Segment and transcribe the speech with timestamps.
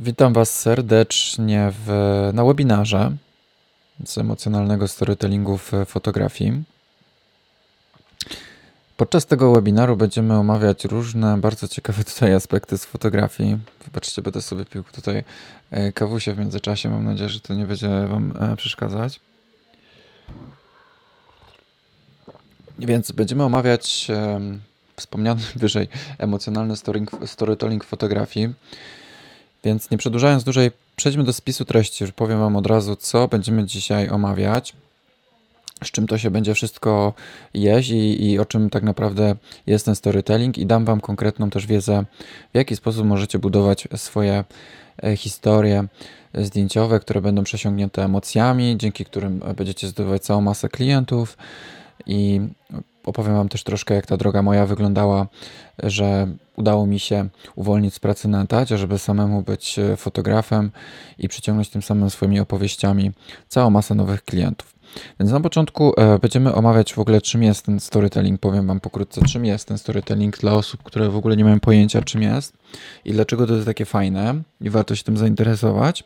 [0.00, 1.90] Witam Was serdecznie w,
[2.32, 3.16] na webinarze
[4.04, 6.62] z emocjonalnego storytellingu w fotografii.
[8.96, 13.58] Podczas tego webinaru będziemy omawiać różne bardzo ciekawe tutaj aspekty z fotografii.
[13.84, 15.24] Wybaczcie, będę sobie pił tutaj
[15.70, 16.90] e, kawusie w międzyczasie.
[16.90, 19.20] Mam nadzieję, że to nie będzie Wam e, przeszkadzać.
[22.78, 24.08] Więc będziemy omawiać
[24.96, 25.88] wspomniany wyżej
[26.18, 26.74] emocjonalny
[27.26, 28.54] storytelling fotografii.
[29.64, 32.04] Więc nie przedłużając dłużej, przejdźmy do spisu treści.
[32.04, 34.74] Już powiem Wam od razu, co będziemy dzisiaj omawiać,
[35.84, 37.14] z czym to się będzie wszystko
[37.54, 39.34] jeść i, i o czym tak naprawdę
[39.66, 42.04] jest ten storytelling, i dam Wam konkretną też wiedzę,
[42.52, 44.44] w jaki sposób możecie budować swoje
[45.02, 45.84] e, historie
[46.34, 51.36] zdjęciowe, które będą przesiągnięte emocjami, dzięki którym będziecie zdobywać całą masę klientów
[52.06, 52.40] i
[53.08, 55.26] opowiem Wam też troszkę, jak ta droga moja wyglądała,
[55.82, 60.70] że udało mi się uwolnić z pracy na etacie, żeby samemu być e, fotografem
[61.18, 63.12] i przyciągnąć tym samym swoimi opowieściami
[63.48, 64.78] całą masę nowych klientów.
[65.20, 68.40] Więc na początku e, będziemy omawiać w ogóle, czym jest ten storytelling.
[68.40, 72.02] Powiem Wam pokrótce, czym jest ten storytelling dla osób, które w ogóle nie mają pojęcia,
[72.02, 72.56] czym jest
[73.04, 76.04] i dlaczego to jest takie fajne i warto się tym zainteresować.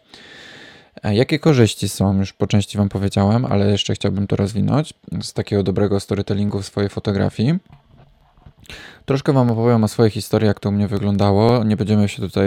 [1.03, 5.33] E, jakie korzyści są, już po części Wam powiedziałem, ale jeszcze chciałbym to rozwinąć z
[5.33, 7.59] takiego dobrego storytellingu w swojej fotografii.
[9.05, 11.65] Troszkę Wam opowiem o swojej historii, jak to u mnie wyglądało.
[11.65, 12.45] Nie będziemy się tutaj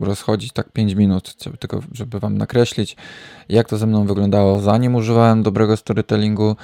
[0.00, 2.96] rozchodzić tak 5 minut, tylko żeby Wam nakreślić,
[3.48, 6.56] jak to ze mną wyglądało, zanim używałem dobrego storytellingu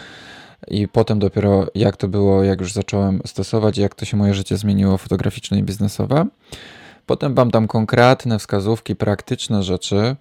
[0.69, 4.57] i potem dopiero jak to było, jak już zacząłem stosować, jak to się moje życie
[4.57, 6.27] zmieniło fotograficzne i biznesowe.
[7.07, 10.17] Potem Wam dam konkretne wskazówki, praktyczne rzeczy,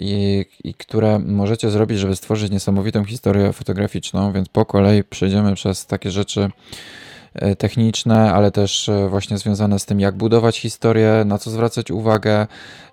[0.00, 5.86] i, i które możecie zrobić, żeby stworzyć niesamowitą historię fotograficzną, więc po kolei przejdziemy przez
[5.86, 6.50] takie rzeczy
[7.34, 11.90] e, techniczne, ale też e, właśnie związane z tym, jak budować historię, na co zwracać
[11.90, 12.46] uwagę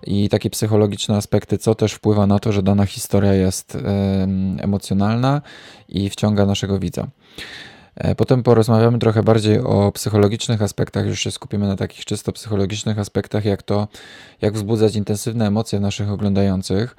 [0.06, 3.78] i takie psychologiczne aspekty, co też wpływa na to, że dana historia jest
[4.58, 5.42] emocjonalna
[5.88, 7.06] i wciąga naszego widza.
[7.96, 12.98] E, potem porozmawiamy trochę bardziej o psychologicznych aspektach, już się skupimy na takich czysto psychologicznych
[12.98, 13.88] aspektach, jak to,
[14.42, 16.96] jak wzbudzać intensywne emocje naszych oglądających,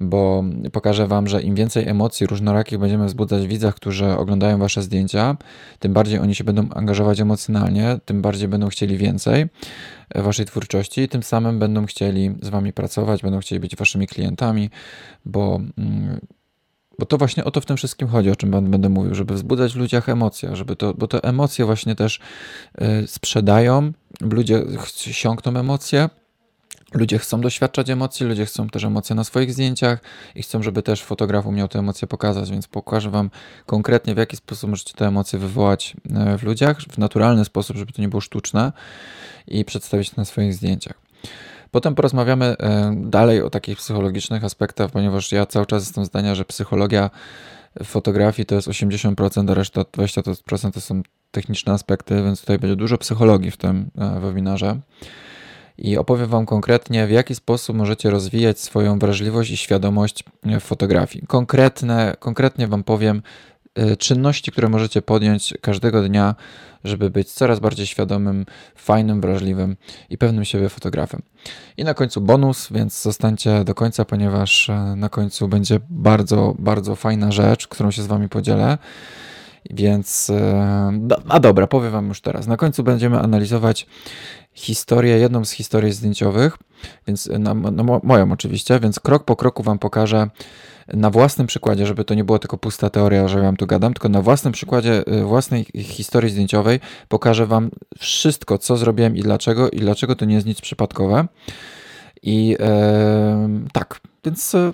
[0.00, 4.82] bo pokażę Wam, że im więcej emocji różnorakich będziemy wzbudzać w widzach, którzy oglądają Wasze
[4.82, 5.36] zdjęcia,
[5.78, 9.46] tym bardziej oni się będą angażować emocjonalnie, tym bardziej będą chcieli więcej
[10.14, 14.70] Waszej twórczości i tym samym będą chcieli z Wami pracować, będą chcieli być Waszymi klientami,
[15.24, 16.20] bo mm,
[17.00, 19.72] bo to właśnie o to w tym wszystkim chodzi, o czym będę mówił, żeby wzbudzać
[19.72, 22.20] w ludziach emocje, żeby to, bo te emocje właśnie też
[22.82, 24.62] y, sprzedają, ludzie
[24.96, 26.08] siąkną emocje,
[26.94, 30.00] Ludzie chcą doświadczać emocji, ludzie chcą też emocje na swoich zdjęciach
[30.34, 33.30] i chcą, żeby też fotograf umiał te emocje pokazać, więc pokażę Wam
[33.66, 35.96] konkretnie, w jaki sposób możecie te emocje wywołać
[36.34, 38.72] y, w ludziach, w naturalny sposób, żeby to nie było sztuczne
[39.46, 41.09] i przedstawić na swoich zdjęciach.
[41.70, 46.44] Potem porozmawiamy e, dalej o takich psychologicznych aspektach, ponieważ ja cały czas jestem zdania, że
[46.44, 47.10] psychologia
[47.84, 52.98] fotografii to jest 80%, a reszta 20% to są techniczne aspekty, więc tutaj będzie dużo
[52.98, 54.80] psychologii w tym e, webinarze.
[55.78, 61.26] I opowiem Wam konkretnie, w jaki sposób możecie rozwijać swoją wrażliwość i świadomość w fotografii.
[61.26, 63.22] Konkretne, konkretnie Wam powiem,
[63.98, 66.34] czynności, które możecie podjąć każdego dnia,
[66.84, 69.76] żeby być coraz bardziej świadomym, fajnym, wrażliwym
[70.10, 71.22] i pewnym siebie fotografem.
[71.76, 76.96] I na końcu bonus, więc zostańcie do końca, ponieważ e, na końcu będzie bardzo, bardzo
[76.96, 78.78] fajna rzecz, którą się z Wami podzielę.
[79.70, 80.92] Więc, e,
[81.28, 82.46] a dobra, powiem Wam już teraz.
[82.46, 83.86] Na końcu będziemy analizować
[84.52, 86.58] historię, jedną z historii zdjęciowych,
[87.06, 87.28] więc
[88.02, 90.30] moją oczywiście, więc krok po kroku Wam pokażę
[90.94, 93.94] na własnym przykładzie, żeby to nie było tylko pusta teoria, że ja Wam tu gadam,
[93.94, 99.70] tylko na własnym przykładzie y, własnej historii zdjęciowej pokażę Wam wszystko, co zrobiłem i dlaczego,
[99.70, 101.26] i dlaczego to nie jest nic przypadkowe.
[102.22, 104.72] I e, tak, więc e,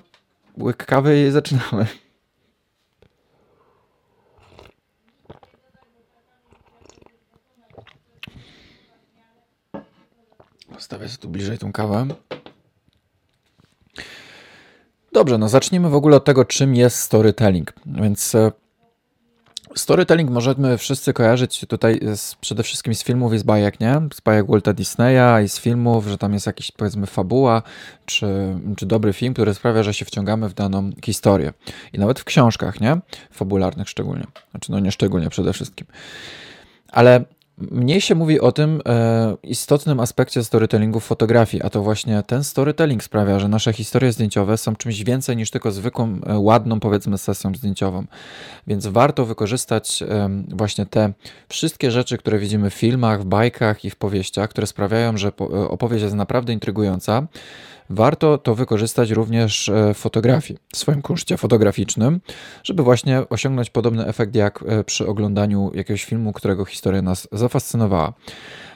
[0.57, 1.87] łyk kawy i zaczynamy.
[10.73, 12.07] Postawię sobie tu bliżej tą kawę.
[15.11, 17.73] Dobrze, no zacznijmy w ogóle od tego, czym jest storytelling.
[17.85, 18.51] Więc e,
[19.75, 24.01] storytelling możemy wszyscy kojarzyć tutaj z, przede wszystkim z filmów i z bajek, nie?
[24.13, 27.61] Z bajek Walta Disneya i z filmów, że tam jest jakiś powiedzmy fabuła,
[28.05, 28.27] czy,
[28.77, 31.53] czy dobry film, który sprawia, że się wciągamy w daną historię.
[31.93, 32.97] I nawet w książkach, nie?
[33.31, 34.27] Fabularnych szczególnie.
[34.51, 35.87] Znaczy, no nie szczególnie przede wszystkim.
[36.91, 37.25] Ale
[37.57, 42.43] Mniej się mówi o tym e, istotnym aspekcie storytellingu w fotografii, a to właśnie ten
[42.43, 47.17] storytelling sprawia, że nasze historie zdjęciowe są czymś więcej niż tylko zwykłą, e, ładną, powiedzmy,
[47.17, 48.05] sesją zdjęciową.
[48.67, 51.13] Więc warto wykorzystać e, właśnie te
[51.49, 55.45] wszystkie rzeczy, które widzimy w filmach, w bajkach i w powieściach, które sprawiają, że po,
[55.45, 57.27] e, opowieść jest naprawdę intrygująca
[57.89, 62.19] warto to wykorzystać również e, w fotografii, w swoim kunszcie fotograficznym,
[62.63, 68.13] żeby właśnie osiągnąć podobny efekt jak e, przy oglądaniu jakiegoś filmu, którego historia nas zafascynowała.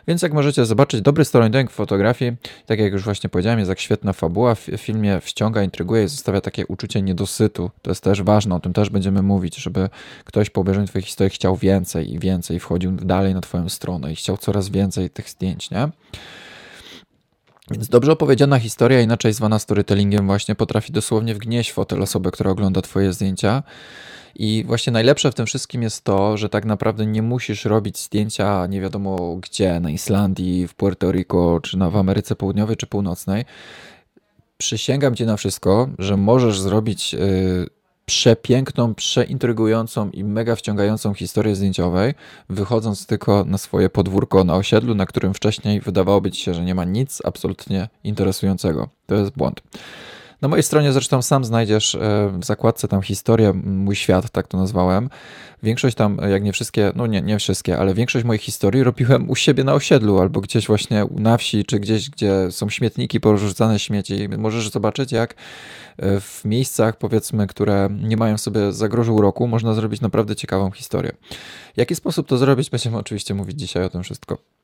[0.07, 2.31] Więc jak możecie zobaczyć, dobry storytelling w fotografii,
[2.65, 6.41] tak jak już właśnie powiedziałem, jest jak świetna fabuła w filmie, wciąga, intryguje i zostawia
[6.41, 7.71] takie uczucie niedosytu.
[7.81, 9.89] To jest też ważne, o tym też będziemy mówić, żeby
[10.25, 14.15] ktoś po obejrzeniu twojej historii chciał więcej i więcej, wchodził dalej na twoją stronę i
[14.15, 15.89] chciał coraz więcej tych zdjęć, nie?
[17.71, 22.81] Więc dobrze opowiedziana historia, inaczej zwana storytellingiem, właśnie potrafi dosłownie wgnieść fotel osoby, która ogląda
[22.81, 23.63] Twoje zdjęcia.
[24.35, 28.67] I właśnie najlepsze w tym wszystkim jest to, że tak naprawdę nie musisz robić zdjęcia
[28.67, 33.45] nie wiadomo gdzie, na Islandii, w Puerto Rico, czy na, w Ameryce Południowej czy Północnej.
[34.57, 37.13] Przysięgam Ci na wszystko, że możesz zrobić.
[37.13, 37.80] Yy,
[38.11, 42.13] przepiękną, przeintrygującą i mega wciągającą historię zdjęciowej,
[42.49, 46.75] wychodząc tylko na swoje podwórko na osiedlu, na którym wcześniej wydawałoby ci się, że nie
[46.75, 48.89] ma nic absolutnie interesującego.
[49.05, 49.61] To jest błąd.
[50.41, 51.99] Na mojej stronie zresztą sam znajdziesz e,
[52.39, 55.09] w zakładce tam historię, mój świat, tak to nazwałem.
[55.63, 59.35] Większość tam, jak nie wszystkie, no nie, nie wszystkie, ale większość moich historii robiłem u
[59.35, 64.29] siebie na osiedlu albo gdzieś właśnie na wsi, czy gdzieś, gdzie są śmietniki, porzucane śmieci.
[64.37, 65.33] Możesz zobaczyć, jak
[65.97, 71.11] e, w miejscach, powiedzmy, które nie mają sobie zagrożu uroku, można zrobić naprawdę ciekawą historię.
[71.73, 74.60] W jaki sposób to zrobić, będziemy oczywiście mówić dzisiaj o tym wszystko.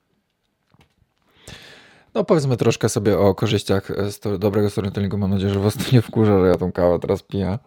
[2.13, 5.17] No powiedzmy troszkę sobie o korzyściach sto dobrego storytellingu.
[5.17, 7.57] Mam nadzieję, że was to nie wkurza, że ja tą kawę teraz piję.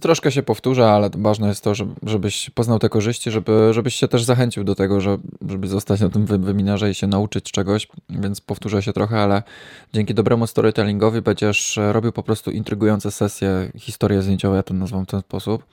[0.00, 4.08] Troszkę się powtórzę, ale ważne jest to, żeby, żebyś poznał te korzyści, żeby, żebyś się
[4.08, 8.82] też zachęcił do tego, żeby, zostać na tym webinarze i się nauczyć czegoś, więc powtórzę
[8.82, 9.42] się trochę, ale
[9.92, 15.06] dzięki dobremu storytellingowi będziesz robił po prostu intrygujące sesje, historie zdjęciowe, ja to nazwę w
[15.06, 15.64] ten sposób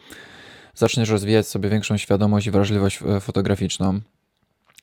[0.79, 3.99] zaczniesz rozwijać sobie większą świadomość i wrażliwość e, fotograficzną.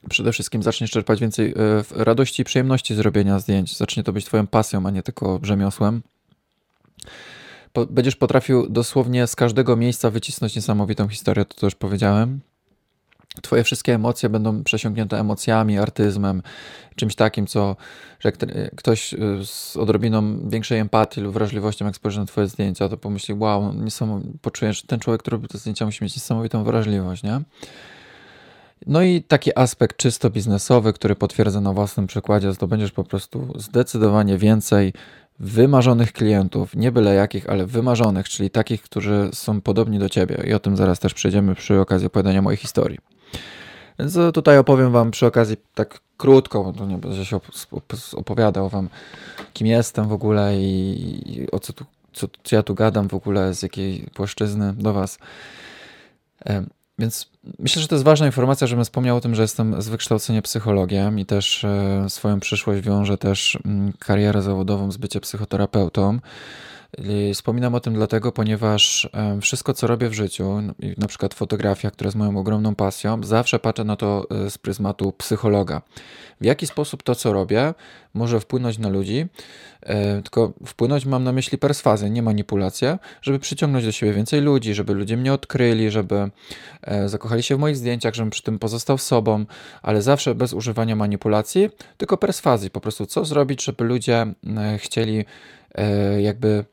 [0.09, 3.77] Przede wszystkim zaczniesz czerpać więcej e, radości i przyjemności z robienia zdjęć.
[3.77, 6.01] Zacznie to być Twoją pasją, a nie tylko rzemiosłem.
[7.89, 12.39] Będziesz potrafił dosłownie z każdego miejsca wycisnąć niesamowitą historię, to też powiedziałem.
[13.41, 16.41] Twoje wszystkie emocje będą przesiąknięte emocjami, artyzmem,
[16.95, 17.75] czymś takim, co
[18.19, 18.31] że
[18.75, 23.33] ktoś y, z odrobiną większej empatii lub wrażliwością, jak spojrzy na Twoje zdjęcia, to pomyśli,
[23.33, 23.73] wow,
[24.41, 27.41] poczuje, że ten człowiek, który robi te zdjęcia, musi mieć niesamowitą wrażliwość, nie?
[28.87, 34.37] No i taki aspekt czysto biznesowy, który potwierdzę na własnym przykładzie, zdobędziesz po prostu zdecydowanie
[34.37, 34.93] więcej
[35.39, 40.43] wymarzonych klientów, nie byle jakich, ale wymarzonych, czyli takich, którzy są podobni do Ciebie.
[40.47, 42.97] I o tym zaraz też przejdziemy przy okazji opowiadania mojej historii.
[43.99, 47.39] Więc tutaj opowiem Wam przy okazji tak krótko, bo to nie będę się
[48.13, 48.89] opowiadał Wam,
[49.53, 53.53] kim jestem w ogóle i, o co, tu, co, co ja tu gadam w ogóle,
[53.53, 55.19] z jakiej płaszczyzny do Was.
[56.99, 57.29] Więc
[57.59, 61.19] myślę, że to jest ważna informacja, żebym wspomniał o tym, że jestem z wykształcenia psychologiem
[61.19, 66.19] i też e, swoją przyszłość wiążę też mm, karierę zawodową z bycia psychoterapeutą.
[67.33, 69.09] Wspominam o tym dlatego, ponieważ
[69.41, 70.61] wszystko, co robię w życiu,
[70.97, 75.11] na przykład fotografia, która jest moją ogromną pasją, zawsze patrzę na to e, z pryzmatu
[75.11, 75.81] psychologa.
[76.41, 77.73] W jaki sposób to, co robię,
[78.13, 79.25] może wpłynąć na ludzi,
[79.81, 84.73] e, tylko wpłynąć mam na myśli perswazję, nie manipulację, żeby przyciągnąć do siebie więcej ludzi,
[84.73, 86.29] żeby ludzie mnie odkryli, żeby
[86.81, 89.45] e, zakochali się w moich zdjęciach, żebym przy tym pozostał sobą,
[89.81, 92.69] ale zawsze bez używania manipulacji, tylko perswazji.
[92.69, 94.25] Po prostu co zrobić, żeby ludzie
[94.77, 95.25] chcieli
[96.19, 96.65] jakby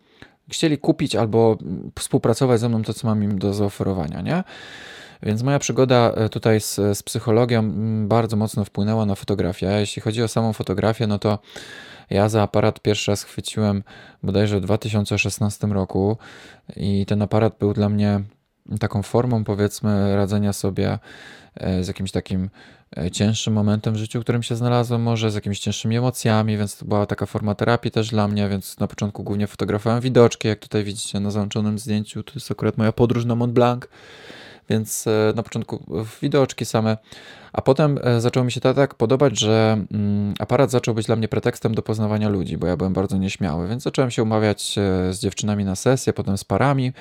[0.51, 1.59] chcieli kupić albo
[1.99, 4.45] współpracować ze mną to, co mam im do zaoferowania, nie?
[5.23, 7.73] Więc moja przygoda e, tutaj z, z psychologią
[8.09, 9.67] bardzo mocno wpłynęła na fotografię.
[9.67, 11.39] Jeśli chodzi o samą fotografię, no to
[12.11, 13.83] ja za aparat pierwszy raz chwyciłem
[14.23, 16.17] bodajże w 2016 roku
[16.77, 18.21] i ten aparat był dla mnie
[18.81, 20.99] taką formą, powiedzmy, radzenia sobie
[21.81, 22.51] z jakimś takim
[22.97, 26.77] E, cięższym momentem w życiu, w którym się znalazłem, może z jakimiś cięższymi emocjami, więc
[26.77, 30.59] to była taka forma terapii też dla mnie, więc na początku głównie fotografowałem widoczki, jak
[30.59, 33.85] tutaj widzicie na załączonym zdjęciu, to jest akurat moja podróż na Mont Blanc,
[34.69, 36.97] więc e, na początku widoczki same,
[37.53, 41.17] a potem e, zaczęło mi się to tak podobać, że mm, aparat zaczął być dla
[41.17, 44.75] mnie pretekstem do poznawania ludzi, bo ja byłem bardzo nieśmiały, więc zacząłem się umawiać
[45.11, 46.93] z dziewczynami na sesję, potem z parami.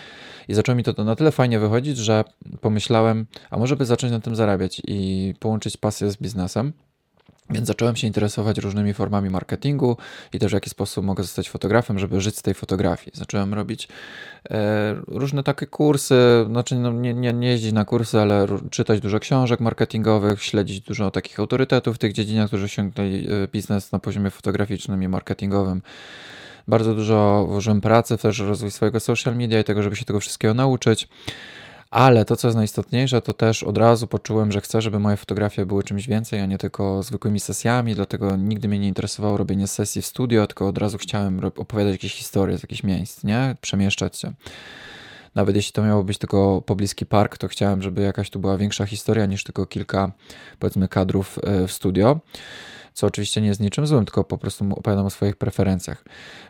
[0.48, 2.24] I zaczęło mi to na tyle fajnie wychodzić, że
[2.62, 6.74] pomyślałem, a może by zacząć na tym zarabiać i połączyć pasję z biznesem.
[7.50, 9.98] Więc zacząłem się interesować różnymi formami marketingu
[10.34, 13.12] i też w jaki sposób mogę zostać fotografem, żeby żyć z tej fotografii.
[13.14, 13.88] Zacząłem robić
[14.50, 19.20] e, różne takie kursy, znaczy no, nie, nie, nie jeździć na kursy, ale czytać dużo
[19.20, 24.30] książek marketingowych, śledzić dużo takich autorytetów w tych dziedzinach, którzy osiągnęli e, biznes na poziomie
[24.30, 25.82] fotograficznym i marketingowym.
[26.68, 30.54] Bardzo dużo włożyłem pracy też rozwój swojego social media i tego, żeby się tego wszystkiego
[30.54, 31.08] nauczyć.
[31.94, 35.66] Ale to, co jest najistotniejsze, to też od razu poczułem, że chcę, żeby moje fotografie
[35.66, 40.02] były czymś więcej, a nie tylko zwykłymi sesjami, dlatego nigdy mnie nie interesowało robienie sesji
[40.02, 43.56] w studio, tylko od razu chciałem opowiadać jakieś historie z jakichś miejsc, nie?
[43.62, 44.34] Przemieszczać się.
[45.36, 48.86] Nawet jeśli to miało być tylko pobliski park, to chciałem, żeby jakaś tu była większa
[48.86, 50.12] historia niż tylko kilka,
[50.60, 52.20] powiedzmy, kadrów e, w studio
[52.94, 56.04] co oczywiście nie jest niczym złym, tylko po prostu opowiadam o swoich preferencjach.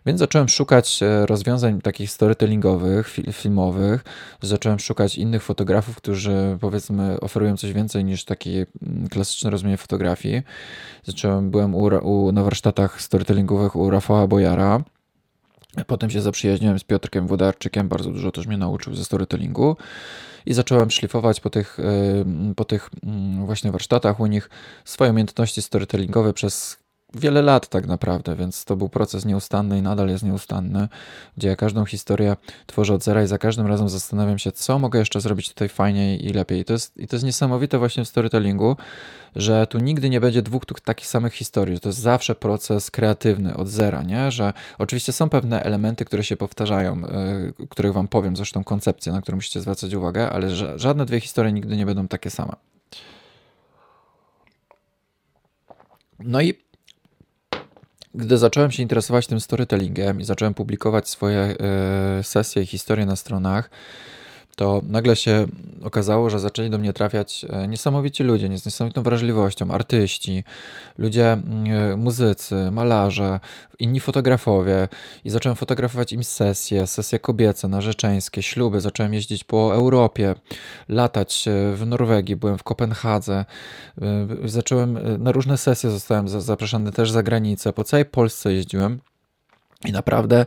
[0.06, 4.04] Więc zacząłem szukać e, rozwiązań takich storytellingowych, filmowych,
[4.42, 10.42] zacząłem szukać innych fotografów, którzy powiedzmy oferują coś więcej niż takie mm, klasyczne rozumienie fotografii.
[11.04, 14.84] Zacząłem, byłem u, u, na warsztatach storytellingowych u Rafała Bojara,
[15.88, 19.78] Potem się zaprzyjaźniłem z Piotrkiem Włodarczykiem, bardzo dużo też mnie nauczył ze storytellingu
[20.46, 24.50] i zacząłem szlifować po tych, y, po tych mm, właśnie warsztatach u nich.
[24.86, 26.83] Swoje umiejętności storytellingowe przez
[27.14, 30.88] wiele lat tak naprawdę, więc to był proces nieustanny i nadal jest nieustanny,
[31.38, 35.00] gdzie ja każdą historię tworzę od zera i za każdym razem zastanawiam się, co mogę
[35.00, 36.60] jeszcze zrobić tutaj fajniej i lepiej.
[36.60, 38.78] I to jest, i to jest niesamowite właśnie w storytellingu,
[39.36, 43.58] że tu nigdy nie będzie dwóch takich samych historii, że to jest zawsze proces kreatywny
[43.58, 44.32] od zera, nie?
[44.32, 47.02] Że oczywiście są pewne elementy, które się powtarzają,
[47.60, 51.52] yy, których wam powiem, zresztą koncepcje, na które musicie zwracać uwagę, ale żadne dwie historie
[51.52, 52.54] nigdy nie będą takie same.
[56.20, 56.64] No i
[58.16, 63.16] gdy zacząłem się interesować tym storytellingiem i zacząłem publikować swoje e, sesje i historie na
[63.16, 63.70] stronach,
[64.56, 65.48] to nagle się
[65.84, 70.44] okazało, że zaczęli do mnie trafiać e, niesamowici ludzie, z niesamowitą wrażliwością, artyści,
[70.98, 73.40] ludzie, e, muzycy, malarze,
[73.80, 74.88] inni fotografowie.
[75.26, 80.36] I zacząłem fotografować im sesje, sesje kobiece, narzeczeńskie, śluby, zacząłem jeździć po Europie,
[80.90, 83.46] latać e, w Norwegii, byłem w Kopenhadze,
[84.46, 89.00] zacząłem na różne sesje, zostałem zapraszany też za granicę, po całej Polsce jeździłem
[89.86, 90.46] i naprawdę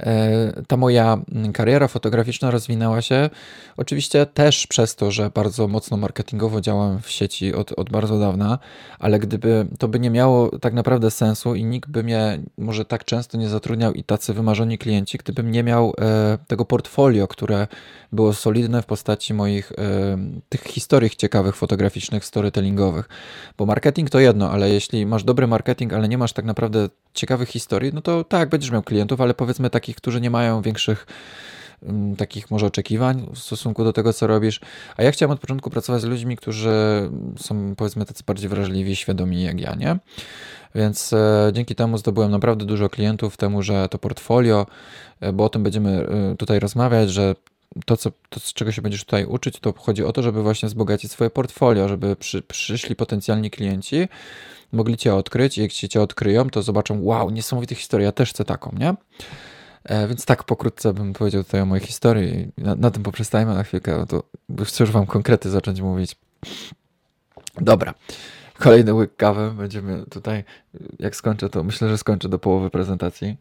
[0.00, 1.18] e, ta moja
[1.52, 3.30] kariera fotograficzna rozwinęła się
[3.76, 8.58] oczywiście też przez to, że bardzo mocno marketingowo działam w sieci od, od bardzo dawna,
[8.98, 13.04] ale gdyby to by nie miało tak naprawdę sensu i nikt by mnie może tak
[13.04, 17.66] często nie zatrudniał i tacy wymarzeni klienci, gdybym nie miał e, tego portfolio, które
[18.12, 19.74] było solidne w postaci moich e,
[20.48, 23.08] tych historii ciekawych fotograficznych, storytellingowych.
[23.58, 27.48] Bo marketing to jedno, ale jeśli masz dobry marketing, ale nie masz tak naprawdę ciekawych
[27.48, 31.06] historii, no to tak, będziesz miał klientów, ale powiedzmy takich, którzy nie mają większych
[31.82, 34.60] mm, takich może oczekiwań w stosunku do tego, co robisz.
[34.96, 36.70] A ja chciałem od początku pracować z ludźmi, którzy
[37.38, 39.98] są powiedzmy tacy bardziej wrażliwi, świadomi jak ja, nie?
[40.74, 44.66] Więc e, dzięki temu zdobyłem naprawdę dużo klientów, temu, że to portfolio,
[45.20, 47.34] e, bo o tym będziemy e, tutaj rozmawiać, że
[47.86, 50.68] to, co, to, z czego się będziesz tutaj uczyć, to chodzi o to, żeby właśnie
[50.68, 54.08] wzbogacić swoje portfolio, żeby przy, przyszli potencjalni klienci,
[54.74, 58.76] mogli Cię odkryć jak Cię odkryją, to zobaczą, wow, niesamowita historia, ja też chcę taką,
[58.78, 58.94] nie?
[59.84, 62.52] E, więc tak pokrótce bym powiedział tutaj o mojej historii.
[62.58, 64.22] Na, na tym poprzestajmy na chwilkę, to
[64.64, 66.16] chcę już Wam konkrety zacząć mówić.
[67.60, 67.94] Dobra.
[68.58, 69.50] Kolejny łyk kawy.
[69.50, 70.44] Będziemy tutaj,
[70.98, 73.36] jak skończę, to myślę, że skończę do połowy prezentacji.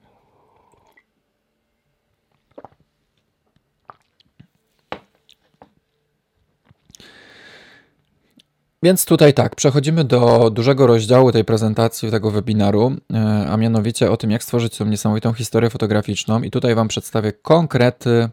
[8.84, 14.18] Więc tutaj tak, przechodzimy do dużego rozdziału tej prezentacji, tego webinaru, e, a mianowicie o
[14.18, 16.42] tym, jak stworzyć tą niesamowitą historię fotograficzną.
[16.42, 18.30] I tutaj Wam przedstawię konkrety,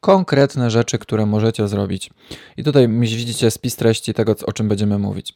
[0.00, 2.10] konkretne rzeczy, które możecie zrobić.
[2.56, 5.34] I tutaj widzicie spis treści tego, o czym będziemy mówić.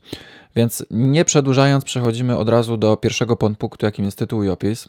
[0.57, 4.89] Więc nie przedłużając, przechodzimy od razu do pierwszego podpunktu, jakim jest tytuł i opis.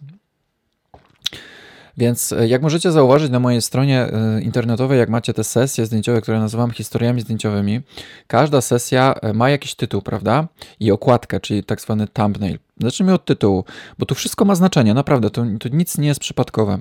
[2.00, 6.22] Więc e, jak możecie zauważyć na mojej stronie e, internetowej, jak macie te sesje zdjęciowe,
[6.22, 7.82] które nazywam historiami zdjęciowymi,
[8.28, 10.48] każda sesja e, ma jakiś tytuł, prawda?
[10.80, 12.60] I okładkę, czyli tak zwany thumbnail.
[12.78, 13.64] Zacznijmy od tytułu,
[13.98, 16.80] bo tu wszystko ma znaczenie, naprawdę, to, to nic nie jest przypadkowe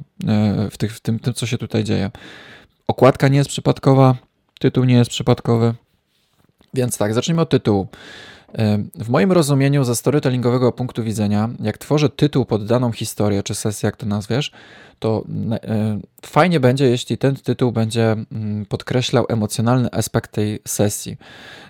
[0.70, 2.10] w, tych, w tym, tym, co się tutaj dzieje.
[2.88, 4.14] Okładka nie jest przypadkowa,
[4.60, 5.74] tytuł nie jest przypadkowy.
[6.74, 7.88] Więc tak, zacznijmy od tytułu.
[8.94, 13.86] W moim rozumieniu ze storytellingowego punktu widzenia, jak tworzę tytuł pod daną historię, czy sesję,
[13.86, 14.52] jak to nazwiesz,
[14.98, 21.16] to e, fajnie będzie, jeśli ten tytuł będzie mm, podkreślał emocjonalny aspekt tej sesji,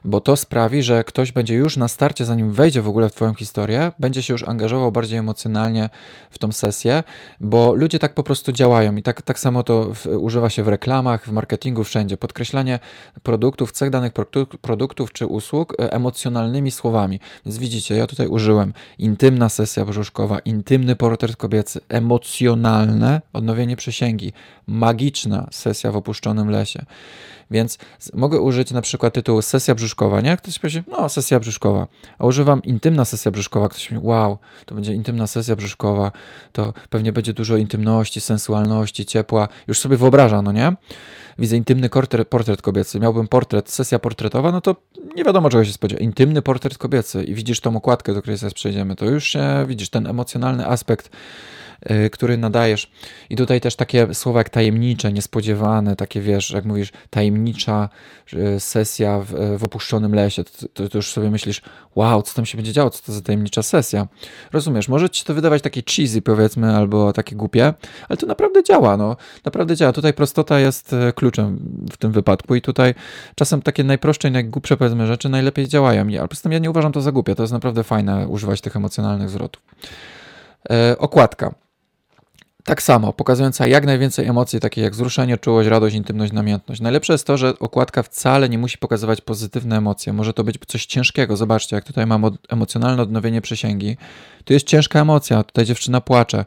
[0.04, 3.34] bo to sprawi, że ktoś będzie już na starcie, zanim wejdzie w ogóle w Twoją
[3.34, 5.90] historię, będzie się już angażował bardziej emocjonalnie
[6.30, 7.02] w tą sesję,
[7.40, 10.68] bo ludzie tak po prostu działają i tak, tak samo to w, używa się w
[10.68, 12.16] reklamach, w marketingu, wszędzie.
[12.16, 12.78] Podkreślanie
[13.22, 14.12] produktów, cech danych
[14.60, 17.20] produktów czy usług e, emocjonalnymi słowami.
[17.46, 24.32] Więc widzicie, ja tutaj użyłem intymna sesja brzuszkowa, intymny portret kobiecy, emocjonalne odnowienie przysięgi,
[24.66, 26.84] magiczna sesja w opuszczonym lesie.
[27.50, 27.78] Więc
[28.14, 30.36] mogę użyć na przykład tytułu sesja brzuszkowa, nie?
[30.36, 31.86] Ktoś powie, no sesja brzuszkowa,
[32.18, 36.12] a używam intymna sesja brzuszkowa, ktoś mówi, wow, to będzie intymna sesja brzuszkowa,
[36.52, 40.72] to pewnie będzie dużo intymności, sensualności, ciepła, już sobie wyobrażam, no nie?
[41.38, 44.76] Widzę intymny portret, portret kobiecy, miałbym portret, sesja portretowa, no to
[45.16, 46.04] nie wiadomo czego się spodziewać.
[46.04, 49.90] Intymny portret kobiecy i widzisz tą okładkę, do której zaraz przejdziemy, to już się, widzisz
[49.90, 51.10] ten emocjonalny aspekt
[52.12, 52.90] który nadajesz.
[53.30, 57.88] I tutaj też takie słowa jak tajemnicze, niespodziewane, takie wiesz, jak mówisz, tajemnicza
[58.32, 61.62] y, sesja w, w opuszczonym lesie, to, to, to, już sobie myślisz,
[61.94, 64.08] wow, co tam się będzie działo, co to za tajemnicza sesja.
[64.52, 67.74] Rozumiesz, może ci to wydawać takie cheesy powiedzmy, albo takie głupie,
[68.08, 69.92] ale to naprawdę działa, no, naprawdę działa.
[69.92, 71.58] Tutaj prostota jest y, kluczem
[71.92, 72.94] w tym wypadku i tutaj
[73.34, 76.92] czasem takie najprostsze i najgłupsze powiedzmy rzeczy najlepiej działają, ale po prostu ja nie uważam
[76.92, 79.62] to za głupie, to jest naprawdę fajne używać tych emocjonalnych zwrotów.
[80.98, 81.67] Okładka.
[82.68, 86.80] Tak samo, pokazująca jak najwięcej emocji, takie jak wzruszenie, czułość, radość, intymność, namiętność.
[86.80, 90.12] Najlepsze jest to, że okładka wcale nie musi pokazywać pozytywne emocje.
[90.12, 91.36] Może to być coś ciężkiego.
[91.36, 93.96] Zobaczcie, jak tutaj mam emocjonalne odnowienie przysięgi.
[94.44, 96.44] Tu jest ciężka emocja, tutaj dziewczyna płacze.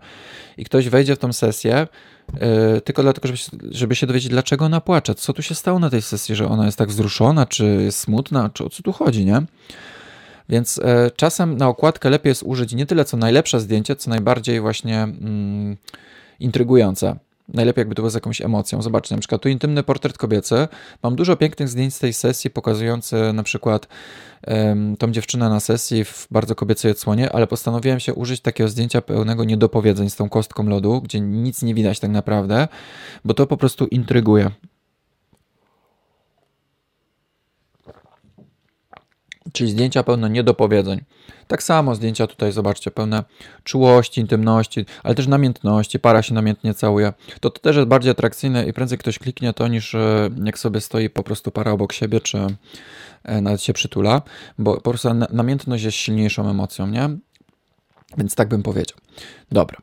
[0.57, 1.87] I ktoś wejdzie w tą sesję
[2.33, 3.39] yy, tylko dlatego, żeby
[3.71, 5.15] żeby się dowiedzieć, dlaczego ona płacze.
[5.15, 8.49] Co tu się stało na tej sesji, że ona jest tak wzruszona, czy jest smutna,
[8.53, 9.41] czy o co tu chodzi, nie?
[10.51, 14.61] Więc e, czasem na okładkę lepiej jest użyć nie tyle co najlepsze zdjęcie, co najbardziej
[14.61, 15.77] właśnie mm,
[16.39, 17.15] intrygujące.
[17.53, 18.81] Najlepiej jakby to było z jakąś emocją.
[18.81, 20.67] Zobaczcie, na przykład tu intymny portret kobiecy.
[21.03, 23.87] Mam dużo pięknych zdjęć z tej sesji pokazujące na przykład
[24.47, 29.01] um, tą dziewczynę na sesji w bardzo kobiecej odsłonie, ale postanowiłem się użyć takiego zdjęcia
[29.01, 32.67] pełnego niedopowiedzeń z tą kostką lodu, gdzie nic nie widać tak naprawdę,
[33.25, 34.51] bo to po prostu intryguje.
[39.53, 41.01] Czyli zdjęcia pełne niedopowiedzeń.
[41.47, 43.23] Tak samo zdjęcia tutaj, zobaczcie, pełne
[43.63, 47.13] czułości, intymności, ale też namiętności, para się namiętnie całuje.
[47.39, 50.81] To, to też jest bardziej atrakcyjne i prędzej ktoś kliknie to, niż e, jak sobie
[50.81, 52.47] stoi po prostu para obok siebie, czy
[53.23, 54.21] e, nawet się przytula,
[54.57, 57.09] bo po prostu namiętność jest silniejszą emocją, nie?
[58.17, 58.97] Więc tak bym powiedział.
[59.51, 59.77] Dobra.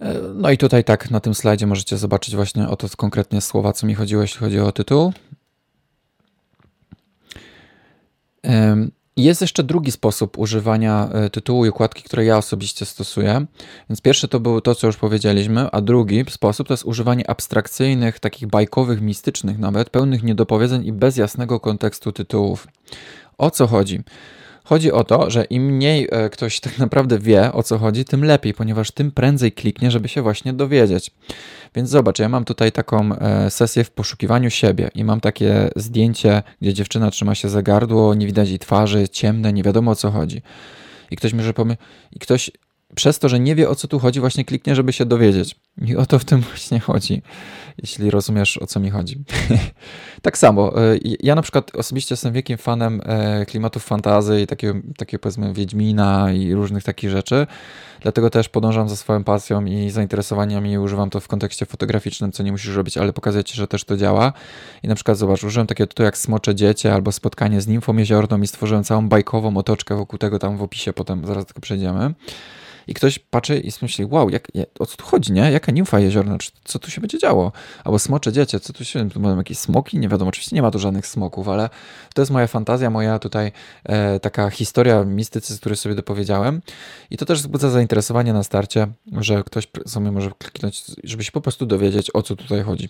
[0.00, 3.72] E, no i tutaj tak na tym slajdzie możecie zobaczyć właśnie o to konkretnie słowa,
[3.72, 5.12] co mi chodziło, jeśli chodzi o tytuł.
[9.16, 13.46] Jest jeszcze drugi sposób używania e, tytułu i układki, które ja osobiście stosuję.
[13.90, 18.20] Więc pierwszy to było to, co już powiedzieliśmy, a drugi sposób to jest używanie abstrakcyjnych,
[18.20, 22.68] takich bajkowych, mistycznych nawet, pełnych niedopowiedzeń i bez jasnego kontekstu tytułów.
[23.38, 24.00] O co chodzi?
[24.64, 28.24] Chodzi o to, że im mniej e, ktoś tak naprawdę wie o co chodzi, tym
[28.24, 31.10] lepiej, ponieważ tym prędzej kliknie, żeby się właśnie dowiedzieć.
[31.74, 36.42] Więc zobacz, ja mam tutaj taką e, sesję w poszukiwaniu siebie i mam takie zdjęcie,
[36.60, 40.10] gdzie dziewczyna trzyma się za gardło, nie widać jej twarzy, ciemne, nie wiadomo o co
[40.10, 40.42] chodzi.
[41.10, 41.76] I ktoś może powie,
[42.12, 42.50] i ktoś
[42.94, 45.56] przez to, że nie wie o co tu chodzi, właśnie kliknie, żeby się dowiedzieć.
[45.86, 47.22] I o to w tym właśnie chodzi,
[47.78, 49.24] jeśli rozumiesz o co mi chodzi.
[50.22, 54.78] tak samo, e, ja na przykład osobiście jestem wielkim fanem e, klimatów fantazy i takiego,
[54.96, 57.46] takiego powiedzmy Wiedźmina i różnych takich rzeczy.
[58.00, 62.42] Dlatego też podążam za swoją pasją i zainteresowaniami i używam to w kontekście fotograficznym, co
[62.42, 64.32] nie musisz robić, ale pokazuję Ci, że też to działa.
[64.82, 68.40] I na przykład zobacz, użyłem takiego tytułu jak Smocze Dziecię albo Spotkanie z nimfą jeziorną
[68.40, 72.14] i stworzyłem całą bajkową otoczkę wokół tego tam w opisie, potem zaraz tylko przejdziemy
[72.86, 75.52] i ktoś patrzy i myśli, wow, jak, o co tu chodzi, nie?
[75.52, 77.52] Jaka nimfa jeziorna, co tu się będzie działo?
[77.84, 79.98] Albo smocze dziecię, co tu się, tu mają jakieś smoki?
[79.98, 81.70] Nie wiadomo, oczywiście nie ma tu żadnych smoków, ale
[82.14, 83.52] to jest moja fantazja, moja tutaj
[83.84, 86.62] e, taka historia mistycy, który sobie dopowiedziałem
[87.10, 91.40] i to też wzbudza zainteresowanie na starcie, że ktoś sobie może kliknąć, żeby się po
[91.40, 92.88] prostu dowiedzieć, o co tutaj chodzi.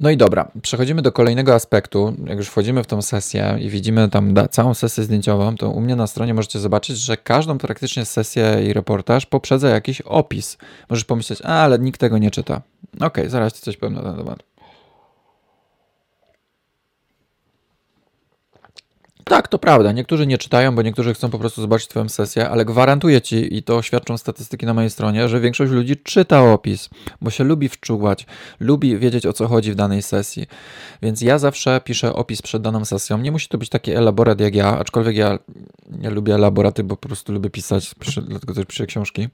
[0.00, 2.14] No i dobra, przechodzimy do kolejnego aspektu.
[2.26, 5.96] Jak już wchodzimy w tą sesję i widzimy tam całą sesję zdjęciową, to u mnie
[5.96, 10.58] na stronie możecie zobaczyć, że każdą praktycznie sesję i reportaż poprzedza jakiś opis.
[10.90, 12.62] Możesz pomyśleć, a ale nikt tego nie czyta.
[12.94, 14.49] Okej, okay, zaraz ci coś powiem na ten temat.
[19.30, 19.92] Tak, to prawda.
[19.92, 23.62] Niektórzy nie czytają, bo niektórzy chcą po prostu zobaczyć Twoją sesję, ale gwarantuję Ci, i
[23.62, 26.88] to świadczą statystyki na mojej stronie, że większość ludzi czyta opis,
[27.20, 28.26] bo się lubi wczuwać,
[28.60, 30.46] lubi wiedzieć o co chodzi w danej sesji.
[31.02, 33.18] Więc ja zawsze piszę opis przed daną sesją.
[33.18, 35.38] Nie musi to być taki elaborat jak ja, aczkolwiek ja
[35.90, 39.28] nie lubię elaboraty, bo po prostu lubię pisać, piszę, dlatego też piszę książki.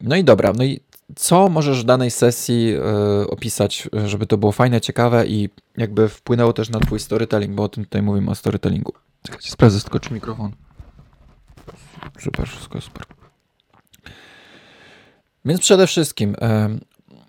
[0.00, 0.80] No i dobra, no i
[1.16, 2.74] co możesz w danej sesji
[3.22, 7.62] y, opisać, żeby to było fajne, ciekawe i jakby wpłynęło też na twój storytelling, bo
[7.62, 8.92] o tym tutaj mówimy o storytellingu.
[9.22, 10.52] Czekajcie, sprawdzę tylko czy mikrofon.
[12.18, 13.06] Super, wszystko super.
[15.44, 16.36] Więc przede wszystkim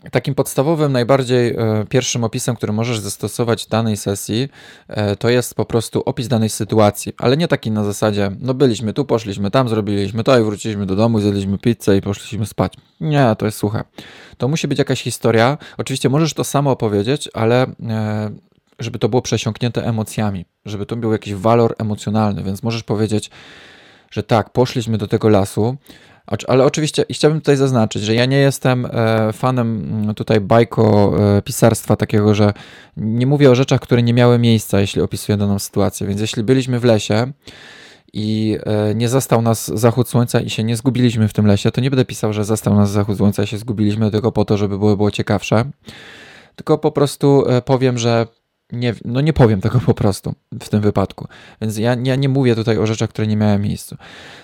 [0.10, 4.50] takim podstawowym, najbardziej e, pierwszym opisem, który możesz zastosować w danej sesji,
[4.88, 8.94] e, to jest po prostu opis danej sytuacji, ale nie taki na zasadzie, no byliśmy
[8.94, 12.74] tu, poszliśmy tam, zrobiliśmy to i wróciliśmy do domu, zjedliśmy pizzę i poszliśmy spać.
[13.02, 13.84] Nie, to jest suche.
[14.38, 15.58] To musi być jakaś historia.
[15.78, 18.32] Oczywiście możesz to samo opowiedzieć, ale e,
[18.80, 23.30] żeby to było przesiąknięte emocjami, żeby to był jakiś walor emocjonalny, więc możesz powiedzieć,
[24.12, 25.78] że tak, poszliśmy do tego lasu,
[26.48, 31.42] ale oczywiście chciałbym tutaj zaznaczyć, że ja nie jestem e, fanem mm, tutaj bajko e,
[31.42, 32.54] pisarstwa takiego, że
[32.98, 36.08] nie mówię o rzeczach, które nie miały miejsca, jeśli opisuję daną sytuację.
[36.08, 37.32] Więc jeśli byliśmy w lesie
[38.14, 41.82] i e, nie zastał nas zachód słońca i się nie zgubiliśmy w tym lesie, to
[41.82, 44.80] nie będę pisał, że zastał nas zachód słońca i się zgubiliśmy tylko po to, żeby
[44.80, 45.66] było, było ciekawsze.
[46.56, 48.28] Tylko po prostu powiem, że
[48.72, 51.28] nie, no nie powiem tego po prostu w tym wypadku.
[51.62, 53.98] Więc ja, ja nie mówię tutaj o rzeczach, które nie miały miejsca.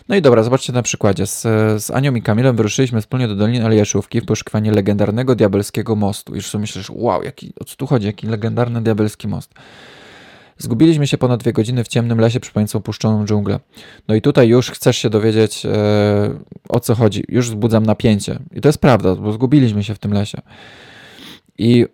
[0.10, 1.28] No i dobra, zobaczcie na przykładzie.
[1.28, 1.42] Z,
[1.84, 6.36] z Anią i Kamilem wyruszyliśmy wspólnie do Doliny Aliaszówki w poszukiwanie legendarnego diabelskiego mostu.
[6.36, 9.54] Już sobie myślisz, wow, jaki, o co tu chodzi, jaki legendarny diabelski most.
[10.58, 13.60] Zgubiliśmy się ponad dwie godziny w ciemnym lesie przypominającą puszczoną dżunglę.
[14.08, 15.70] No i tutaj już chcesz się dowiedzieć e,
[16.70, 17.24] o co chodzi.
[17.30, 18.40] Już wzbudzam napięcie.
[18.52, 20.42] I to jest prawda, bo zgubiliśmy się w tym lesie.
[21.58, 21.86] I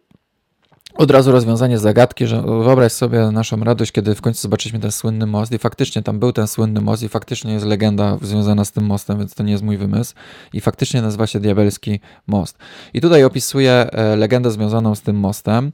[0.95, 5.25] od razu rozwiązanie zagadki, że wyobraź sobie naszą radość, kiedy w końcu zobaczyliśmy ten słynny
[5.25, 8.86] most i faktycznie tam był ten słynny most i faktycznie jest legenda związana z tym
[8.86, 10.13] mostem, więc to nie jest mój wymysł
[10.53, 12.58] i faktycznie nazywa się Diabelski Most.
[12.93, 15.71] I tutaj opisuję e, legendę związaną z tym mostem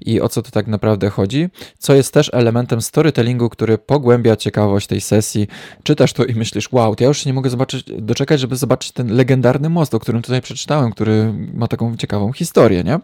[0.00, 1.48] i o co tu tak naprawdę chodzi,
[1.78, 5.48] co jest też elementem storytellingu, który pogłębia ciekawość tej sesji.
[5.82, 9.12] Czytasz to i myślisz, wow, ja już się nie mogę zobaczyć, doczekać, żeby zobaczyć ten
[9.16, 13.00] legendarny most, o którym tutaj przeczytałem, który ma taką ciekawą historię, nie?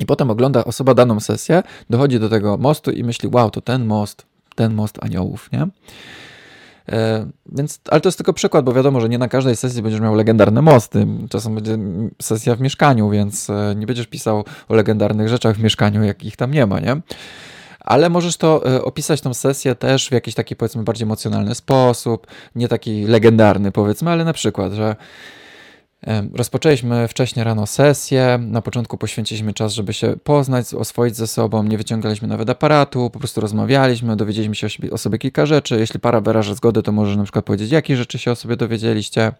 [0.00, 3.86] I potem ogląda osoba daną sesję, dochodzi do tego mostu i myśli, wow, to ten
[3.86, 5.66] most, ten most aniołów, nie?
[6.88, 10.00] E, więc, ale to jest tylko przykład, bo wiadomo, że nie na każdej sesji będziesz
[10.00, 11.06] miał legendarne mosty.
[11.30, 11.78] Czasem będzie
[12.22, 16.36] sesja w mieszkaniu, więc e, nie będziesz pisał o legendarnych rzeczach w mieszkaniu, jak ich
[16.36, 17.00] tam nie ma, nie?
[17.80, 22.26] Ale możesz to e, opisać tą sesję też w jakiś taki powiedzmy bardziej emocjonalny sposób,
[22.54, 24.96] nie taki legendarny powiedzmy, ale na przykład, że
[26.32, 28.38] Rozpoczęliśmy wcześniej rano sesję.
[28.40, 31.62] Na początku poświęciliśmy czas, żeby się poznać, oswoić ze sobą.
[31.62, 35.78] Nie wyciągaliśmy nawet aparatu, po prostu rozmawialiśmy, dowiedzieliśmy się o sobie kilka rzeczy.
[35.78, 39.32] Jeśli para wyraża zgodę, to może na przykład powiedzieć, jakie rzeczy się o sobie dowiedzieliście.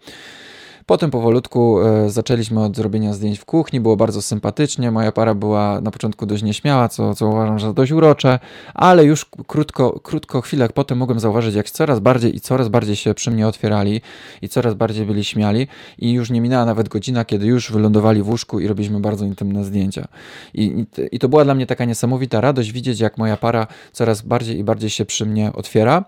[0.85, 4.91] Potem powolutku e, zaczęliśmy od zrobienia zdjęć w kuchni, było bardzo sympatycznie.
[4.91, 8.39] Moja para była na początku dość nieśmiała, co, co uważam za dość urocze,
[8.73, 13.13] ale już krótko, krótko chwilę potem mogłem zauważyć, jak coraz bardziej i coraz bardziej się
[13.13, 14.01] przy mnie otwierali
[14.41, 15.67] i coraz bardziej byli śmiali
[15.99, 19.63] i już nie minęła nawet godzina, kiedy już wylądowali w łóżku i robiliśmy bardzo intymne
[19.63, 20.07] zdjęcia.
[20.53, 24.57] I, i to była dla mnie taka niesamowita radość widzieć, jak moja para coraz bardziej
[24.59, 26.03] i bardziej się przy mnie otwiera.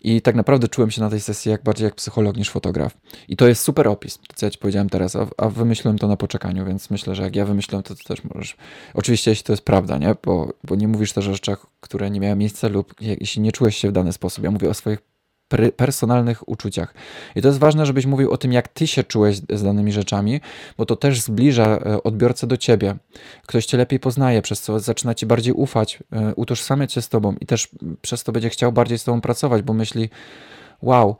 [0.00, 2.96] I tak naprawdę czułem się na tej sesji jak bardziej jak psycholog niż fotograf.
[3.28, 6.16] I to jest super opis, co ja ci powiedziałem teraz, a, a wymyśliłem to na
[6.16, 8.56] poczekaniu, więc myślę, że jak ja wymyśliłem, to ty też możesz.
[8.94, 10.14] Oczywiście, jeśli to jest prawda, nie?
[10.24, 13.76] Bo, bo nie mówisz też o rzeczach, które nie miały miejsca lub jeśli nie czułeś
[13.76, 14.44] się w dany sposób.
[14.44, 14.98] Ja mówię o swoich
[15.76, 16.94] personalnych uczuciach.
[17.36, 20.40] I to jest ważne, żebyś mówił o tym, jak ty się czułeś z danymi rzeczami,
[20.78, 22.96] bo to też zbliża e, odbiorcę do ciebie.
[23.46, 27.34] Ktoś cię lepiej poznaje, przez co zaczyna ci bardziej ufać, e, utożsamiać się z tobą
[27.40, 27.68] i też
[28.02, 30.10] przez to będzie chciał bardziej z tobą pracować, bo myśli,
[30.82, 31.16] wow,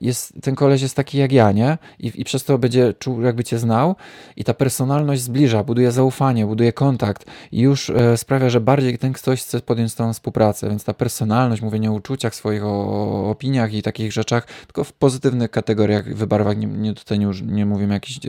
[0.00, 1.78] jest, ten koleś jest taki jak ja, nie?
[1.98, 3.96] I, I przez to będzie czuł, jakby cię znał
[4.36, 9.12] i ta personalność zbliża, buduje zaufanie, buduje kontakt i już e, sprawia, że bardziej ten
[9.12, 13.74] ktoś chce podjąć tą współpracę, więc ta personalność, mówienie o uczuciach swoich, o, o opiniach
[13.74, 18.26] i takich rzeczach, tylko w pozytywnych kategoriach, wybarwach, nie, nie tutaj nie, nie mówimy jakiś
[18.26, 18.28] e,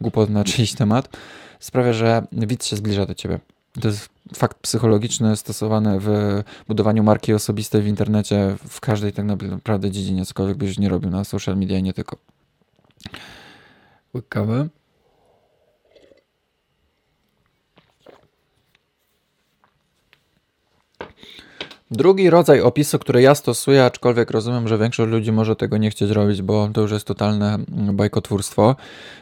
[0.00, 1.08] głupot na czyjś temat,
[1.60, 3.53] sprawia, że widz się zbliża do ciebie.
[3.80, 6.08] To jest fakt psychologiczny stosowany w
[6.68, 11.24] budowaniu marki osobistej w internecie, w każdej tak naprawdę dziedzinie, cokolwiek byś nie robił na
[11.24, 12.16] social media i nie tylko.
[14.14, 14.34] Łyk
[21.96, 26.10] Drugi rodzaj opisu, który ja stosuję, aczkolwiek rozumiem, że większość ludzi może tego nie chcieć
[26.10, 28.76] robić, bo to już jest totalne mm, bajkotwórstwo.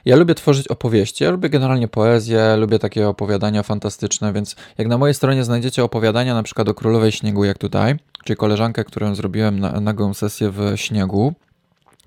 [0.04, 4.98] Ja lubię tworzyć opowieści, ja lubię generalnie poezję, lubię takie opowiadania fantastyczne, więc jak na
[4.98, 9.61] mojej stronie znajdziecie opowiadania na przykład o Królowej Śniegu, jak tutaj, czyli koleżankę, którą zrobiłem
[9.61, 11.35] na nagą sesję w śniegu,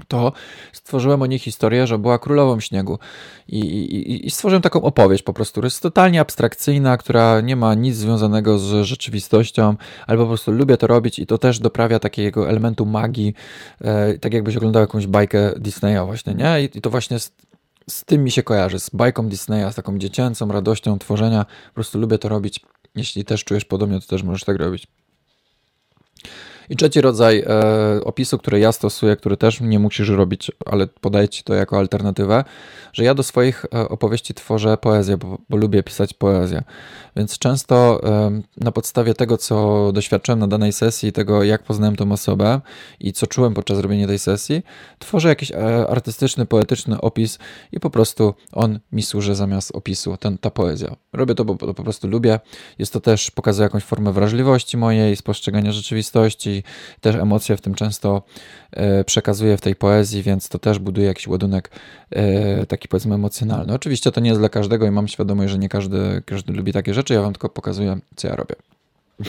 [0.08, 0.32] to
[0.74, 3.00] stworzyłem o niej historię, że była królową śniegu.
[3.48, 7.74] I, i, I, stworzyłem taką opowieść po prostu, która jest totalnie abstrakcyjna, która nie ma
[7.74, 9.76] nic związanego z rzeczywistością,
[10.08, 13.34] ale po prostu lubię to robić i to też doprawia takiego elementu magii,
[13.82, 16.62] e, tak jakbyś oglądał jakąś bajkę Disneya właśnie, nie?
[16.62, 17.32] I, i to właśnie z,
[17.90, 21.46] z tym mi się kojarzy, z bajką Disneya, z taką dziecięcą radością tworzenia.
[21.68, 22.60] Po prostu lubię to robić.
[22.96, 24.88] Jeśli też czujesz podobnie, to też możesz tak robić.
[26.70, 31.30] I trzeci rodzaj e, opisu, który ja stosuję, który też nie musisz robić, ale podaję
[31.30, 32.44] ci to jako alternatywę,
[32.94, 36.64] że ja do swoich e, opowieści tworzę poezję, bo, bo lubię pisać poezję.
[37.16, 42.12] Więc często e, na podstawie tego, co doświadczyłem na danej sesji, tego jak poznałem tą
[42.12, 42.62] osobę
[43.00, 44.64] i co czułem podczas robienia tej sesji,
[45.00, 47.40] tworzę jakiś e, artystyczny, poetyczny opis
[47.72, 50.96] i po prostu on mi służy zamiast opisu, ten, ta poezja.
[51.14, 52.40] Robię to, bo, bo po prostu lubię.
[52.80, 56.55] Jest to też, pokazuje jakąś formę wrażliwości mojej, spostrzegania rzeczywistości,
[57.02, 58.24] też emocje w tym często
[58.72, 61.72] e, przekazuję w tej poezji, więc to też buduje jakiś ładunek
[62.10, 63.74] e, taki powiedzmy emocjonalny.
[63.74, 66.94] Oczywiście to nie jest dla każdego i mam świadomość, że nie każdy, każdy lubi takie
[66.94, 68.56] rzeczy, ja wam tylko pokazuję, co ja robię.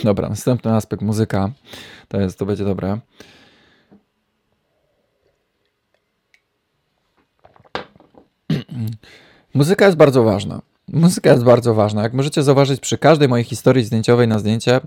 [0.03, 1.51] Dobra, następny aspekt, muzyka.
[2.07, 2.99] To jest, to będzie dobre.
[9.53, 10.61] Muzyka jest bardzo ważna.
[10.93, 12.03] Muzyka jest bardzo ważna.
[12.03, 14.81] Jak możecie zauważyć, przy każdej mojej historii zdjęciowej na zdjęcie, e,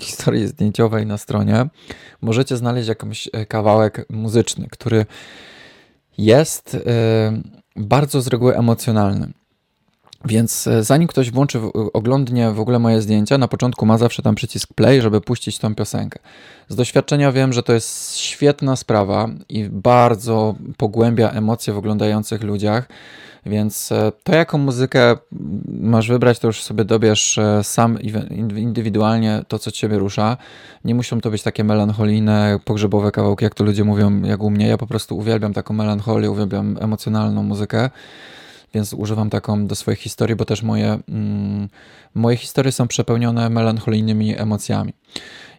[0.00, 1.66] historii zdjęciowej na stronie,
[2.20, 5.06] możecie znaleźć jakiś e, kawałek muzyczny, który
[6.18, 6.78] jest e,
[7.76, 9.32] bardzo z reguły emocjonalny.
[10.24, 11.60] Więc zanim ktoś włączy,
[11.92, 15.74] oglądnie w ogóle moje zdjęcia, na początku ma zawsze tam przycisk play, żeby puścić tą
[15.74, 16.18] piosenkę.
[16.68, 22.88] Z doświadczenia wiem, że to jest świetna sprawa i bardzo pogłębia emocje w oglądających ludziach.
[23.46, 25.16] Więc e, to, jaką muzykę
[25.80, 27.98] masz wybrać, to już sobie dobierz e, sam
[28.56, 30.36] indywidualnie to, co ciebie rusza.
[30.84, 34.68] Nie muszą to być takie melancholijne, pogrzebowe kawałki, jak to ludzie mówią, jak u mnie.
[34.68, 37.90] Ja po prostu uwielbiam taką melancholię, uwielbiam emocjonalną muzykę
[38.74, 41.68] więc używam taką do swoich historii, bo też moje, mm,
[42.14, 44.92] moje historie są przepełnione melancholijnymi emocjami.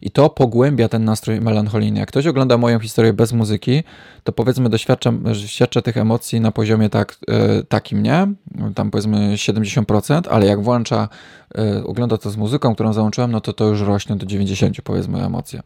[0.01, 1.99] I to pogłębia ten nastrój melancholijny.
[1.99, 3.83] Jak ktoś ogląda moją historię bez muzyki,
[4.23, 8.27] to powiedzmy doświadczam, doświadcza tych emocji na poziomie tak, e, takim, nie?
[8.75, 11.09] Tam powiedzmy 70%, ale jak włącza,
[11.57, 15.25] e, ogląda to z muzyką, którą załączyłem, no to to już rośnie do 90% powiedzmy
[15.25, 15.61] emocje.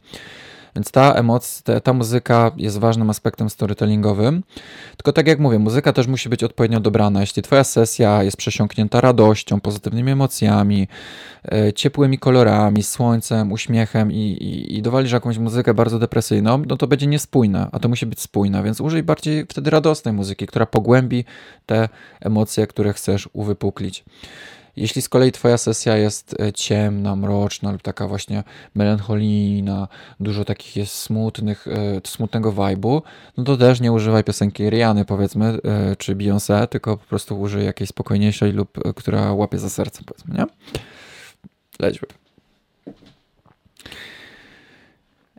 [0.76, 4.44] Więc ta emocja, ta, ta, muzyka jest ważnym aspektem storytellingowym.
[4.98, 7.22] Tylko tak jak mówię, muzyka też musi być odpowiednio dobrana.
[7.22, 10.88] Jeśli twoja sesja jest przesiąknięta radością, pozytywnymi emocjami,
[11.52, 16.88] e, ciepłymi kolorami, słońcem, uśmiechem i, i, i dowalisz jakąś muzykę bardzo depresyjną, no to
[16.88, 21.26] będzie niespójna, a to musi być spójna, więc użyj bardziej wtedy radosnej muzyki, która pogłębi
[21.66, 21.90] te
[22.22, 24.04] emocje, które chcesz uwypuklić.
[24.80, 28.44] Jeśli z kolei Twoja sesja jest e, ciemna, mroczna lub taka właśnie
[28.76, 29.88] melancholijna,
[30.20, 33.02] dużo takich jest smutnych, e, smutnego vibe'u,
[33.38, 37.65] no to też nie używaj piosenki Riany powiedzmy, e, czy Beyoncé, tylko po prostu użyj
[37.65, 40.46] jakiejś spokojniejszej lub która łapie za serce powiedzmy, nie?
[41.80, 42.08] Lećmy.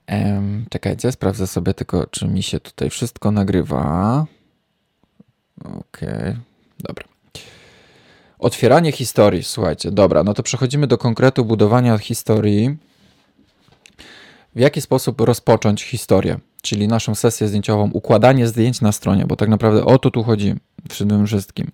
[0.09, 4.27] Um, czekajcie, sprawdzę sobie tylko, czy mi się tutaj wszystko nagrywa.
[5.65, 6.37] Okej, okay.
[6.79, 7.10] dobra.
[8.41, 12.77] Otwieranie historii, słuchajcie, dobra, no to przechodzimy do konkretu budowania historii.
[14.57, 19.49] W jaki sposób rozpocząć historię, czyli naszą sesję zdjęciową, układanie zdjęć na stronie, bo tak
[19.49, 20.55] naprawdę o to tu chodzi
[20.91, 21.71] w tym wszystkim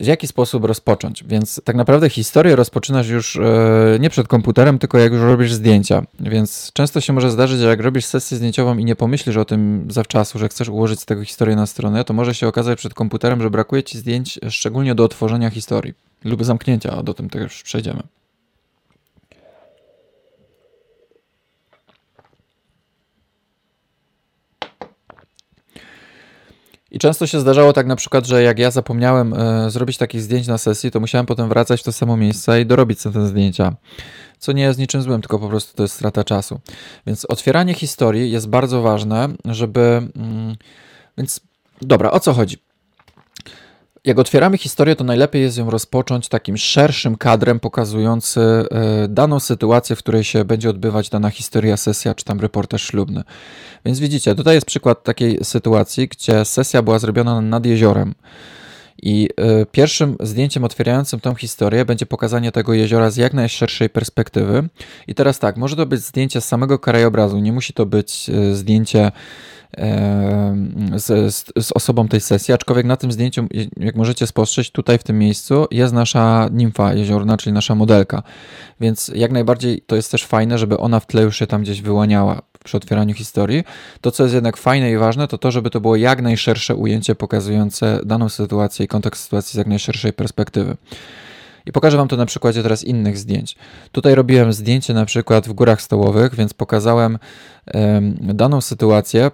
[0.00, 1.24] w jaki sposób rozpocząć.
[1.24, 6.02] Więc tak naprawdę historię rozpoczynasz już e, nie przed komputerem, tylko jak już robisz zdjęcia.
[6.20, 9.86] Więc często się może zdarzyć, że jak robisz sesję zdjęciową i nie pomyślisz o tym
[9.90, 13.42] zawczasu, że chcesz ułożyć z tego historię na stronę, to może się okazać przed komputerem,
[13.42, 18.02] że brakuje ci zdjęć szczególnie do otworzenia historii lub zamknięcia, a do tym też przejdziemy.
[26.94, 30.46] I często się zdarzało tak na przykład, że jak ja zapomniałem e, zrobić takich zdjęć
[30.46, 33.74] na sesji, to musiałem potem wracać w to samo miejsce i dorobić sobie te zdjęcia.
[34.38, 36.60] Co nie jest niczym złym, tylko po prostu to jest strata czasu.
[37.06, 39.80] Więc otwieranie historii jest bardzo ważne, żeby.
[40.16, 40.56] Mm,
[41.18, 41.40] więc
[41.82, 42.56] dobra, o co chodzi?
[44.04, 49.96] Jak otwieramy historię, to najlepiej jest ją rozpocząć takim szerszym kadrem pokazujący e, daną sytuację,
[49.96, 53.22] w której się będzie odbywać dana historia, sesja czy tam reportaż ślubny.
[53.84, 58.14] Więc widzicie, tutaj jest przykład takiej sytuacji, gdzie sesja była zrobiona nad jeziorem.
[59.02, 59.28] I
[59.62, 64.68] y, pierwszym zdjęciem otwierającym tą historię będzie pokazanie tego jeziora z jak najszerszej perspektywy.
[65.08, 68.56] I teraz tak, może to być zdjęcie z samego krajobrazu, nie musi to być y,
[68.56, 69.12] zdjęcie
[70.96, 75.02] z, z, z, osobą tej sesji, aczkolwiek na tym zdjęciu, jak możecie spostrzec, tutaj w
[75.02, 78.22] tym miejscu jest nasza nimfa jeziorna, czyli nasza modelka.
[78.80, 81.82] Więc jak najbardziej to jest też fajne, żeby ona w tle już się tam gdzieś
[81.82, 83.64] wyłaniała przy otwieraniu historii.
[84.00, 87.14] To, co jest jednak fajne i ważne, to to, żeby to było jak najszersze ujęcie
[87.14, 90.76] pokazujące daną sytuację i kontekst sytuacji z jak najszerszej perspektywy.
[91.66, 93.56] I pokażę Wam to na przykładzie teraz innych zdjęć.
[93.92, 97.18] Tutaj robiłem zdjęcie na przykład w Górach Stołowych, więc pokazałem
[98.20, 99.30] daną sytuację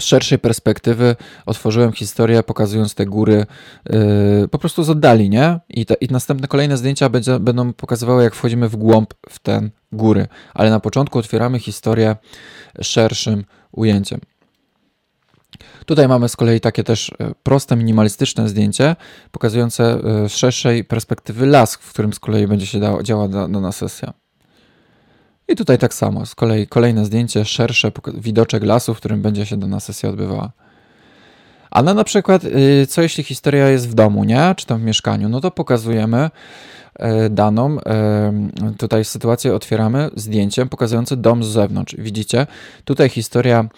[0.00, 3.46] z szerszej perspektywy otworzyłem historię, pokazując te góry
[3.90, 5.60] yy, po prostu z oddali, nie?
[5.68, 9.68] I, te, I następne kolejne zdjęcia będzie, będą pokazywały, jak wchodzimy w głąb w te
[9.92, 10.26] góry.
[10.54, 12.16] Ale na początku otwieramy historię
[12.82, 14.20] szerszym ujęciem.
[15.86, 18.96] Tutaj mamy z kolei takie też e, proste, minimalistyczne zdjęcie,
[19.32, 23.72] pokazujące e, z szerszej perspektywy las, w którym z kolei będzie się dało, działa dana
[23.72, 24.25] sesja.
[25.48, 29.56] I tutaj tak samo, z kolei kolejne zdjęcie, szersze, widoczek lasu, w którym będzie się
[29.56, 30.50] dana sesja odbywała.
[31.70, 34.54] Ale na przykład, y, co jeśli historia jest w domu, nie?
[34.56, 35.28] Czy tam w mieszkaniu?
[35.28, 36.30] No to pokazujemy
[36.94, 37.76] e, daną,
[38.78, 41.94] tutaj sytuację otwieramy zdjęciem pokazującym dom z zewnątrz.
[41.98, 42.46] Widzicie?
[42.84, 43.68] Tutaj historia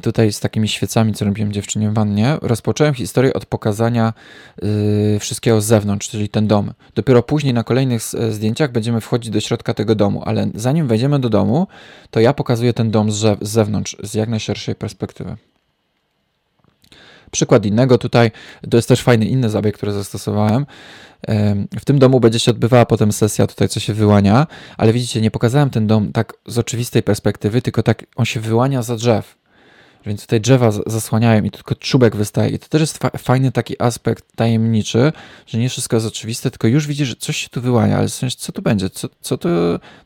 [0.00, 4.12] tutaj z takimi świecami, co robiłem dziewczynie w wannie, rozpocząłem historię od pokazania
[4.62, 6.72] yy, wszystkiego z zewnątrz, czyli ten dom.
[6.94, 11.28] Dopiero później na kolejnych zdjęciach będziemy wchodzić do środka tego domu, ale zanim wejdziemy do
[11.28, 11.66] domu,
[12.10, 15.36] to ja pokazuję ten dom z, z zewnątrz, z jak najszerszej perspektywy.
[17.30, 18.30] Przykład innego tutaj,
[18.70, 20.66] to jest też fajny inny zabieg, który zastosowałem.
[21.80, 25.30] W tym domu będzie się odbywała potem sesja tutaj, co się wyłania, ale widzicie, nie
[25.30, 29.41] pokazałem ten dom tak z oczywistej perspektywy, tylko tak on się wyłania za drzew.
[30.06, 32.50] Więc tutaj drzewa zasłaniają i tylko czubek wystaje.
[32.50, 35.12] I to też jest fa fajny taki aspekt tajemniczy,
[35.46, 38.14] że nie wszystko jest oczywiste, tylko już widzisz, że coś się tu wyłania, ale w
[38.14, 38.90] sensie, co tu będzie?
[38.90, 39.48] Co, co, to,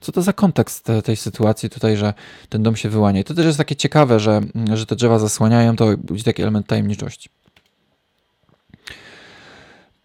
[0.01, 2.15] co to za kontekst te, tej sytuacji tutaj, że
[2.49, 3.21] ten dom się wyłania?
[3.21, 4.41] I to też jest takie ciekawe, że,
[4.75, 7.29] że te drzewa zasłaniają, to budzi taki element tajemniczości.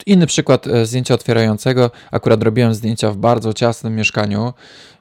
[0.06, 1.92] Inny przykład e, zdjęcia otwierającego.
[2.12, 4.54] Akurat robiłem zdjęcia w bardzo ciasnym mieszkaniu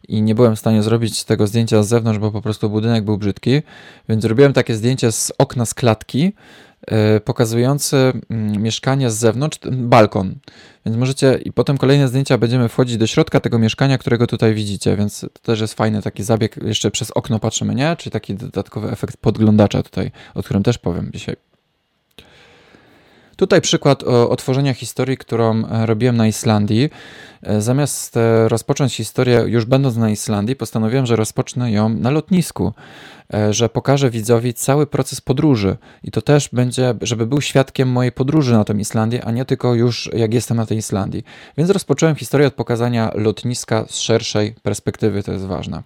[0.09, 3.19] i nie byłem w stanie zrobić tego zdjęcia z zewnątrz, bo po prostu budynek był
[3.19, 3.63] brzydki,
[4.09, 6.33] więc zrobiłem takie zdjęcie z okna z klatki,
[6.91, 10.35] yy, pokazujące yy, mieszkanie z zewnątrz, balkon.
[10.87, 14.97] Więc możecie, i potem kolejne zdjęcia będziemy wchodzić do środka tego mieszkania, którego tutaj widzicie,
[14.97, 16.57] więc to też jest fajny taki zabieg.
[16.63, 17.97] Jeszcze przez okno patrzymy, nie?
[17.97, 21.37] Czyli taki dodatkowy efekt podglądacza tutaj, o którym też powiem dzisiaj.
[23.41, 26.91] Tutaj przykład otworzenia historii, którą e, robiłem na Islandii.
[27.43, 32.73] E, zamiast e, rozpocząć historię już będąc na Islandii, postanowiłem, że rozpocznę ją na lotnisku,
[33.51, 38.53] że pokażę widzowi cały proces podróży i to też będzie, żeby był świadkiem mojej podróży
[38.53, 41.25] na tę Islandię, a nie tylko już jak jestem na tej Islandii.
[41.57, 45.83] Więc rozpocząłem historię od pokazania lotniska z szerszej perspektywy, to jest ważne.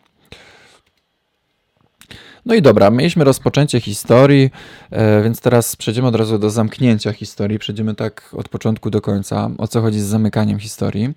[2.47, 4.51] No i dobra, mieliśmy rozpoczęcie historii,
[4.91, 7.59] e, więc teraz przejdziemy od razu do zamknięcia historii.
[7.59, 11.15] Przejdziemy tak od początku do końca, o co chodzi z zamykaniem historii.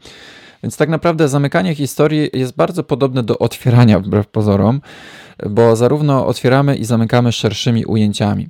[0.63, 4.81] Więc tak naprawdę zamykanie historii jest bardzo podobne do otwierania, wbrew pozorom,
[5.49, 8.49] bo zarówno otwieramy i zamykamy szerszymi ujęciami.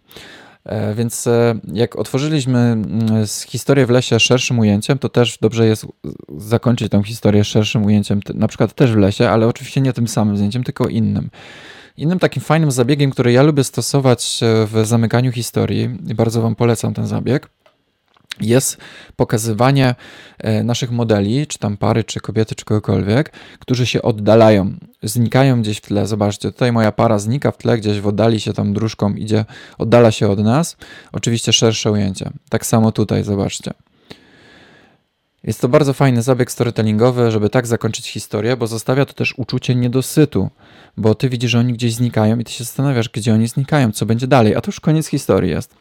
[0.66, 5.86] E, więc e, jak otworzyliśmy mm, historię w lesie szerszym ujęciem, to też dobrze jest
[6.38, 10.38] zakończyć tę historię szerszym ujęciem, na przykład też w lesie, ale oczywiście nie tym samym
[10.38, 11.30] zdjęciem, tylko innym.
[11.98, 16.56] Innym takim fajnym zabiegiem, który ja lubię stosować e, w zamykaniu historii, i bardzo Wam
[16.56, 17.50] polecam ten zabieg,
[18.42, 18.78] jest
[19.16, 19.96] pokazywanie
[20.38, 25.78] e, naszych modeli, czy tam pary, czy kobiety, czy kogokolwiek, którzy się oddalają, znikają gdzieś
[25.78, 26.08] w tle.
[26.08, 29.46] Zobaczcie, tutaj moja para znika w tle, gdzieś w oddali się tam dróżką idzie,
[29.78, 30.78] oddala się od nas.
[31.12, 32.32] Oczywiście szersze ujęcie.
[32.50, 33.72] Tak samo tutaj, zobaczcie.
[35.44, 39.76] Jest to bardzo fajny zabieg storytellingowy, żeby tak zakończyć historię, bo zostawia to też uczucie
[39.76, 40.50] niedosytu,
[40.98, 44.06] bo ty widzisz, że oni gdzieś znikają i ty się zastanawiasz, gdzie oni znikają, co
[44.06, 45.76] będzie dalej, a to już koniec historii jest.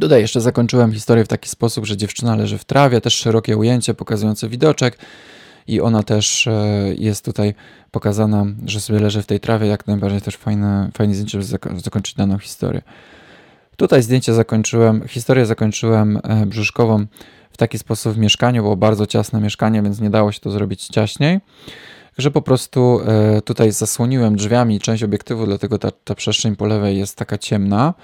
[0.00, 3.94] Tutaj jeszcze zakończyłem historię w taki sposób, że dziewczyna leży w trawie, też szerokie ujęcie
[3.94, 4.98] pokazujące widoczek
[5.66, 7.54] i ona też e, jest tutaj
[7.90, 12.14] pokazana, że sobie leży w tej trawie, jak najbardziej też fajne, fajne zdjęcie, żeby zakończyć
[12.14, 12.82] daną historię.
[13.76, 17.06] Tutaj zdjęcie zakończyłem, historię zakończyłem e, brzuszkową
[17.50, 20.86] w taki sposób w mieszkaniu, było bardzo ciasne mieszkanie, więc nie dało się to zrobić
[20.86, 21.40] ciaśniej.
[22.18, 26.98] Że po prostu e, tutaj zasłoniłem drzwiami część obiektywu, dlatego ta, ta przestrzeń po lewej
[26.98, 27.94] jest taka ciemna.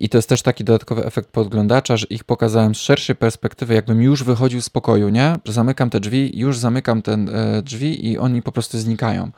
[0.00, 4.02] I to jest też taki dodatkowy efekt podglądacza, że ich pokazałem z szerszej perspektywy, jakbym
[4.02, 5.36] już wychodził z pokoju, nie?
[5.44, 9.30] Zamykam te drzwi, już zamykam te e, drzwi i oni po prostu znikają.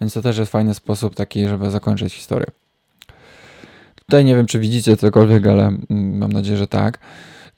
[0.00, 2.46] Więc to też jest fajny sposób taki, żeby zakończyć historię.
[3.94, 6.98] Tutaj nie wiem, czy widzicie cokolwiek, ale mm, mam nadzieję, że tak.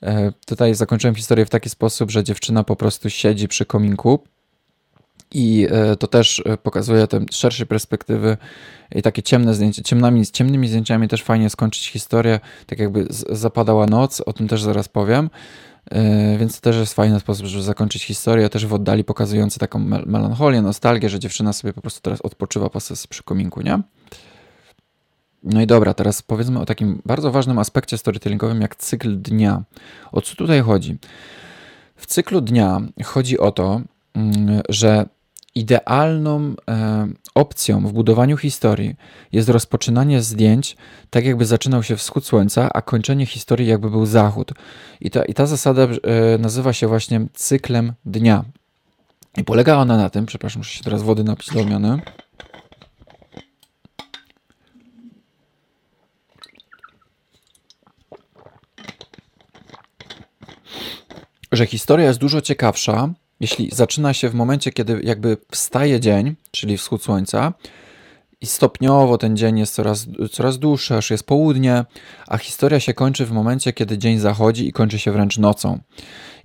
[0.03, 4.23] E, tutaj zakończyłem historię w taki sposób, że dziewczyna po prostu siedzi przy kominku
[5.33, 8.37] i e, to też e, pokazuje te szersze perspektywy
[8.95, 9.83] i takie ciemne zdjęcia.
[9.83, 14.63] Ciemnymi, z ciemnymi zdjęciami też fajnie skończyć historię, tak jakby zapadała noc, o tym też
[14.63, 15.29] zaraz powiem.
[16.39, 20.61] Więc to też jest fajny sposób, żeby zakończyć historię, też w oddali pokazujący taką melancholię,
[20.61, 23.79] nostalgię, że dziewczyna sobie po prostu teraz odpoczywa po sesji przy kominku, nie?
[25.43, 29.63] No i dobra, teraz powiedzmy o takim bardzo ważnym aspekcie storytellingowym jak cykl dnia.
[30.11, 30.97] O co tutaj chodzi?
[31.95, 33.81] W cyklu dnia chodzi o to,
[34.13, 35.05] mm, że
[35.55, 38.95] idealną e, opcją w budowaniu historii
[39.31, 40.77] jest rozpoczynanie zdjęć
[41.09, 44.51] tak, jakby zaczynał się wschód słońca, a kończenie historii jakby był zachód.
[45.01, 48.43] I ta, i ta zasada e, nazywa się właśnie cyklem dnia.
[49.37, 51.61] I polega ona na tym, przepraszam, muszę się teraz wody napić do.
[61.51, 63.09] Że historia jest dużo ciekawsza,
[63.41, 67.53] jeśli zaczyna się w momencie, kiedy jakby wstaje dzień, czyli wschód słońca,
[68.41, 71.85] i stopniowo ten dzień jest coraz, coraz dłuższy, aż jest południe,
[72.27, 75.79] a historia się kończy w momencie, kiedy dzień zachodzi i kończy się wręcz nocą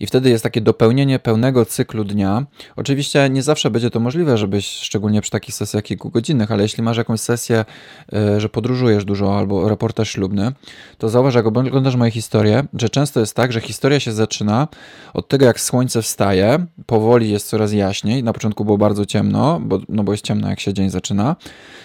[0.01, 2.47] i wtedy jest takie dopełnienie pełnego cyklu dnia.
[2.77, 6.97] Oczywiście nie zawsze będzie to możliwe, żebyś, szczególnie przy takich sesjach kilkugodzinnych, ale jeśli masz
[6.97, 7.65] jakąś sesję,
[8.13, 10.53] e, że podróżujesz dużo albo reportaż ślubny,
[10.99, 14.69] to zauważ, jak oglądasz moje historie, że często jest tak, że historia się zaczyna
[15.15, 19.81] od tego, jak słońce wstaje, powoli jest coraz jaśniej, na początku było bardzo ciemno, bo,
[19.89, 21.37] no bo jest ciemno, jak się dzień zaczyna,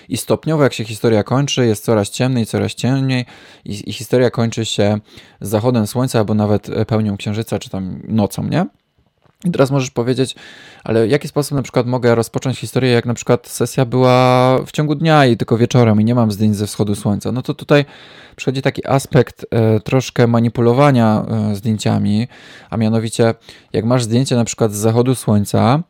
[0.10, 3.26] i stopniowo, jak się historia kończy, jest coraz ciemniej, coraz ciemniej.
[3.66, 5.00] I, i historia kończy się
[5.42, 8.66] zachodem słońca albo nawet pełnią księżyca, czy tam nocą, nie?
[9.46, 10.36] I teraz możesz powiedzieć,
[10.84, 14.72] ale w jaki sposób na przykład mogę rozpocząć historię, jak na przykład sesja była w
[14.72, 17.32] ciągu dnia i tylko wieczorem i nie mam zdjęć ze wschodu słońca?
[17.32, 17.86] No to tutaj
[18.36, 22.28] przychodzi taki aspekt e, troszkę manipulowania e, zdjęciami,
[22.70, 23.34] a mianowicie
[23.74, 25.84] jak masz zdjęcie na przykład z zachodu słońca,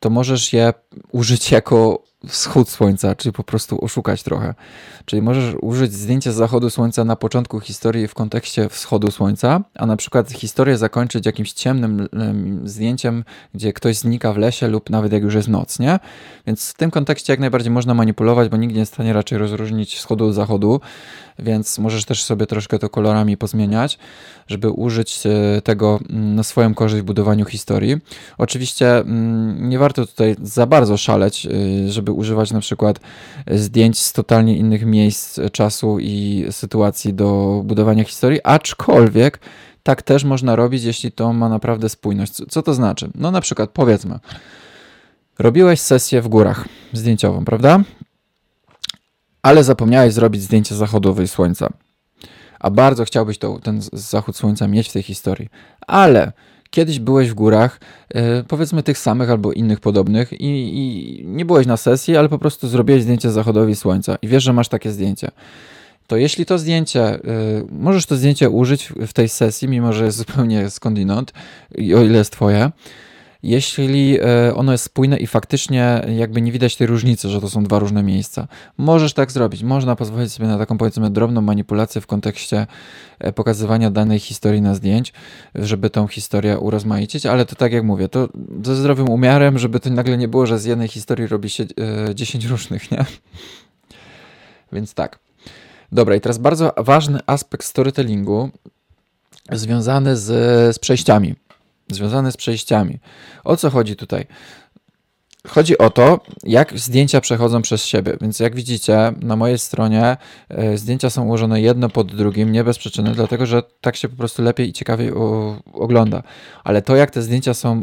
[0.00, 0.72] to możesz je
[1.12, 4.54] użyć jako wschód słońca, czyli po prostu oszukać trochę.
[5.04, 9.96] Czyli możesz użyć zdjęcia zachodu słońca na początku historii w kontekście wschodu słońca, a na
[9.96, 12.08] przykład historię zakończyć jakimś ciemnym
[12.64, 15.98] zdjęciem, gdzie ktoś znika w lesie lub nawet jak już jest noc, nie?
[16.46, 19.38] Więc w tym kontekście jak najbardziej można manipulować, bo nikt nie jest w stanie raczej
[19.38, 20.80] rozróżnić wschodu od zachodu,
[21.38, 23.98] więc możesz też sobie troszkę to kolorami pozmieniać,
[24.46, 27.96] żeby użyć e, tego mm, na swoją korzyść w budowaniu historii.
[28.38, 31.50] Oczywiście mm, nie warto tutaj za bardzo szaleć, e,
[32.10, 33.00] żeby używać na przykład
[33.50, 39.40] zdjęć z totalnie innych miejsc, czasu i sytuacji do budowania historii, aczkolwiek
[39.82, 42.32] tak też można robić, jeśli to ma naprawdę spójność.
[42.48, 43.10] Co to znaczy?
[43.14, 44.18] No na przykład powiedzmy,
[45.38, 47.80] robiłeś sesję w górach zdjęciową, prawda?
[49.42, 51.68] ale zapomniałeś zrobić zdjęcie zachodowej słońca.
[52.60, 55.48] A bardzo chciałbyś to, ten zachód słońca mieć w tej historii.
[55.86, 56.32] Ale
[56.70, 57.80] kiedyś byłeś w górach,
[58.14, 62.38] yy, powiedzmy tych samych albo innych podobnych, i, i, nie byłeś na sesji, ale po
[62.38, 65.30] prostu zrobiłeś zdjęcie zachodowi słońca i wiesz, że masz takie zdjęcie.
[66.06, 70.18] To jeśli to zdjęcie, yy, możesz to zdjęcie użyć w, tej sesji, mimo że jest
[70.18, 71.32] zupełnie skądinąd,
[71.78, 72.70] o ile jest twoje
[73.42, 77.64] jeśli e, ono jest spójne i faktycznie jakby nie widać tej różnicy, że to są
[77.64, 78.48] dwa różne miejsca.
[78.78, 79.62] Możesz tak zrobić.
[79.62, 82.66] Można pozwolić sobie na taką powiedzmy drobną manipulację w kontekście
[83.18, 85.12] e, pokazywania danej historii na zdjęć,
[85.54, 88.28] żeby tą historię urozmaicić, ale to tak jak mówię, to
[88.62, 91.64] ze zdrowym umiarem, żeby to nagle nie było, że z jednej historii robi się
[92.14, 93.04] 10 e, różnych, nie?
[94.72, 95.18] Więc tak.
[95.92, 98.50] Dobra, i teraz bardzo ważny aspekt storytellingu
[99.52, 100.26] związany z,
[100.76, 101.34] z przejściami
[101.94, 102.98] związane z przejściami.
[103.44, 104.26] O co chodzi tutaj?
[105.48, 108.16] Chodzi o to, jak zdjęcia przechodzą przez siebie.
[108.20, 110.16] Więc jak widzicie, na mojej stronie
[110.48, 114.16] e, zdjęcia są ułożone jedno pod drugim, nie bez przyczyny, dlatego że tak się po
[114.16, 115.12] prostu lepiej i ciekawiej
[115.72, 116.22] ogląda.
[116.64, 117.82] Ale to, jak te zdjęcia są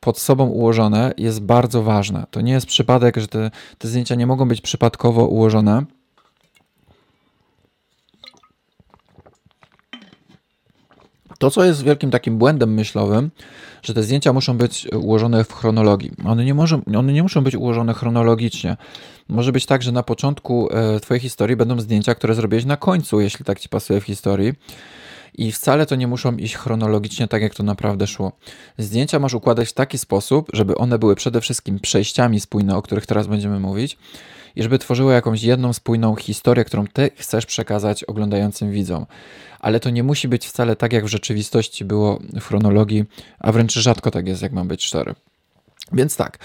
[0.00, 2.26] pod sobą ułożone, jest bardzo ważne.
[2.30, 5.84] To nie jest przypadek, że te, te zdjęcia nie mogą być przypadkowo ułożone
[11.44, 13.30] To, co jest wielkim takim błędem myślowym,
[13.82, 16.10] że te zdjęcia muszą być ułożone w chronologii.
[16.26, 18.76] One nie, może, one nie muszą być ułożone chronologicznie.
[19.28, 23.20] Może być tak, że na początku e, Twojej historii będą zdjęcia, które zrobiłeś na końcu,
[23.20, 24.52] jeśli tak Ci pasuje w historii.
[25.34, 28.32] I wcale to nie muszą iść chronologicznie, tak jak to naprawdę szło.
[28.78, 33.06] Zdjęcia masz układać w taki sposób, żeby one były przede wszystkim przejściami spójne, o których
[33.06, 33.98] teraz będziemy mówić,
[34.56, 39.06] i żeby tworzyły jakąś jedną spójną historię, którą ty chcesz przekazać oglądającym widzom.
[39.60, 43.04] Ale to nie musi być wcale tak, jak w rzeczywistości było w chronologii,
[43.38, 45.14] a wręcz rzadko tak jest, jak mam być szczery.
[45.92, 46.38] Więc tak.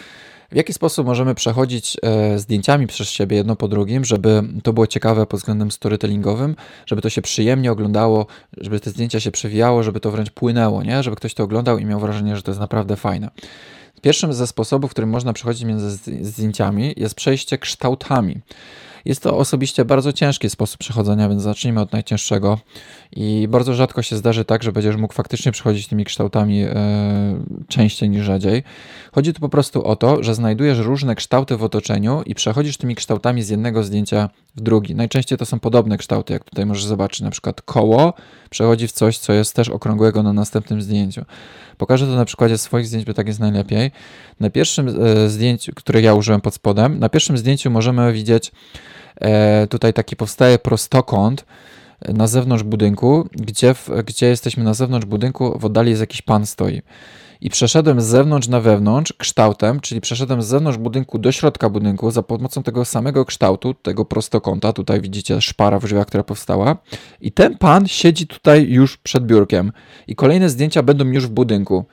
[0.51, 4.87] W jaki sposób możemy przechodzić e, zdjęciami przez siebie jedno po drugim, żeby to było
[4.87, 6.55] ciekawe pod względem storytellingowym,
[6.85, 8.25] żeby to się przyjemnie oglądało,
[8.57, 11.03] żeby te zdjęcia się przewijało, żeby to wręcz płynęło, nie?
[11.03, 13.29] żeby ktoś to oglądał i miał wrażenie, że to jest naprawdę fajne.
[14.01, 15.91] Pierwszym ze sposobów, którym można przechodzić między
[16.21, 18.41] zdjęciami, jest przejście kształtami.
[19.05, 22.59] Jest to osobiście bardzo ciężki sposób przechodzenia, więc zacznijmy od najcięższego.
[23.11, 26.69] I bardzo rzadko się zdarzy tak, że będziesz mógł faktycznie przechodzić tymi kształtami e,
[27.67, 28.63] częściej niż rzadziej.
[29.11, 32.95] Chodzi tu po prostu o to, że znajdujesz różne kształty w otoczeniu i przechodzisz tymi
[32.95, 34.95] kształtami z jednego zdjęcia w drugi.
[34.95, 38.13] Najczęściej to są podobne kształty, jak tutaj możesz zobaczyć, na przykład koło
[38.49, 41.25] przechodzi w coś, co jest też okrągłego na następnym zdjęciu.
[41.77, 43.91] Pokażę to na przykładzie swoich zdjęć, bo tak jest najlepiej.
[44.39, 48.51] Na pierwszym e, zdjęciu, które ja użyłem pod spodem, na pierwszym zdjęciu możemy widzieć
[49.69, 51.45] tutaj taki powstaje prostokąt
[52.01, 56.21] e, na zewnątrz budynku, gdzie, w, gdzie jesteśmy na zewnątrz budynku, w oddali jest jakiś
[56.21, 56.81] pan stoi
[57.41, 62.11] i przeszedłem z zewnątrz na wewnątrz kształtem, czyli przeszedłem z zewnątrz budynku do środka budynku
[62.11, 64.73] za pomocą tego samego kształtu, tego prostokąta.
[64.73, 66.77] Tutaj widzicie szpara w drzwiach, która powstała.
[67.21, 69.71] I ten pan siedzi tutaj już przed biurkiem.
[70.07, 71.85] I kolejne zdjęcia będą już w budynku.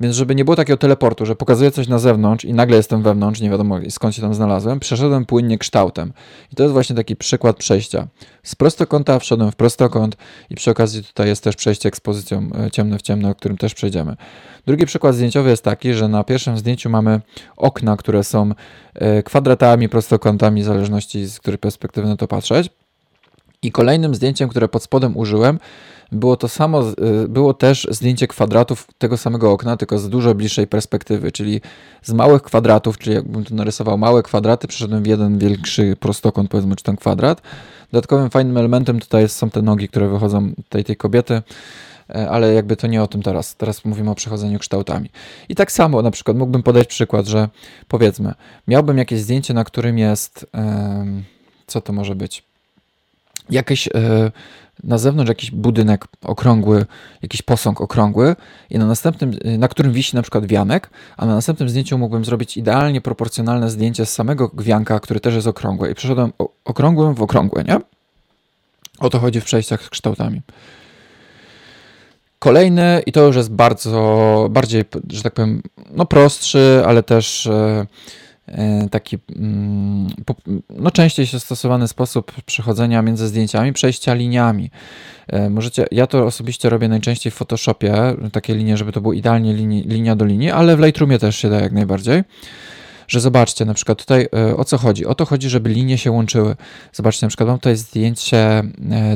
[0.00, 3.40] Więc żeby nie było takiego teleportu, że pokazuję coś na zewnątrz i nagle jestem wewnątrz,
[3.40, 6.12] nie wiadomo skąd się tam znalazłem, przeszedłem płynnie kształtem.
[6.52, 8.08] I to jest właśnie taki przykład przejścia.
[8.42, 10.16] Z prostokąta wszedłem w prostokąt
[10.50, 13.74] i przy okazji tutaj jest też przejście ekspozycją e, ciemne w ciemne, o którym też
[13.74, 14.16] przejdziemy.
[14.66, 17.20] Drugi przykład zdjęciowy jest taki, że na pierwszym zdjęciu mamy
[17.56, 18.50] okna, które są
[18.94, 22.70] e, kwadratami, prostokątami, w zależności z której perspektywy na to patrzeć.
[23.62, 25.58] I kolejnym zdjęciem, które pod spodem użyłem,
[26.12, 26.82] było to samo,
[27.24, 31.60] y, było też zdjęcie kwadratów tego samego okna, tylko z dużo bliższej perspektywy, czyli
[32.02, 36.76] z małych kwadratów, czyli jakbym tu narysował małe kwadraty, przeszedłem w jeden większy prostokąt, powiedzmy,
[36.76, 37.42] czy ten kwadrat.
[37.92, 41.42] Dodatkowym fajnym elementem tutaj są te nogi, które wychodzą tej, tej kobiety, e,
[42.08, 43.56] ale jakby to nie o tym teraz.
[43.56, 45.10] Teraz mówimy o przechodzeniu kształtami.
[45.48, 47.48] I tak samo na przykład mógłbym podać przykład, że
[47.88, 48.34] powiedzmy,
[48.68, 50.46] miałbym jakieś zdjęcie, na którym jest,
[51.66, 52.44] co to może być?
[53.50, 53.90] Jakieś e,
[54.84, 56.86] na zewnątrz jakiś budynek okrągły,
[57.22, 58.36] jakiś posąg okrągły
[58.70, 62.56] i na następnym, na którym wisi na przykład wianek, a na następnym zdjęciu mógłbym zrobić
[62.56, 66.32] idealnie proporcjonalne zdjęcie z samego gwianka, który też jest okrągły i przeszedłem
[66.64, 67.76] okrągłym w okrągłe, nie?
[68.98, 70.42] O to chodzi w przejściach z kształtami.
[72.44, 77.86] Kolejny, i to już jest bardzo, bardziej, że tak powiem, no prostszy, ale też e,
[78.48, 80.08] E, taki mm,
[80.70, 84.70] no, częściej się stosowany sposób przechodzenia między zdjęciami, przejścia liniami.
[85.28, 89.54] E, możecie, ja to osobiście robię najczęściej w Photoshopie, takie linie, żeby to było idealnie
[89.84, 92.22] linia do linii, ale w Lightroomie też się da jak najbardziej.
[93.08, 95.06] Że zobaczcie, na przykład tutaj e, o co chodzi?
[95.06, 96.56] O to chodzi, żeby linie się łączyły.
[96.92, 98.62] Zobaczcie, na przykład mam tutaj zdjęcie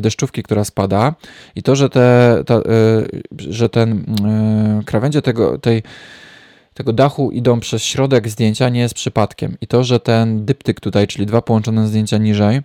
[0.00, 1.14] deszczówki, która spada
[1.56, 2.60] i to, że, te, ta,
[3.38, 4.04] że ten
[4.86, 5.82] krawędzie tego, tej
[6.78, 9.56] tego dachu idą przez środek zdjęcia nie jest przypadkiem.
[9.60, 12.60] I to, że ten dyptyk tutaj, czyli dwa połączone zdjęcia niżej,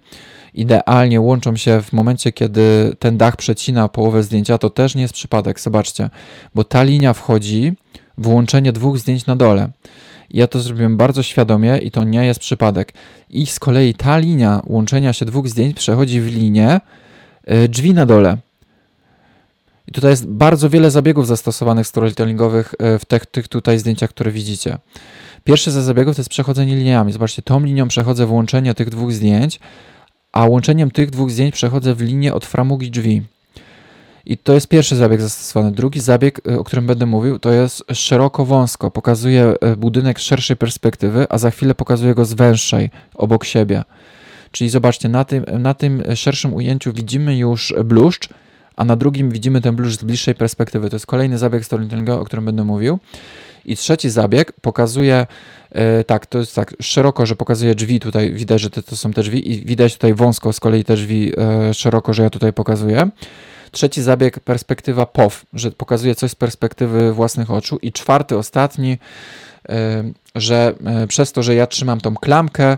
[0.54, 5.14] idealnie łączą się w momencie, kiedy ten dach przecina połowę zdjęcia, to też nie jest
[5.14, 5.60] przypadek.
[5.60, 6.10] Zobaczcie,
[6.56, 7.74] bo ta linia wchodzi
[8.18, 9.70] w łączenie dwóch zdjęć na dole.
[10.32, 12.94] Ja to zrobiłem bardzo świadomie i to nie jest przypadek.
[13.30, 16.82] I z kolei ta linia łączenia się dwóch zdjęć przechodzi w linię
[17.52, 18.38] y, drzwi na dole.
[19.88, 24.32] I tutaj jest bardzo wiele zabiegów zastosowanych storytellingowych e, w tych, tych tutaj zdjęciach, które
[24.32, 24.78] widzicie.
[25.44, 27.14] Pierwszy ze zabiegów to jest przechodzenie liniami.
[27.14, 29.60] Zobaczcie, tą linią przechodzę w łączenie tych dwóch zdjęć,
[30.32, 33.22] a łączeniem tych dwóch zdjęć przechodzę w linię od framugi drzwi.
[34.26, 35.72] I to jest pierwszy zabieg zastosowany.
[35.72, 38.92] Drugi zabieg, e, o którym będę mówił, to jest szeroko-wąsko.
[38.92, 43.84] Pokazuje e, budynek z szerszej perspektywy, a za chwilę pokazuje go z węższej, obok siebie.
[44.52, 48.30] Czyli zobaczcie, na tym, na tym szerszym ujęciu widzimy już bluszcz,
[48.76, 50.90] a na drugim widzimy ten blusz z bliższej perspektywy.
[50.90, 53.00] To jest kolejny zabieg storytellingowy, o którym będę mówił.
[53.66, 55.28] I trzeci zabieg pokazuje,
[55.76, 59.14] yy, tak, to jest tak szeroko, że pokazuje drzwi, tutaj widać, że to, to są
[59.14, 61.34] te drzwi i widać tutaj wąsko z kolei te drzwi
[61.74, 63.10] szeroko, że ja tutaj pokazuję.
[63.74, 67.80] Trzeci zabieg, perspektywa POW, że pokazuje coś z perspektywy własnych oczu.
[67.82, 68.98] I czwarty, ostatni,
[69.70, 69.76] yy,
[70.36, 70.74] że
[71.08, 72.78] przez to, że ja trzymam tą klamkę,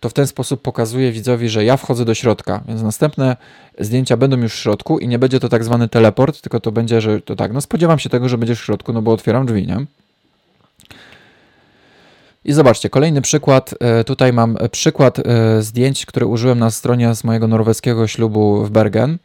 [0.00, 3.36] to w ten sposób pokazuje widzowi, że ja wchodzę do środka, więc następne
[3.78, 7.00] zdjęcia będą już w środku i nie będzie to tak zwany teleport, tylko to będzie,
[7.00, 9.66] że to tak, no spodziewam się tego, że będziesz w środku, no bo otwieram drzwi,
[9.66, 9.86] nie?
[12.44, 13.74] I zobaczcie, kolejny przykład.
[13.80, 15.18] E, tutaj mam przykład
[15.60, 19.18] zdjęć, które użyłem na stronie z mojego norweskiego ślubu w Bergen,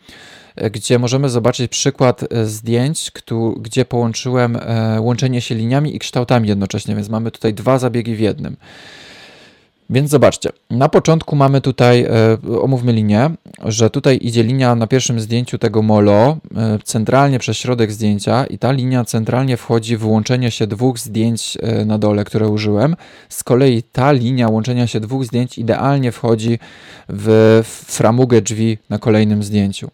[0.71, 3.11] gdzie możemy zobaczyć przykład zdjęć,
[3.57, 4.57] gdzie połączyłem
[4.99, 8.57] łączenie się liniami i kształtami jednocześnie, więc mamy tutaj dwa zabiegi w jednym.
[9.91, 13.29] Więc zobaczcie, na początku mamy tutaj, e, omówmy linię,
[13.65, 18.57] że tutaj idzie linia na pierwszym zdjęciu tego molo e, centralnie przez środek zdjęcia i
[18.57, 22.95] ta linia centralnie wchodzi w łączenie się dwóch zdjęć e, na dole, które użyłem.
[23.29, 26.59] Z kolei ta linia łączenia się dwóch zdjęć idealnie wchodzi
[27.09, 29.91] w framugę drzwi na kolejnym zdjęciu.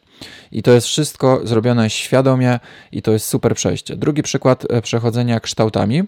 [0.52, 2.60] I to jest wszystko zrobione świadomie
[2.92, 3.96] i to jest super przejście.
[3.96, 6.04] Drugi przykład przechodzenia kształtami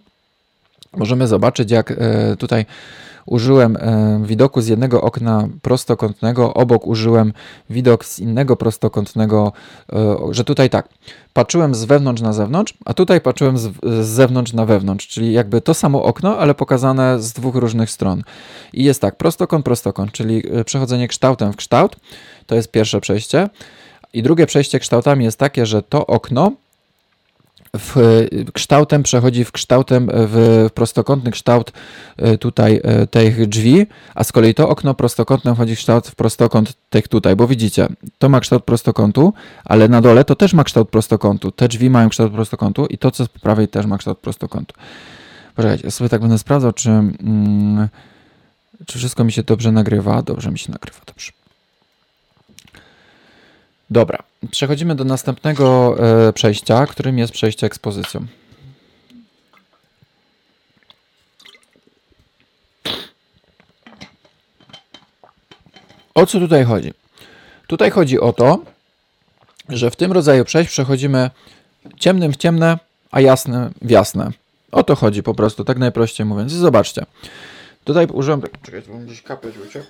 [0.98, 1.94] możemy zobaczyć, jak
[2.40, 2.66] tutaj
[3.30, 7.34] użyłem e, widoku z jednego okna prostokątnego, obok użyłem
[7.70, 9.54] widok z innego prostokątnego,
[9.94, 10.90] e, że tutaj tak,
[11.34, 15.62] patrzyłem z wewnątrz na zewnątrz, a tutaj patrzyłem z, z zewnątrz na wewnątrz, czyli jakby
[15.62, 18.24] to samo okno, ale pokazane z dwóch różnych stron.
[18.74, 21.96] I jest tak, prostokąt, prostokąt, czyli przechodzenie kształtem w kształt,
[22.46, 23.50] to jest pierwsze przejście.
[24.14, 26.52] I drugie przejście kształtami jest takie, że to okno
[27.78, 31.72] w, kształtem przechodzi w kształtem w prostokątny kształt
[32.18, 36.74] e, tutaj tych drzwi, a z kolei to okno prostokątne wchodzi w kształt w prostokąt
[36.90, 39.34] tych tutaj, bo widzicie, to ma kształt prostokątu,
[39.66, 41.52] ale na dole to też ma kształt prostokątu.
[41.52, 44.76] Te drzwi mają kształt prostokątu i to, co po prawej też ma kształt prostokątu.
[45.56, 47.88] Poczekajcie, ja sobie tak będę sprawdzał, czy, mm,
[48.86, 50.22] czy wszystko mi się dobrze nagrywa.
[50.22, 51.39] Dobrze mi się nagrywa, dobrze.
[53.92, 54.18] Dobra,
[54.52, 55.96] przechodzimy do następnego
[56.28, 58.28] e, przejścia, którym jest przejście ekspozycją.
[66.16, 66.94] O co tutaj chodzi?
[67.68, 68.60] Tutaj chodzi o to,
[69.70, 71.30] że w tym rodzaju przejść przechodzimy
[72.00, 72.80] ciemnym w ciemne,
[73.12, 74.32] a jasne w jasne.
[74.72, 76.52] O to chodzi po prostu, tak najprościej mówiąc.
[76.52, 77.06] Zobaczcie.
[77.84, 78.42] Tutaj użyłem...
[78.64, 79.86] Czekajcie, bo gdzieś kapeć uciekł.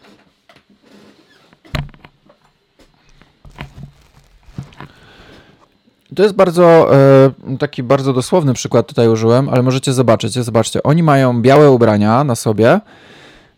[6.20, 10.34] To jest bardzo e, taki bardzo dosłowny przykład tutaj użyłem, ale możecie zobaczyć.
[10.34, 12.80] Zobaczcie, oni mają białe ubrania na sobie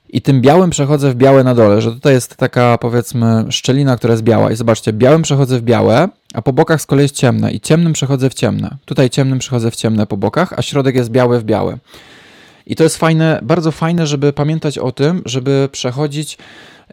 [0.10, 4.12] i tym białym przechodzę w białe na dole, że tutaj jest taka powiedzmy szczelina, która
[4.12, 7.52] jest biała i zobaczcie, białym przechodzę w białe, a po bokach z kolei jest ciemne
[7.52, 8.78] i ciemnym przechodzę w ciemne.
[8.86, 11.78] Tutaj ciemnym przechodzę w ciemne po bokach, a środek jest biały w białe.
[12.68, 16.38] I to jest fajne, bardzo fajne, żeby pamiętać o tym, żeby przechodzić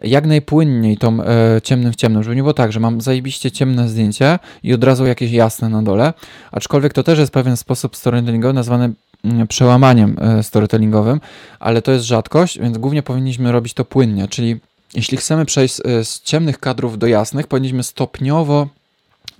[0.03, 3.89] jak najpłynniej tą e, ciemnym w ciemnym, żeby nie było tak, że mam zajebiście ciemne
[3.89, 6.13] zdjęcie i od razu jakieś jasne na dole,
[6.51, 8.93] aczkolwiek to też jest pewien sposób storytellingowy nazwany
[9.23, 11.19] mm, przełamaniem e, storytellingowym,
[11.59, 14.59] ale to jest rzadkość, więc głównie powinniśmy robić to płynnie, czyli
[14.93, 18.67] jeśli chcemy przejść e, z ciemnych kadrów do jasnych, powinniśmy stopniowo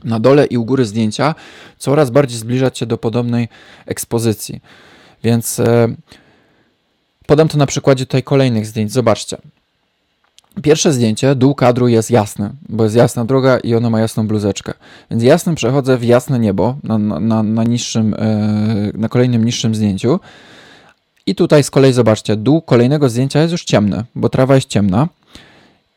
[0.04, 1.36] na dole i u góry zdjęcia
[1.78, 3.48] coraz bardziej zbliżać się do podobnej
[3.86, 4.62] ekspozycji.
[5.24, 5.88] Więc e,
[7.26, 8.92] podam to na przykładzie tutaj kolejnych zdjęć.
[8.92, 9.38] Zobaczcie.
[10.64, 14.74] Pierwsze zdjęcie, dół kadru jest jasny, bo jest jasna droga i ona ma jasną bluzeczkę.
[15.12, 20.20] Więc jasnym przechodzę w jasne niebo na, na, na, niższym, e, na kolejnym niższym zdjęciu.
[21.26, 25.08] I tutaj z kolei zobaczcie, dół kolejnego zdjęcia jest już ciemny, bo trawa jest ciemna.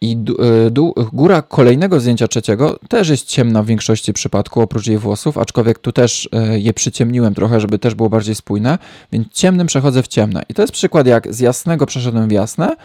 [0.01, 0.17] I
[0.67, 5.39] e, dół, góra kolejnego zdjęcia trzeciego też jest ciemna w większości przypadków, oprócz jej włosów,
[5.39, 8.79] aczkolwiek tu też e, je przyciemniłem trochę, żeby też było bardziej spójne,
[9.13, 10.43] więc ciemnym przechodzę w ciemne.
[10.49, 12.77] I to jest przykład, jak z jasnego przeszedłem w jasne,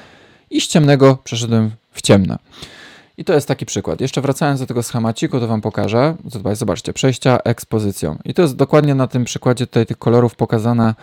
[0.49, 2.37] i z ciemnego przeszedłem w ciemne.
[3.17, 4.01] I to jest taki przykład.
[4.01, 6.15] Jeszcze wracając do tego schemaciku, to Wam pokażę.
[6.53, 8.17] Zobaczcie, przejścia ekspozycją.
[8.25, 10.95] I to jest dokładnie na tym przykładzie tutaj tych kolorów pokazane,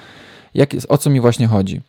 [0.55, 1.81] jak o co mi właśnie chodzi.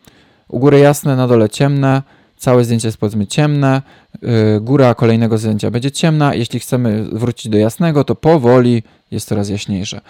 [0.47, 2.01] U góry jasne, na dole ciemne,
[2.37, 3.81] całe zdjęcie jest powiedzmy ciemne,
[4.21, 4.29] yy,
[4.61, 6.35] góra kolejnego zdjęcia będzie ciemna.
[6.35, 10.01] Jeśli chcemy wrócić do jasnego, to powoli jest coraz jaśniejsze.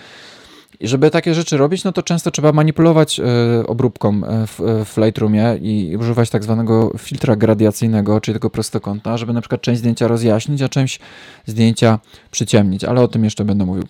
[0.85, 4.85] I żeby takie rzeczy robić, no to często trzeba manipulować y, obróbką e, w, e,
[4.85, 9.79] w Lightroomie i używać tak zwanego filtra gradiacyjnego, czyli tego prostokąta, żeby na przykład część
[9.79, 10.99] zdjęcia rozjaśnić, a część
[11.45, 11.99] zdjęcia
[12.31, 13.83] przyciemnić, ale o tym jeszcze będę mówił.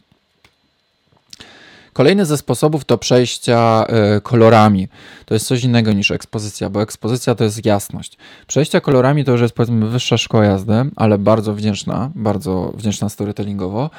[1.96, 4.88] Kolejny ze sposobów to przejścia e, kolorami.
[5.26, 8.18] To jest coś innego niż ekspozycja, bo ekspozycja to jest jasność.
[8.48, 13.90] Przejścia kolorami to już jest powiedzmy wyższa szkoła jazdy, ale bardzo wdzięczna, bardzo wdzięczna storytellingowo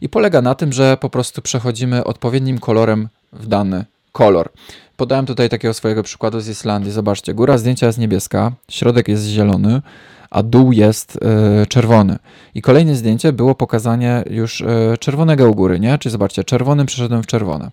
[0.00, 4.48] i polega na tym, że po prostu przechodzimy odpowiednim kolorem w dany kolor.
[4.96, 6.92] Podałem tutaj takiego swojego przykładu z Islandii.
[6.92, 9.82] Zobaczcie, góra zdjęcia jest niebieska, środek jest zielony,
[10.30, 11.16] a dół jest
[11.62, 12.18] y, czerwony.
[12.54, 14.66] I kolejne zdjęcie było pokazanie już y,
[15.00, 15.98] czerwonego u góry, nie?
[15.98, 17.70] Czyli zobaczcie, czerwonym przeszedłem w czerwone.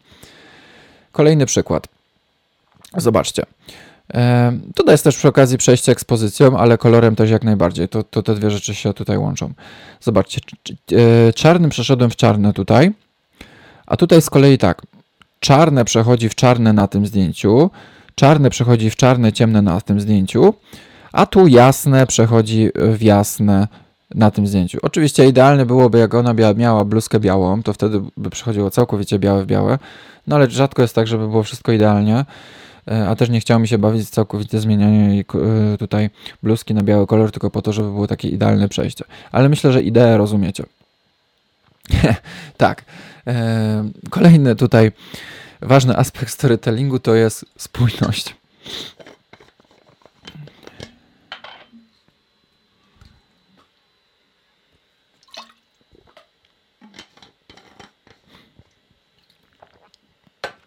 [1.12, 1.88] Kolejny przykład.
[2.98, 3.46] Zobaczcie.
[4.14, 7.90] E, tutaj jest też przy okazji przejście ekspozycją, ale kolorem też jak najbardziej.
[7.90, 9.54] To, to te dwie rzeczy się tutaj łączą.
[10.02, 10.42] Zobaczcie,
[11.36, 12.92] czarnym przeszedłem w czarne tutaj,
[13.86, 14.82] a tutaj z kolei tak.
[15.40, 17.70] Czarne przechodzi w czarne na tym zdjęciu,
[18.16, 20.54] czarne przechodzi w czarne, ciemne na tym zdjęciu,
[21.14, 23.68] a tu jasne przechodzi w jasne
[24.16, 24.80] na tym zdjęciu.
[24.82, 29.46] Oczywiście idealne byłoby, jak ona miała bluzkę białą, to wtedy by przechodziło całkowicie białe w
[29.46, 29.80] białe,
[30.28, 32.26] no ale rzadko jest tak, żeby było wszystko idealnie,
[32.88, 35.24] e, a też nie chciało mi się bawić całkowicie zmienianie
[35.74, 36.10] e, tutaj
[36.44, 39.06] bluzki na biały kolor, tylko po to, żeby było takie idealne przejście.
[39.32, 40.64] Ale myślę, że ideę rozumiecie.
[42.58, 42.86] tak.
[43.28, 44.92] E, kolejny tutaj
[45.62, 48.36] ważny aspekt storytellingu to jest spójność.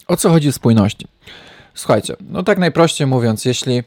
[0.09, 1.07] O co chodzi w spójności?
[1.75, 3.83] Słuchajcie, no tak najprościej mówiąc, jeśli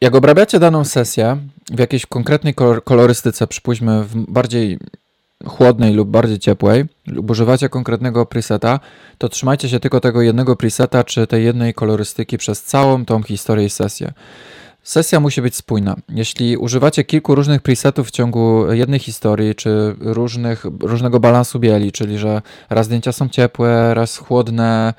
[0.00, 1.36] jak obrabiacie daną sesję
[1.70, 2.54] w jakiejś konkretnej
[2.84, 4.78] kolorystyce, przypuśćmy w bardziej
[5.46, 8.80] chłodnej lub bardziej ciepłej, lub używacie konkretnego preseta,
[9.18, 13.66] to trzymajcie się tylko tego jednego preseta czy tej jednej kolorystyki przez całą tą historię
[13.66, 14.12] i sesję.
[14.86, 15.96] Sesja musi być spójna.
[16.08, 22.18] Jeśli używacie kilku różnych presetów w ciągu jednej historii, czy różnych, różnego balansu bieli, czyli
[22.18, 24.94] że raz zdjęcia są ciepłe, raz chłodne,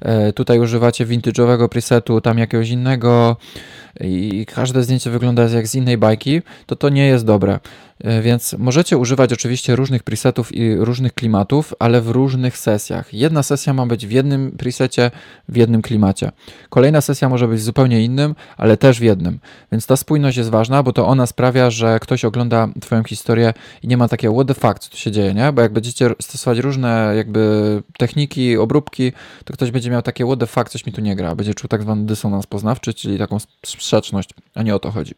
[0.00, 3.36] e, tutaj używacie vintage'owego presetu, tam jakiegoś innego
[4.00, 7.58] i każde zdjęcie wygląda jak z innej bajki, to to nie jest dobre.
[8.04, 13.14] E, więc możecie używać oczywiście różnych presetów i różnych klimatów, ale w różnych sesjach.
[13.14, 15.10] Jedna sesja ma być w jednym presecie,
[15.48, 16.32] w jednym klimacie.
[16.70, 19.38] Kolejna sesja może być zupełnie innym, ale też w jednym.
[19.72, 23.88] Więc ta spójność jest ważna, bo to ona sprawia, że ktoś ogląda Twoją historię i
[23.88, 25.52] nie ma takiego what the fuck, co tu się dzieje, nie?
[25.52, 29.12] Bo jak będziecie stosować różne jakby techniki, obróbki,
[29.44, 31.34] to ktoś będzie miał takie what the fuck, coś mi tu nie gra.
[31.34, 35.14] Będzie czuł tak zwany dysonans poznawczy, czyli taką sprzeczność, a nie o to chodzi.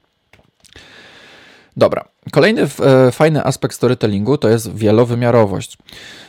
[1.77, 2.05] Dobra.
[2.33, 5.79] Kolejny e, fajny aspekt storytellingu to jest wielowymiarowość.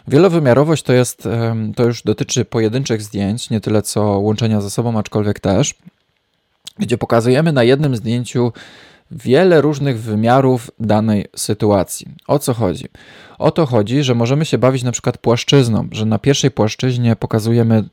[0.07, 1.27] Wielowymiarowość to jest,
[1.75, 5.75] to już dotyczy pojedynczych zdjęć, nie tyle co łączenia ze sobą, aczkolwiek też,
[6.79, 8.51] gdzie pokazujemy na jednym zdjęciu
[9.11, 12.07] wiele różnych wymiarów danej sytuacji.
[12.27, 12.85] O co chodzi?
[13.37, 17.83] O to chodzi, że możemy się bawić na przykład płaszczyzną, że na pierwszej płaszczyźnie pokazujemy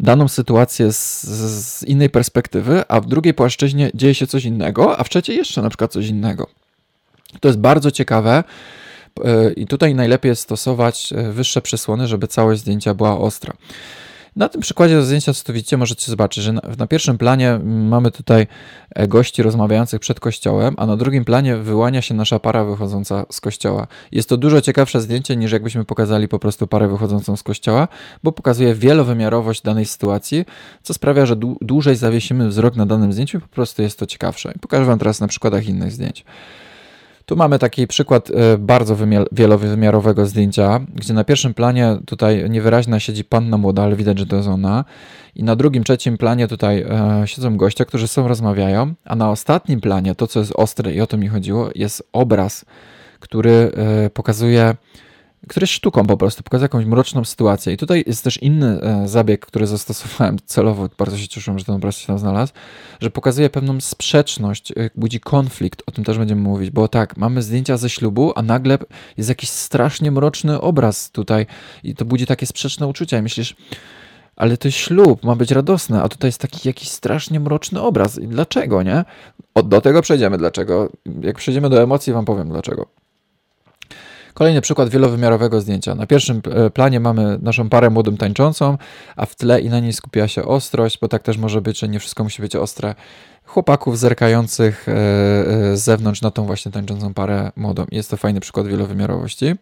[0.00, 5.04] daną sytuację z, z, innej perspektywy, a w drugiej płaszczyźnie dzieje się coś innego, a
[5.04, 6.46] w trzeciej jeszcze na przykład coś innego.
[7.40, 8.44] To jest bardzo ciekawe.
[9.24, 13.52] E, I tutaj najlepiej jest stosować e, wyższe przesłony, żeby całość zdjęcia była ostra.
[14.38, 18.10] Na tym przykładzie zdjęcia, co tu widzicie, możecie zobaczyć, że na, na, pierwszym planie mamy
[18.10, 18.46] tutaj
[18.94, 23.40] e, gości rozmawiających przed kościołem, a na drugim planie wyłania się nasza para wychodząca z
[23.40, 23.86] kościoła.
[24.12, 27.88] Jest to dużo ciekawsze zdjęcie niż jakbyśmy pokazali po prostu parę wychodzącą z kościoła,
[28.22, 30.44] bo pokazuje wielowymiarowość danej sytuacji,
[30.82, 34.52] co sprawia, że dłużej zawiesimy wzrok na danym zdjęciu po prostu jest to ciekawsze.
[34.56, 36.24] I pokażę Wam teraz na przykładach innych zdjęć.
[37.28, 38.96] Tu mamy taki przykład e, bardzo
[39.32, 44.36] wielowymiarowego zdjęcia, gdzie na pierwszym planie tutaj niewyraźna siedzi panna młoda, ale widać, że to
[44.36, 44.84] jest ona.
[45.34, 49.80] I na drugim, trzecim planie tutaj e, siedzą goście, którzy są, rozmawiają, a na ostatnim
[49.80, 52.64] planie, to co jest ostre i o to mi chodziło, jest obraz,
[53.20, 54.74] który e, pokazuje
[55.48, 57.72] który jest sztuką po prostu, pokazuje jakąś mroczną sytuację.
[57.72, 61.74] I tutaj jest też inny e, zabieg, który zastosowałem celowo, bardzo się cieszę, że ten
[61.74, 62.52] obraz się tam znalazł,
[63.00, 67.42] że pokazuje pewną sprzeczność, e, budzi konflikt, o tym też będziemy mówić, bo tak, mamy
[67.42, 68.78] zdjęcia ze ślubu, a nagle
[69.16, 71.46] jest jakiś strasznie mroczny obraz tutaj
[71.84, 73.56] i to budzi takie sprzeczne uczucia i myślisz,
[74.36, 78.18] ale to jest ślub, ma być radosny, a tutaj jest taki jakiś strasznie mroczny obraz.
[78.18, 79.04] I dlaczego, nie?
[79.54, 80.88] O, do tego przejdziemy, dlaczego.
[81.20, 82.86] Jak przejdziemy do emocji, wam powiem dlaczego.
[84.38, 85.94] Kolejny przykład wielowymiarowego zdjęcia.
[85.94, 88.78] Na pierwszym e, planie mamy naszą parę młodą tańczącą,
[89.16, 91.88] a w tle i na niej skupia się ostrość, bo tak też może być, że
[91.88, 92.94] nie wszystko musi być ostre.
[93.44, 97.86] Chłopaków zerkających e, e, z zewnątrz na tą właśnie tańczącą parę młodą.
[97.90, 99.54] Jest to fajny przykład wielowymiarowości.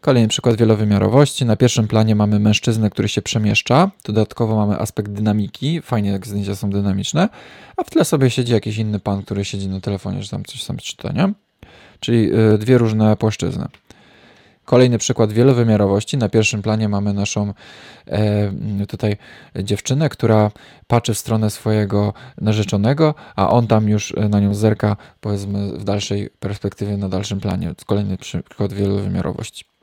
[0.00, 1.44] Kolejny przykład wielowymiarowości.
[1.44, 3.90] Na pierwszym planie mamy mężczyznę, który się przemieszcza.
[4.04, 5.82] Dodatkowo mamy aspekt dynamiki.
[5.82, 7.28] Fajnie, jak zdjęcia są dynamiczne.
[7.76, 10.62] A w tle sobie siedzi jakiś inny pan, który siedzi na telefonie, że tam coś
[10.62, 11.43] sam czyta, nie?
[12.00, 13.66] Czyli y, dwie różne płaszczyzny.
[14.64, 16.16] Kolejny przykład wielowymiarowości.
[16.16, 17.52] Na pierwszym planie mamy naszą
[18.06, 19.16] e, tutaj
[19.62, 20.50] dziewczynę, która
[20.86, 26.30] patrzy w stronę swojego narzeczonego, a on tam już na nią zerka, powiedzmy, w dalszej
[26.40, 27.72] perspektywie, na dalszym planie.
[27.86, 29.73] Kolejny przykład wielowymiarowości.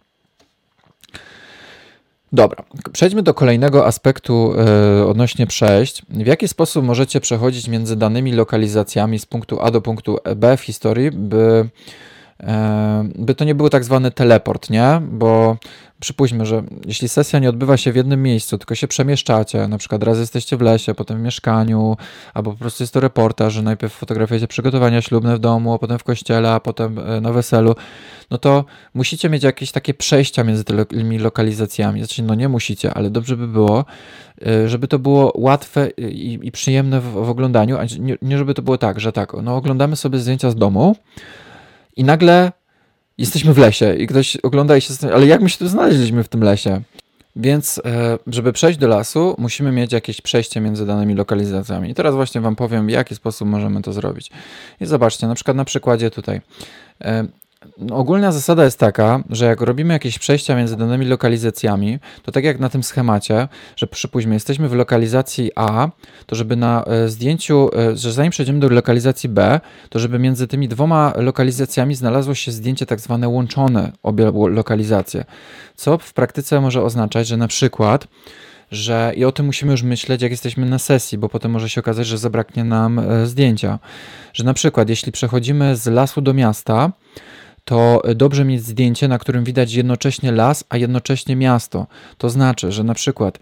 [2.34, 2.64] Dobra,
[2.94, 6.02] przejdźmy do kolejnego aspektu e, odnośnie przejść.
[6.10, 10.62] W jaki sposób możecie przechodzić między danymi lokalizacjami z punktu A do punktu B w
[10.62, 11.70] historii, by
[13.16, 15.02] by to nie był tak zwany teleport, nie?
[15.12, 15.58] Bo
[16.02, 20.04] przypuśćmy, że jeśli sesja nie odbywa się w jednym miejscu, tylko się przemieszczacie, na przykład
[20.04, 21.98] raz jesteście w lesie, potem w mieszkaniu,
[22.34, 26.00] albo po prostu jest to reportaż, że najpierw fotografujecie przygotowania ślubne w domu, a potem
[26.00, 27.76] w kościele, a potem e, na weselu,
[28.32, 32.00] no to musicie mieć jakieś takie przejścia między tymi lokalizacjami.
[32.00, 33.86] Znaczy, no nie musicie, ale dobrze by było,
[34.46, 38.54] e, żeby to było łatwe i, i przyjemne w, w oglądaniu, a nie, nie żeby
[38.54, 40.96] to było tak, że tak, no oglądamy sobie zdjęcia z domu,
[41.96, 42.52] i nagle
[43.18, 46.24] jesteśmy w lesie i ktoś ogląda i się zastanawia, ale jak my się tu znaleźliśmy
[46.24, 46.82] w tym lesie?
[47.36, 51.90] Więc, e, żeby przejść do lasu, musimy mieć jakieś przejście między danymi lokalizacjami.
[51.90, 54.32] I teraz właśnie Wam powiem, w jaki sposób możemy to zrobić.
[54.82, 56.42] I zobaczcie, na przykład na przykładzie tutaj.
[57.62, 62.44] E, Ogólna zasada jest taka, że jak robimy jakieś przejścia między danymi lokalizacjami, to tak
[62.44, 65.90] jak na tym schemacie, że przypuśćmy, jesteśmy w lokalizacji A,
[66.26, 69.60] to żeby na e, zdjęciu, e, że zanim przejdziemy do lokalizacji B,
[69.90, 75.26] to żeby między tymi dwoma lokalizacjami znalazło się zdjęcie tak zwane łączone, obie lokalizacje.
[75.76, 78.08] Co w praktyce może oznaczać, że na przykład
[78.72, 81.82] że i o tym musimy już myśleć, jak jesteśmy na sesji, bo potem może się
[81.82, 83.80] okazać, że zabraknie nam e, zdjęcia.
[84.34, 86.92] Że na przykład, jeśli przechodzimy z lasu do miasta,
[87.72, 91.88] to dobrze mieć zdjęcie, na którym widać jednocześnie las, a jednocześnie miasto.
[92.18, 93.40] To znaczy, że na przykład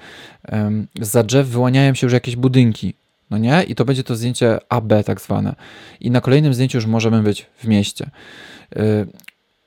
[0.51, 2.93] um, za drzew wyłaniają się już jakieś budynki,
[3.30, 3.63] no nie?
[3.63, 5.55] I to będzie to zdjęcie AB tak zwane.
[5.99, 8.09] I na kolejnym zdjęciu już możemy być w mieście.
[8.77, 9.07] Y,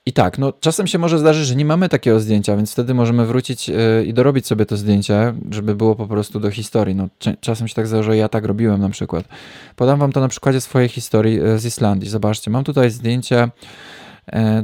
[0.07, 3.27] I tak, no czasem się może zdarzyć, że nie mamy takiego zdjęcia, więc wtedy możemy
[3.27, 6.95] wrócić y, i dorobić sobie to zdjęcie, żeby było po prostu do historii.
[6.95, 7.09] No,
[7.41, 9.25] czasem się tak zdarza, ja tak robiłem na przykład.
[9.77, 12.11] Podam wam to na przykładzie swojej historii y, z Islandii.
[12.11, 13.49] Zobaczcie, mam tutaj zdjęcie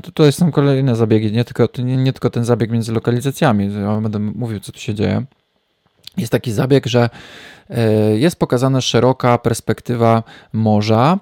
[0.03, 3.71] Tutaj są kolejne zabiegi, nie tylko, nie, nie tylko ten zabieg między lokalizacjami.
[3.83, 5.25] Ja będę mówił, co tu się dzieje.
[6.17, 7.11] Jest taki zabieg, że
[8.15, 11.19] jest pokazana szeroka perspektywa morza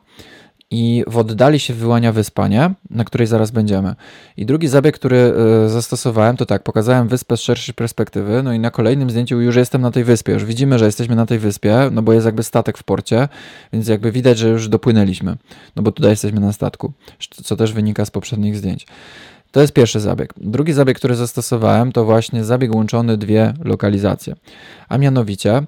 [0.71, 2.71] i w oddali się wyłania wyspa, nie?
[2.91, 3.95] na której zaraz będziemy.
[4.37, 5.33] I drugi zabieg, który
[5.67, 9.57] y, zastosowałem, to tak, pokazałem wyspę z szerszej perspektywy, no i na kolejnym zdjęciu już
[9.57, 12.43] jestem na tej wyspie, już widzimy, że jesteśmy na tej wyspie, no bo jest jakby
[12.43, 13.29] statek w porcie,
[13.73, 15.37] więc jakby widać, że już dopłynęliśmy,
[15.77, 16.93] no bo tutaj jesteśmy na statku,
[17.45, 18.87] co też wynika z poprzednich zdjęć.
[19.53, 20.35] To jest pierwszy zabieg.
[20.37, 24.35] Drugi zabieg, który zastosowałem, to właśnie zabieg łączony dwie lokalizacje.
[24.89, 25.63] A mianowicie,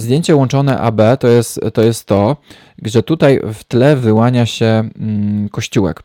[0.00, 2.36] Zdjęcie łączone AB to jest, to jest to,
[2.84, 6.02] że tutaj w tle wyłania się mm, kościółek.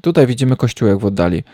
[0.00, 1.44] Tutaj widzimy kościółek w oddali.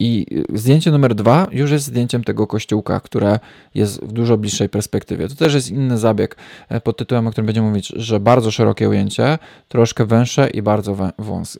[0.00, 3.38] I zdjęcie numer dwa już jest zdjęciem tego kościółka, które
[3.74, 5.28] jest w dużo bliższej perspektywie.
[5.28, 6.36] To też jest inny zabieg
[6.68, 10.96] e, pod tytułem, o którym będziemy mówić, że bardzo szerokie ujęcie, troszkę węższe i bardzo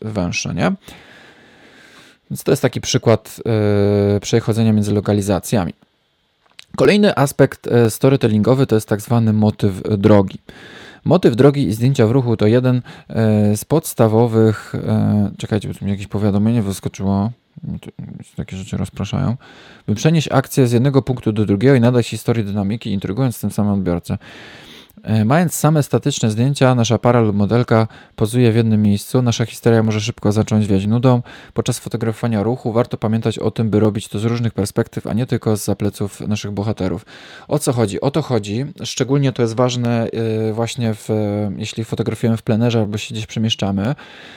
[0.03, 0.73] węższe, nie?
[2.31, 3.41] Więc to jest taki przykład
[4.14, 5.73] yy, przechodzenia między lokalizacjami.
[6.79, 10.39] Kolejny aspekt e, storytellingowy to jest tak zwany motyw drogi.
[11.05, 14.74] Motyw drogi i zdjęcia w ruchu to jeden e, z podstawowych.
[14.74, 17.31] E, czekajcie, bo tu mi jakieś powiadomienie wyskoczyło.
[18.37, 19.37] Takie rzeczy rozpraszają.
[19.87, 23.72] By przenieść akcję z jednego punktu do drugiego i nadać historii dynamiki, intrygując tym samym
[23.72, 24.18] odbiorcę.
[25.03, 29.22] E, mając same statyczne zdjęcia, nasza para lub modelka pozuje w jednym miejscu.
[29.22, 31.22] Nasza historia może szybko zacząć wiać nudą.
[31.55, 35.26] Podczas fotografowania ruchu warto pamiętać o tym, by robić to z różnych perspektyw, a nie
[35.26, 37.07] tylko z zapleców naszych bohaterów.
[37.49, 38.01] O co chodzi?
[38.01, 38.64] O to chodzi.
[38.84, 40.09] Szczególnie to jest ważne
[40.49, 41.09] e, właśnie w,
[41.57, 43.94] jeśli fotografujemy w plenerze albo się gdzieś przemieszczamy,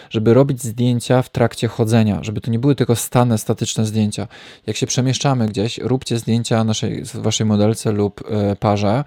[0.09, 4.27] żeby robić zdjęcia w trakcie chodzenia, żeby to nie były tylko stane, statyczne zdjęcia.
[4.67, 9.03] Jak się przemieszczamy gdzieś, róbcie zdjęcia naszej, waszej modelce lub e, parze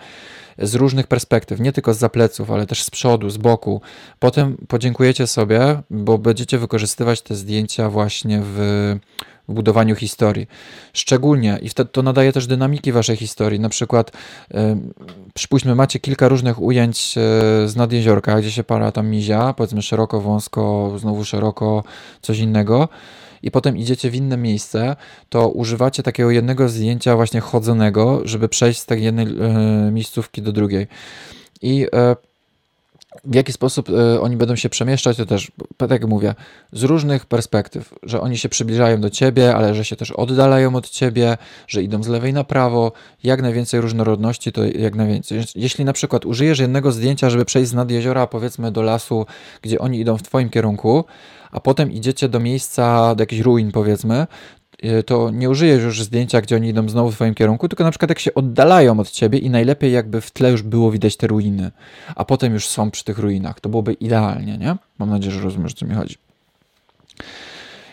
[0.58, 3.80] z różnych perspektyw, nie tylko z zapleców, ale też z przodu, z boku.
[4.18, 8.56] Potem podziękujecie sobie, bo będziecie wykorzystywać te zdjęcia właśnie w,
[9.48, 10.46] w budowaniu historii.
[10.92, 13.60] Szczególnie, i wtedy to nadaje też dynamiki waszej historii.
[13.60, 14.12] Na przykład,
[15.34, 17.22] przypuśćmy, macie kilka różnych ujęć yy,
[17.68, 21.84] z nadjeziorka, gdzie się para tam mizia, powiedzmy szeroko, wąsko, znowu szeroko,
[22.22, 22.88] coś innego
[23.44, 24.96] i potem idziecie w inne miejsce,
[25.28, 30.52] to używacie takiego jednego zdjęcia właśnie chodzonego, żeby przejść z tej jednej e, miejscówki do
[30.52, 30.86] drugiej.
[31.62, 32.16] I e,
[33.24, 36.34] w jaki sposób e, oni będą się przemieszczać, to też, tak jak mówię,
[36.72, 40.90] z różnych perspektyw, że oni się przybliżają do ciebie, ale że się też oddalają od
[40.90, 41.36] ciebie,
[41.68, 42.92] że idą z lewej na prawo,
[43.24, 45.40] jak najwięcej różnorodności, to jak najwięcej.
[45.54, 49.26] Jeśli na przykład użyjesz jednego zdjęcia, żeby przejść z nad jeziora, powiedzmy, do lasu,
[49.62, 51.04] gdzie oni idą w twoim kierunku,
[51.54, 54.26] a potem idziecie do miejsca, do jakichś ruin powiedzmy,
[54.84, 57.90] y, to nie użyjesz już zdjęcia, gdzie oni idą znowu w twoim kierunku, tylko na
[57.90, 61.26] przykład jak się oddalają od ciebie i najlepiej jakby w tle już było widać te
[61.26, 61.70] ruiny,
[62.16, 63.60] a potem już są przy tych ruinach.
[63.60, 64.76] To byłoby idealnie, nie?
[64.98, 66.23] Mam nadzieję, że rozumiesz, o co mi chodzi.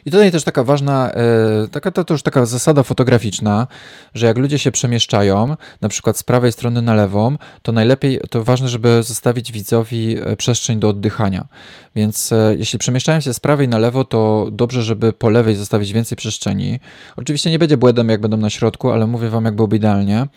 [0.06, 3.68] I tutaj też taka ważna, e, taka to, już taka zasada fotograficzna,
[4.14, 8.44] że jak ludzie się przemieszczają, na przykład z prawej strony na lewą, to najlepiej, to
[8.44, 11.48] ważne, żeby zostawić widzowi e, przestrzeń do oddychania.
[11.96, 15.94] Więc e, jeśli przemieszczają się z prawej na lewo, to dobrze, żeby po lewej zostawić
[15.94, 16.80] więcej przestrzeni.
[17.16, 20.28] Oczywiście nie będzie błędem, jak będą na środku, ale mówię wam, jak byłoby idealnie.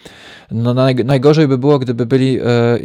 [0.50, 2.38] No naj, najgorzej by było, gdyby byli,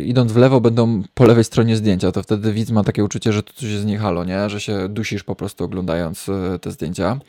[0.06, 3.44] idąc w lewo, będą po lewej stronie zdjęcia, to wtedy widz ma takie uczucie, że
[3.44, 3.86] to coś jest
[4.26, 4.50] nie?
[4.50, 7.20] Że się dusisz po prostu oglądając e, te zdjęcia.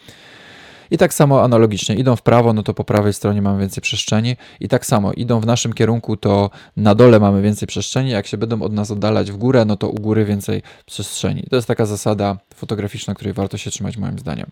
[0.91, 4.36] I tak samo analogicznie, idą w prawo, no to po prawej stronie mamy więcej przestrzeni
[4.61, 8.36] i tak samo idą w naszym kierunku, to na dole mamy więcej przestrzeni, jak się
[8.36, 11.47] będą od nas oddalać w górę, no to u góry więcej przestrzeni.
[11.51, 14.47] To jest taka zasada fotograficzna, której warto się trzymać moim zdaniem.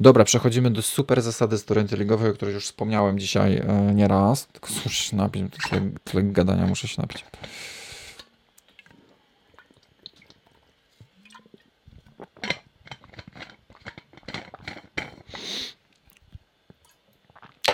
[0.00, 4.46] Dobra, przechodzimy do super zasady storytellingowej, o której już wspomniałem dzisiaj e, nieraz.
[4.46, 7.24] Tylko się napić, tyle, tyle gadania muszę się napić.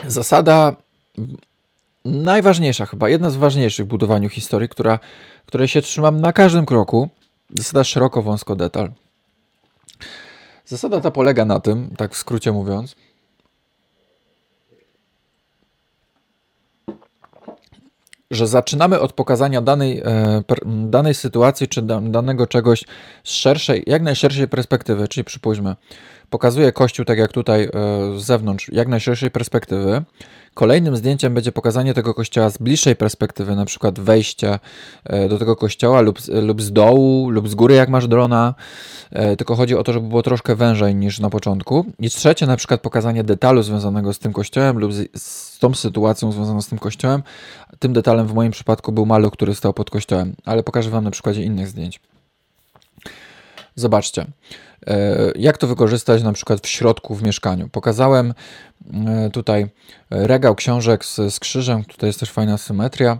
[0.06, 0.76] Zasada
[2.04, 4.98] najważniejsza chyba, jedna z ważniejszych w budowaniu historii, która,
[5.46, 7.08] której się trzymam na każdym kroku.
[7.50, 8.92] Zasada szeroko, wąsko, detal.
[10.66, 12.96] Zasada ta polega na tym, tak w skrócie mówiąc,
[18.30, 22.84] że zaczynamy od pokazania danej, e, danej sytuacji czy danego czegoś
[23.24, 25.76] z szerszej, jak najszerszej perspektywy, czyli przypuśćmy,
[26.30, 27.68] pokazuję kościół tak jak tutaj e,
[28.18, 30.02] z zewnątrz, jak najszerszej perspektywy.
[30.54, 34.58] Kolejnym zdjęciem będzie pokazanie tego kościoła z bliższej perspektywy, na przykład wejście
[35.04, 38.54] e, do tego kościoła lub, lub z dołu, lub z góry, jak masz drona.
[39.38, 41.86] Tylko chodzi o to, żeby było troszkę wężej niż na początku.
[41.98, 46.32] I trzecie, na przykład pokazanie detalu związanego z tym kościołem lub z, z tą sytuacją
[46.32, 47.22] związaną z tym kościołem.
[47.78, 51.10] Tym detalem w moim przypadku był maluch, który stał pod kościołem, ale pokażę Wam na
[51.10, 52.00] przykładzie innych zdjęć.
[53.78, 54.26] Zobaczcie,
[54.86, 57.68] e, jak to wykorzystać na przykład w środku w mieszkaniu.
[57.68, 58.34] Pokazałem
[58.92, 59.66] e, tutaj
[60.10, 63.18] regał książek z, z krzyżem, tutaj jest też fajna symetria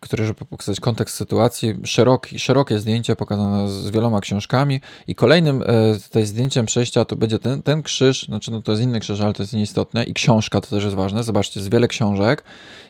[0.00, 5.98] który, żeby pokazać kontekst sytuacji, szeroki, szerokie zdjęcie pokazane z wieloma książkami i kolejnym e,
[6.00, 9.32] tutaj zdjęciem przejścia to będzie ten, ten krzyż, znaczy no to jest inny krzyż, ale
[9.32, 12.44] to jest nieistotne i książka to też jest ważne, zobaczcie, jest wiele książek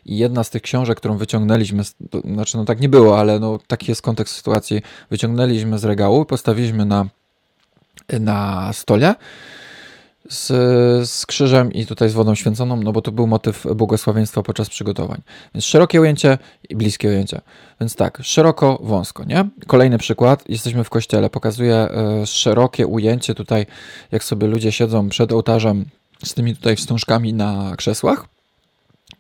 [0.07, 3.59] i jedna z tych książek, którą wyciągnęliśmy, to, znaczy no tak nie było, ale no
[3.67, 7.07] taki jest kontekst sytuacji, wyciągnęliśmy z regału postawiliśmy na,
[8.21, 9.15] na stole
[10.29, 10.47] z,
[11.11, 15.21] z krzyżem i tutaj z wodą święconą, no bo to był motyw błogosławieństwa podczas przygotowań.
[15.55, 17.41] Więc szerokie ujęcie i bliskie ujęcie.
[17.81, 19.49] Więc tak, szeroko, wąsko, nie?
[19.67, 23.67] Kolejny przykład, jesteśmy w kościele, pokazuję e, szerokie ujęcie tutaj,
[24.13, 25.85] jak sobie ludzie siedzą przed ołtarzem
[26.25, 28.27] z tymi tutaj wstążkami na krzesłach.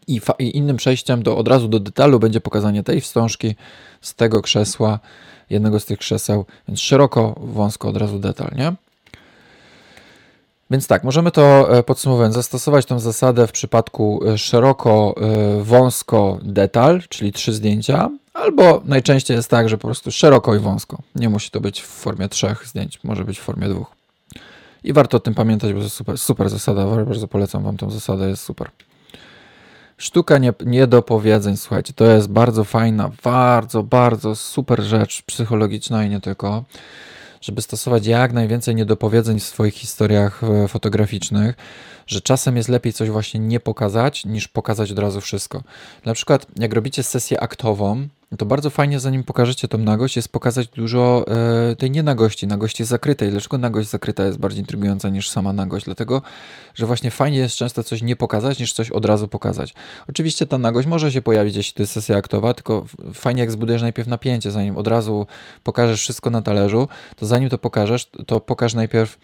[0.06, 3.54] I, I, innym przejściem do, od razu do detalu będzie pokazanie tej wstążki
[4.00, 4.98] z tego krzesła,
[5.50, 8.72] jednego z tych krzeseł, więc szeroko, wąsko, od razu detal, nie?
[10.70, 16.38] Więc tak, możemy to e, podsumowując, zastosować tą zasadę w przypadku e, szeroko, e, wąsko,
[16.42, 20.98] detal, czyli trzy zdjęcia, albo najczęściej jest tak, że po prostu szeroko i wąsko.
[21.14, 23.92] Nie musi to być w formie trzech zdjęć, może być w formie dwóch.
[24.84, 26.86] I warto o tym pamiętać, bo to super, super zasada.
[26.86, 28.70] Bardzo polecam Wam tą zasadę, jest super.
[29.98, 36.20] Sztuka nie, niedopowiedzeń, słuchajcie, to jest bardzo fajna, bardzo, bardzo super rzecz psychologiczna i nie
[36.20, 36.64] tylko
[37.40, 41.56] żeby stosować jak najwięcej niedopowiedzeń w swoich historiach e, fotograficznych,
[42.06, 45.62] że czasem jest lepiej coś właśnie nie pokazać, niż pokazać od razu wszystko.
[46.04, 50.68] Na przykład, jak robicie sesję aktową, to bardzo fajnie, zanim pokażecie tą nagość, jest pokazać
[50.68, 51.24] dużo
[51.70, 53.30] e, tej nienagości, nagości zakrytej.
[53.30, 55.84] Dlaczego nagość zakryta jest bardziej intrygująca niż sama nagość?
[55.84, 56.22] Dlatego,
[56.74, 59.74] że właśnie fajnie jest często coś nie pokazać, niż coś od razu pokazać.
[60.08, 63.82] Oczywiście ta nagość może się pojawić, jeśli to jest sesja aktowa, tylko fajnie jak zbudujesz
[63.82, 65.26] najpierw napięcie, zanim od razu
[65.62, 69.18] pokażesz wszystko na talerzu, to zanim to pokażesz, to pokaż najpierw,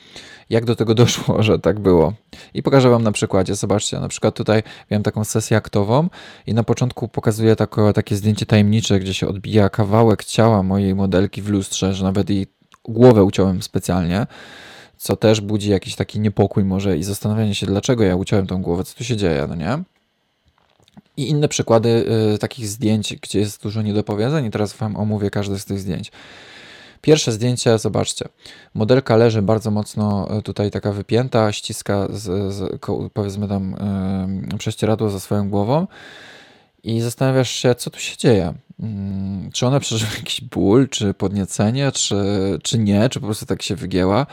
[0.50, 2.12] jak do tego doszło, że tak było.
[2.54, 3.54] I pokażę Wam na przykładzie.
[3.54, 6.08] Zobaczcie, na przykład tutaj miałem taką sesję aktową
[6.46, 11.42] i na początku pokazuję tako, takie zdjęcie tajemnicze, gdzie się odbija kawałek ciała mojej modelki
[11.42, 12.46] w lustrze, że nawet jej
[12.84, 14.26] głowę uciąłem specjalnie,
[14.96, 18.84] co też budzi jakiś taki niepokój może i zastanawianie się, dlaczego ja uciąłem tą głowę,
[18.84, 19.78] co tu się dzieje, no nie?
[21.16, 25.58] I inne przykłady y, takich zdjęć, gdzie jest dużo niedopowiedzeń i teraz Wam omówię każde
[25.58, 26.12] z tych zdjęć.
[27.04, 28.28] Pierwsze zdjęcie, zobaczcie.
[28.74, 32.82] Modelka leży bardzo mocno y, tutaj taka wypięta, ściska z, z,
[33.12, 33.76] powiedzmy tam
[34.50, 35.86] yy, prześcieradło za swoją głową
[36.84, 38.54] i zastanawiasz się, co tu się dzieje.
[38.80, 42.16] Mm, czy ona przeżywa jakiś ból, czy podniecenie, czy,
[42.62, 44.26] czy nie, czy po prostu tak się wygięła.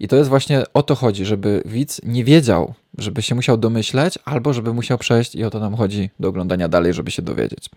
[0.00, 4.18] I to jest właśnie o to chodzi, żeby widz nie wiedział, żeby się musiał domyśleć,
[4.24, 7.70] albo żeby musiał przejść i o to nam chodzi do oglądania dalej, żeby się dowiedzieć.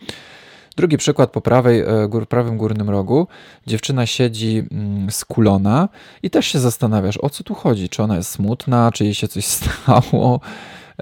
[0.78, 3.28] Drugi przykład po prawej, e, gór, prawym górnym rogu.
[3.68, 5.90] Dziewczyna siedzi mm, skulona
[6.24, 7.90] i też się zastanawiasz, o co tu chodzi.
[7.90, 10.40] Czy ona jest smutna, czy jej się coś stało,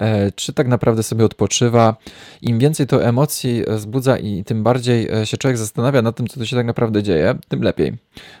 [0.00, 1.96] E, czy tak naprawdę sobie odpoczywa.
[2.42, 6.40] Im więcej to emocji wzbudza i tym bardziej e, się człowiek zastanawia nad tym, co
[6.40, 7.92] tu się tak naprawdę dzieje, tym lepiej.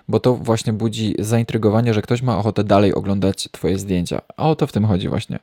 [0.08, 4.20] Bo to właśnie budzi zaintrygowanie, że ktoś ma ochotę dalej oglądać Twoje zdjęcia.
[4.36, 5.38] A o to w tym chodzi właśnie.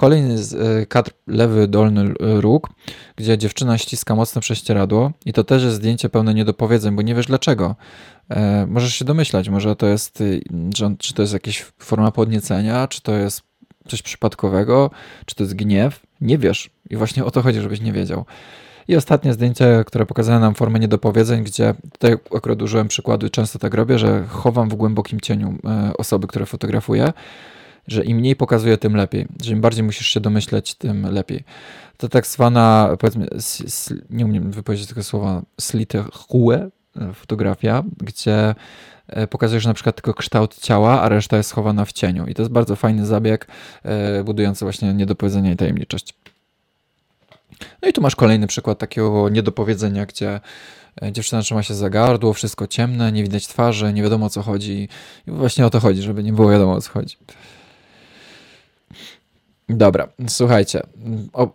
[0.00, 2.68] Kolejny e, kadr, lewy dolny róg,
[3.16, 7.26] gdzie dziewczyna ściska mocno prześcieradło i to też jest zdjęcie pełne niedopowiedzeń, bo nie wiesz
[7.26, 7.76] dlaczego.
[8.28, 10.22] E, możesz się domyślać, może to jest,
[10.98, 13.42] czy to jest jakaś forma podniecenia, czy to jest
[13.88, 14.90] coś przypadkowego,
[15.26, 16.70] czy to jest gniew, nie wiesz.
[16.90, 18.24] I właśnie o to chodzi, żebyś nie wiedział.
[18.88, 23.74] I ostatnie zdjęcie, które pokazuje nam formę niedopowiedzeń, gdzie tutaj akurat użyłem przykładu, często tak
[23.74, 27.12] robię, że chowam w głębokim cieniu e, osoby, które fotografuję,
[27.86, 29.26] że im mniej pokazuje, tym lepiej.
[29.42, 31.44] Że im bardziej musisz się domyśleć, tym lepiej.
[31.96, 33.28] To tak zwana, powiedzmy,
[34.10, 36.70] nie umiem wypowiedzieć tego słowa, slitehue e,
[37.14, 38.54] fotografia, gdzie
[39.10, 42.26] E, pokazujesz na przykład tylko kształt ciała, a reszta jest schowana w cieniu.
[42.26, 43.46] I to jest bardzo fajny zabieg,
[43.82, 46.14] e, budujący właśnie niedopowiedzenie i tajemniczość.
[47.82, 50.40] No i tu masz kolejny przykład takiego niedopowiedzenia, gdzie
[51.12, 54.88] dziewczyna trzyma się za gardło, wszystko ciemne, nie widać twarzy, nie wiadomo o co chodzi.
[55.26, 57.16] I właśnie o to chodzi, żeby nie było wiadomo o co chodzi.
[59.76, 60.82] Dobra, słuchajcie.
[61.32, 61.50] O,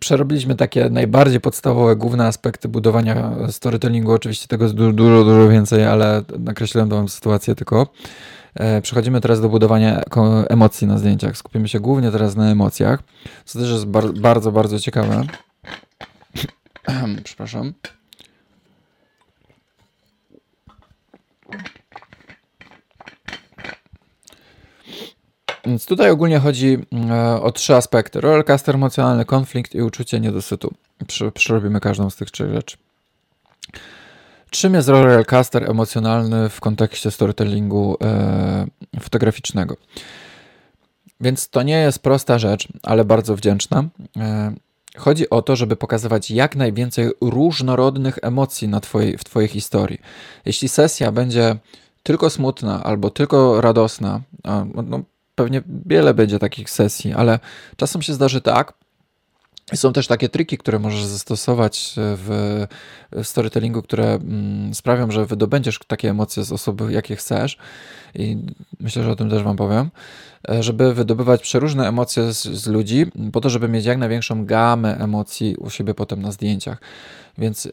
[0.00, 4.12] przerobiliśmy takie najbardziej podstawowe, główne aspekty budowania storytellingu.
[4.12, 7.86] Oczywiście tego jest dużo, dużo, dużo więcej, ale nakreśliłem tą sytuację tylko.
[8.54, 10.02] E, przechodzimy teraz do budowania
[10.48, 11.36] emocji na zdjęciach.
[11.36, 13.02] Skupimy się głównie teraz na emocjach,
[13.44, 15.22] co też jest bar bardzo, bardzo ciekawe.
[17.24, 17.72] Przepraszam.
[25.66, 26.78] Więc tutaj ogólnie chodzi
[27.10, 30.74] e, o trzy aspekty: rollercoaster emocjonalny, konflikt i uczucie niedosytu.
[31.34, 32.76] Przerobimy każdą z tych trzech rzeczy.
[34.50, 38.66] Czym jest rollercoaster emocjonalny w kontekście storytellingu e,
[39.00, 39.76] fotograficznego?
[41.20, 43.84] Więc to nie jest prosta rzecz, ale bardzo wdzięczna.
[44.16, 44.52] E,
[44.96, 50.00] chodzi o to, żeby pokazywać jak najwięcej różnorodnych emocji na twojej, w Twojej historii.
[50.44, 51.56] Jeśli sesja będzie
[52.02, 54.20] tylko smutna albo tylko radosna,
[54.74, 55.00] no,
[55.36, 57.38] pewnie wiele będzie takich sesji, ale
[57.76, 58.72] czasem się zdarzy tak,
[59.74, 62.66] są też takie triki, które możesz zastosować w
[63.22, 67.58] storytellingu, które mm, sprawią, że wydobędziesz takie emocje z osoby, jakie chcesz.
[68.14, 68.36] I
[68.80, 69.90] myślę, że o tym też Wam powiem,
[70.48, 74.98] e, żeby wydobywać przeróżne emocje z, z ludzi, po to, żeby mieć jak największą gamę
[74.98, 76.78] emocji u siebie potem na zdjęciach.
[77.38, 77.68] Więc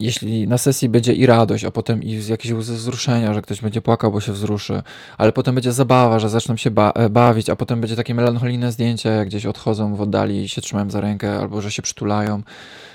[0.00, 3.82] jeśli na sesji będzie i radość, a potem i jakieś łzy wzruszenia, że ktoś będzie
[3.82, 4.82] płakał, bo się wzruszy,
[5.18, 8.72] ale potem będzie zabawa, że zaczną się ba e, bawić, a potem będzie takie melancholijne
[8.72, 12.42] zdjęcie, jak gdzieś odchodzą w oddali i się trzymają za rękę, albo że się przytulają.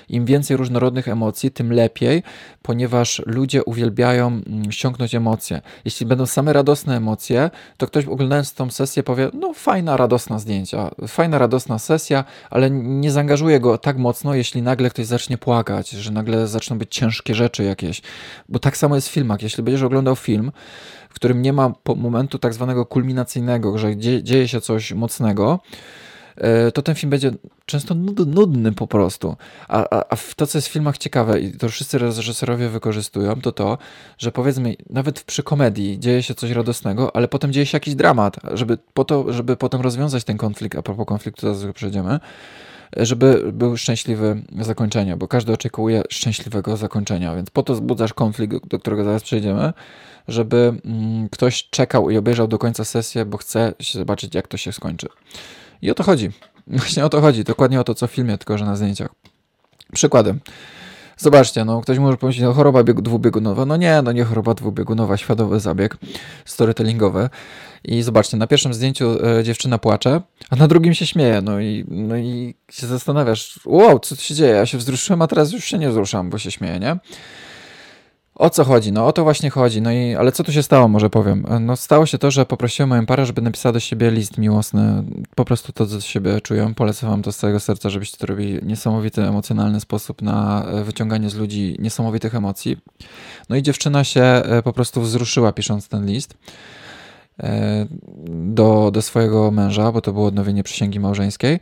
[0.08, 2.22] Im więcej różnorodnych emocji, tym lepiej,
[2.62, 5.60] ponieważ ludzie uwielbiają mm, ściągnąć emocje.
[5.84, 10.90] Jeśli będą same radosne emocje, to ktoś oglądając tą sesję powie, no fajna, radosna zdjęcia,
[11.08, 16.10] fajna, radosna sesja, ale nie zaangażuje go tak mocno, jeśli nagle ktoś zacznie płakać, że
[16.10, 18.02] nagle zaczną być ciężkie rzeczy jakieś.
[18.48, 19.42] Bo tak samo jest w filmach.
[19.42, 20.52] Jeśli będziesz oglądał film,
[21.10, 25.60] w którym nie ma momentu tak zwanego kulminacyjnego, że dzieje się coś mocnego,
[26.74, 27.30] to ten film będzie
[27.66, 27.94] często
[28.26, 29.36] nudny po prostu.
[29.68, 33.52] A, a, a to, co jest w filmach ciekawe i to wszyscy reżyserowie wykorzystują, to
[33.52, 33.78] to,
[34.18, 38.36] że powiedzmy, nawet przy komedii dzieje się coś radosnego, ale potem dzieje się jakiś dramat,
[38.54, 42.20] żeby po to, żeby potem rozwiązać ten konflikt, a propos konfliktu, zaraz przejdziemy,
[42.96, 48.78] żeby był szczęśliwy zakończenie, bo każdy oczekuje szczęśliwego zakończenia, więc po to zbudzasz konflikt, do
[48.78, 49.72] którego zaraz przejdziemy,
[50.28, 54.72] żeby mm, ktoś czekał i obejrzał do końca sesję, bo chce zobaczyć, jak to się
[54.72, 55.08] skończy.
[55.82, 56.30] I o to chodzi.
[56.66, 57.44] Właśnie o to chodzi.
[57.44, 59.08] Dokładnie o to, co w filmie, tylko że na zdjęciach.
[59.92, 60.40] Przykładem.
[61.18, 63.66] Zobaczcie, no ktoś może pomyśleć, no choroba dwubiegunowa.
[63.66, 65.96] No nie, no nie choroba dwubiegunowa, świadomy zabieg
[66.44, 67.28] storytellingowy.
[67.84, 70.20] I zobaczcie, na pierwszym zdjęciu e, dziewczyna płacze,
[70.50, 71.40] a na drugim się śmieje.
[71.42, 74.52] No i, no i się zastanawiasz, wow, co tu się dzieje?
[74.52, 76.96] Ja się wzruszyłem, a teraz już się nie wzruszam, bo się śmieję, nie?
[78.38, 78.92] O co chodzi?
[78.92, 79.82] No o to właśnie chodzi.
[79.82, 81.46] No i, ale co tu się stało, może powiem?
[81.60, 85.04] No stało się to, że poprosiłem moją parę, żeby napisała do siebie list miłosny.
[85.34, 86.74] Po prostu to, co siebie czują.
[86.74, 91.30] Polecam wam to z całego serca, żebyście to robili niesamowity, emocjonalny sposób na e, wyciąganie
[91.30, 92.76] z ludzi niesamowitych emocji.
[93.48, 96.34] No i dziewczyna się e, po prostu wzruszyła pisząc ten list
[97.42, 97.86] e,
[98.28, 101.60] do, do swojego męża, bo to było odnowienie przysięgi małżeńskiej.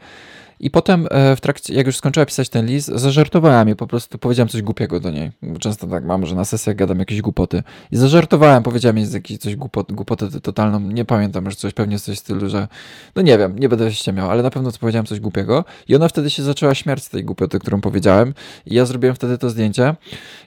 [0.61, 4.19] I potem e, w trakcie, jak już skończyła pisać ten list, zażartowałem je, po prostu
[4.19, 5.31] powiedziałem coś głupiego do niej.
[5.61, 7.63] Często tak mam, że na sesjach gadam jakieś głupoty.
[7.93, 12.17] I zażartowałem, powiedziałem jej jakieś coś głupot, głupotę totalną, nie pamiętam, że coś, pewnie coś
[12.17, 12.69] w stylu, że
[13.17, 15.65] no nie wiem, nie będę się miał, ale na pewno powiedziałem coś głupiego.
[15.89, 18.35] I ona wtedy się zaczęła śmiać z tej głupoty, którą powiedziałem.
[18.67, 19.95] I ja zrobiłem wtedy to zdjęcie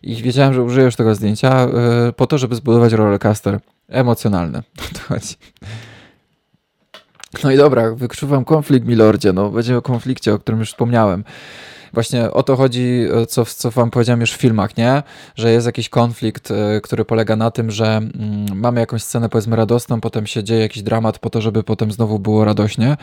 [0.03, 4.61] i wiedziałem, że użyję już tego zdjęcia yy, po to, żeby zbudować rollercoaster emocjonalny.
[4.93, 5.35] to chodzi.
[7.43, 9.33] No i dobra, wykrzywam konflikt, milordzie.
[9.33, 11.23] No, będzie o konflikcie, o którym już wspomniałem.
[11.93, 15.03] Właśnie o to chodzi, co, co wam powiedziałem już w filmach, nie?
[15.35, 18.11] Że jest jakiś konflikt, e, który polega na tym, że mm,
[18.55, 22.19] mamy jakąś scenę powiedzmy radosną, potem się dzieje jakiś dramat po to, żeby potem znowu
[22.19, 22.97] było radośnie.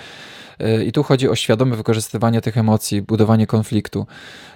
[0.59, 4.07] E, I tu chodzi o świadome wykorzystywanie tych emocji, budowanie konfliktu.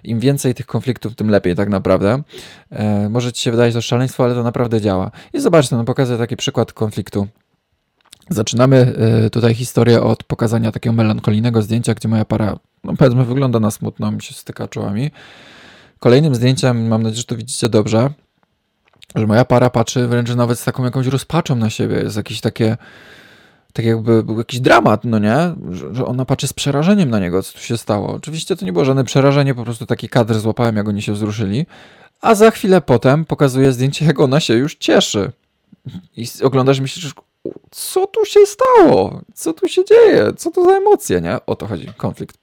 [0.05, 2.23] Im więcej tych konfliktów, tym lepiej tak naprawdę.
[2.71, 5.11] E, może ci się wydaje to szaleństwo, ale to naprawdę działa.
[5.33, 7.29] I zobaczcie, no pokażę taki przykład konfliktu
[8.31, 8.95] Zaczynamy
[9.27, 13.71] y, tutaj historię od pokazania takiego melancholijnego zdjęcia, gdzie moja para, no powiedzmy, wygląda na
[13.71, 15.11] smutno, mi się styka czołami.
[15.99, 18.11] Kolejnym zdjęciem, mam nadzieję, że to widzicie dobrze,
[19.15, 21.97] że moja para patrzy wręcz nawet z taką jakąś rozpaczą na siebie.
[21.97, 22.77] Jest jakiś takie,
[23.73, 25.55] tak jakby był jakiś dramat, no nie?
[25.71, 28.15] Że, że ona patrzy z przerażeniem na niego, co tu się stało.
[28.15, 31.67] Oczywiście to nie było żadne przerażenie, po prostu taki kadr złapałem, jak oni się wzruszyli.
[32.21, 35.33] A za chwilę potem pokazuje zdjęcie, jak ona się już cieszy.
[36.17, 37.15] I oglądasz i myślisz,
[37.71, 39.21] co tu się stało?
[39.35, 40.33] Co tu się dzieje?
[40.37, 41.37] Co to za emocje, nie?
[41.47, 42.39] O to chodzi, konflikt.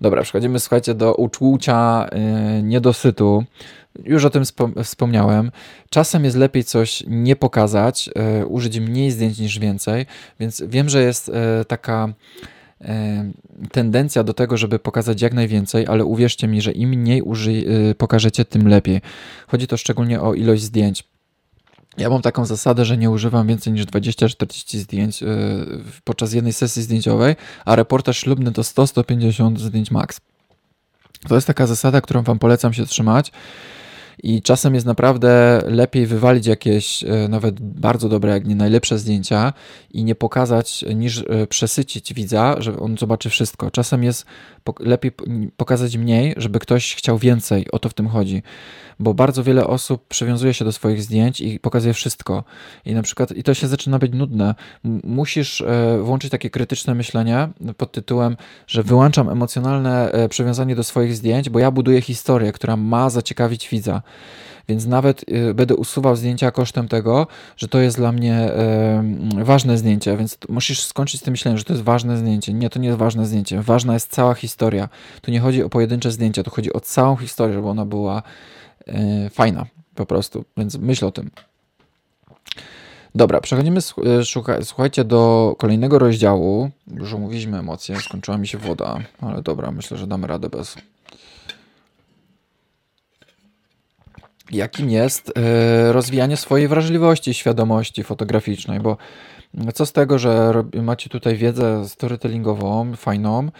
[0.00, 2.08] Dobra, przechodzimy, słuchajcie, do uczucia
[2.56, 3.44] yy, niedosytu.
[4.04, 4.42] Już o tym
[4.84, 5.50] wspomniałem.
[5.90, 10.06] Czasem jest lepiej coś nie pokazać, yy, użyć mniej zdjęć niż więcej,
[10.40, 11.34] więc wiem, że jest yy,
[11.68, 12.08] taka
[13.72, 17.64] tendencja do tego, żeby pokazać jak najwięcej, ale uwierzcie mi, że im mniej uży,
[17.98, 19.00] pokażecie, tym lepiej.
[19.46, 21.04] Chodzi to szczególnie o ilość zdjęć.
[21.98, 25.28] Ja mam taką zasadę, że nie używam więcej niż 20-40 zdjęć yy,
[26.04, 30.20] podczas jednej sesji zdjęciowej, a reportaż ślubny to 100-150 zdjęć max.
[31.28, 33.32] To jest taka zasada, którą Wam polecam się trzymać.
[34.22, 39.52] I czasem jest naprawdę lepiej wywalić jakieś e, nawet bardzo dobre, jak nie najlepsze zdjęcia
[39.90, 43.70] i nie pokazać, niż e, przesycić widza, że on zobaczy wszystko.
[43.70, 44.26] Czasem jest
[44.80, 45.12] lepiej
[45.56, 47.70] pokazać mniej, żeby ktoś chciał więcej.
[47.72, 48.42] O to w tym chodzi.
[48.98, 52.44] Bo bardzo wiele osób przywiązuje się do swoich zdjęć i pokazuje wszystko.
[52.84, 54.54] I na przykład, i to się zaczyna być nudne.
[55.04, 58.36] Musisz e, włączyć takie krytyczne myślenie pod tytułem,
[58.66, 64.02] że wyłączam emocjonalne przywiązanie do swoich zdjęć, bo ja buduję historię, która ma zaciekawić widza.
[64.68, 67.26] Więc nawet y, będę usuwał zdjęcia kosztem tego,
[67.56, 68.50] że to jest dla mnie
[69.38, 72.52] ważne zdjęcie, więc musisz skończyć z tym myśleniem, że to jest ważne zdjęcie.
[72.52, 73.62] Nie, to nie jest ważne zdjęcie.
[73.62, 74.88] Ważna jest cała historia.
[75.22, 78.22] Tu nie chodzi o pojedyncze zdjęcia, tu chodzi o całą historię, żeby ona była
[78.86, 80.44] e, fajna po prostu.
[80.56, 81.30] Więc myśl o tym.
[83.14, 83.80] Dobra, przechodzimy,
[84.60, 86.70] e, słuchajcie, do kolejnego rozdziału.
[86.86, 90.76] Już omówiliśmy emocje, skończyła mi się woda, ale dobra, myślę, że damy radę bez.
[94.54, 98.96] Jakim jest e, rozwijanie swojej wrażliwości, świadomości fotograficznej, bo
[99.74, 103.50] co z tego, że macie tutaj wiedzę storytellingową, fajną,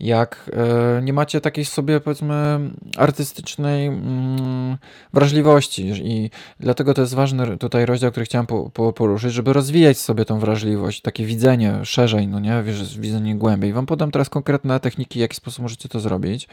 [0.00, 0.50] jak
[0.98, 2.60] e, nie macie takiej sobie, powiedzmy,
[2.96, 4.76] artystycznej mm,
[5.12, 5.88] wrażliwości.
[5.88, 8.46] I dlatego to jest ważny tutaj rozdział, który chciałem
[8.94, 12.62] poruszyć, żeby rozwijać sobie tą wrażliwość, takie widzenie szerzej, no nie,
[12.98, 13.72] widzenie głębiej.
[13.72, 16.48] Wam podam teraz konkretne techniki, w jaki sposób możecie to zrobić.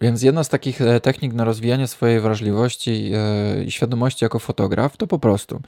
[0.00, 4.96] Więc jedna z takich e, technik na rozwijanie swojej wrażliwości e, i świadomości jako fotograf
[4.96, 5.60] to po prostu.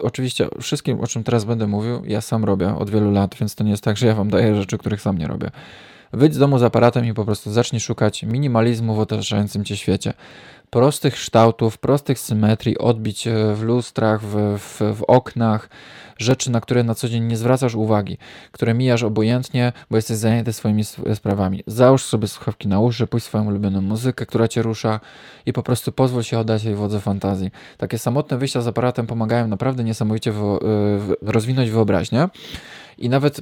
[0.00, 3.64] Oczywiście wszystkim, o czym teraz będę mówił, ja sam robię od wielu lat, więc to
[3.64, 5.50] nie jest tak, że ja wam daję rzeczy, których sam nie robię.
[6.12, 10.14] Wyjdź z domu z aparatem i po prostu zacznij szukać minimalizmu w otaczającym cię świecie.
[10.70, 15.68] Prostych kształtów, prostych symetrii, odbić e, w lustrach, w, w, w oknach,
[16.18, 18.18] rzeczy, na które na co dzień nie zwracasz uwagi,
[18.52, 20.84] które mijasz obojętnie, bo jesteś zajęty swoimi
[21.14, 21.62] sprawami.
[21.66, 25.00] Załóż sobie słuchawki na uszy, pójść swoją ulubioną muzykę, która cię rusza
[25.46, 27.50] i po prostu pozwól się oddać tej wodze fantazji.
[27.78, 30.58] Takie samotne wyjścia z aparatem pomagają naprawdę niesamowicie w,
[30.98, 32.28] w, rozwinąć wyobraźnię.
[32.98, 33.40] I nawet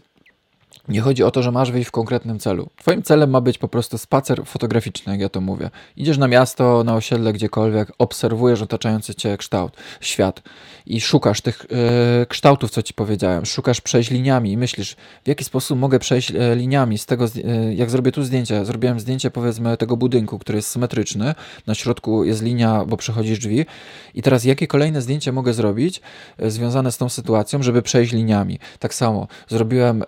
[0.88, 2.68] nie chodzi o to, że masz wyjść w konkretnym celu.
[2.76, 5.70] Twoim celem ma być po prostu spacer fotograficzny, jak ja to mówię.
[5.96, 10.42] Idziesz na miasto, na osiedle, gdziekolwiek, obserwujesz otaczający cię kształt, świat
[10.86, 13.46] i szukasz tych yy, kształtów, co ci powiedziałem.
[13.46, 17.74] Szukasz przejść liniami i myślisz, w jaki sposób mogę przejść yy, liniami z tego, yy,
[17.74, 18.64] jak zrobię tu zdjęcie.
[18.64, 21.34] Zrobiłem zdjęcie, powiedzmy, tego budynku, który jest symetryczny.
[21.66, 23.66] Na środku jest linia, bo przechodzisz drzwi.
[24.14, 26.00] I teraz, jakie kolejne zdjęcie mogę zrobić
[26.38, 28.58] związane z tą sytuacją, żeby przejść liniami?
[28.78, 30.04] Tak samo zrobiłem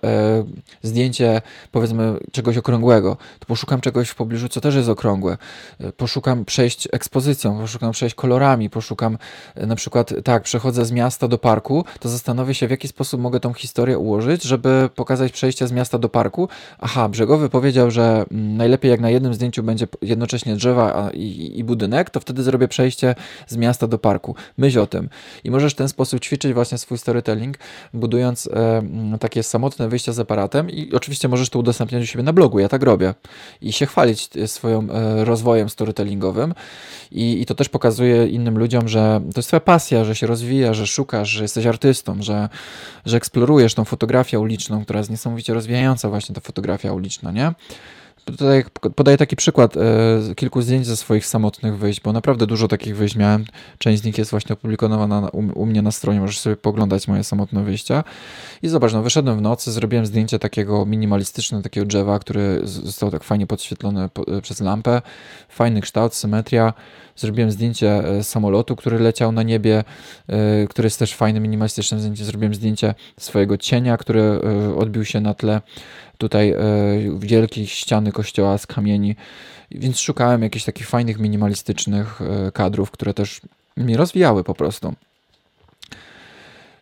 [0.83, 1.43] zdjęcie
[1.73, 5.37] powiedzmy czegoś okrągłego, to poszukam czegoś w pobliżu, co też jest okrągłe.
[5.81, 9.19] E, poszukam przejść ekspozycją, poszukam przejść kolorami, poszukam
[9.55, 13.21] e, na przykład, tak, przechodzę z miasta do parku, to zastanowię się, w jaki sposób
[13.21, 16.49] mogę tą historię ułożyć, żeby pokazać przejście z miasta do parku.
[16.79, 21.65] Aha, Brzegowy powiedział, że mm, najlepiej jak na jednym zdjęciu będzie jednocześnie drzewa i, i
[21.65, 23.15] budynek, to wtedy zrobię przejście
[23.47, 24.35] z miasta do parku.
[24.59, 25.09] Myśl o tym.
[25.45, 27.59] I możesz w ten sposób ćwiczyć właśnie swój storytelling,
[27.95, 28.83] budując e,
[29.21, 30.19] takie samotne wyjścia z
[30.55, 33.15] aparatem, i oczywiście możesz to udostępniać u siebie na blogu, ja tak robię
[33.63, 36.55] i się chwalić e, swoim e, rozwojem storytellingowym
[37.11, 40.75] I, i to też pokazuje innym ludziom, że to jest twoja pasja, że się rozwija,
[40.75, 42.49] że szukasz, że jesteś artystą, że,
[43.07, 47.53] że eksplorujesz tą fotografię uliczną, która jest niesamowicie rozwijająca właśnie ta fotografia uliczna, nie?
[48.25, 48.65] Tutaj
[48.97, 49.81] podaję taki przykład e,
[50.35, 53.45] kilku zdjęć ze swoich samotnych wyjść, bo naprawdę dużo takich wyjść miałem.
[53.79, 57.65] Część z nich jest właśnie opublikowana u, mnie na stronie, możesz sobie poglądać moje samotne
[57.65, 58.05] wyjścia.
[58.63, 63.25] I zobacz, no wyszedłem w nocy, zrobiłem zdjęcie takiego minimalistyczne, takiego drzewa, który został tak
[63.25, 65.03] fajnie podświetlony po, e, przez lampę.
[65.49, 66.73] Fajny kształt, symetria.
[67.17, 69.85] Zrobiłem zdjęcie e, samolotu, który leciał na niebie,
[70.71, 72.27] który jest też fajnym, minimalistycznym zdjęciem.
[72.27, 74.41] Zrobiłem zdjęcie swojego cienia, który
[74.77, 75.61] odbił się na tle
[76.25, 76.59] tutaj e,
[77.19, 79.17] wielkiej ściany kościoła z kamieni,
[79.71, 83.41] więc szukałem jakichś takich fajnych, minimalistycznych e, kadrów, które też
[83.77, 84.95] mnie rozwijały po prostu.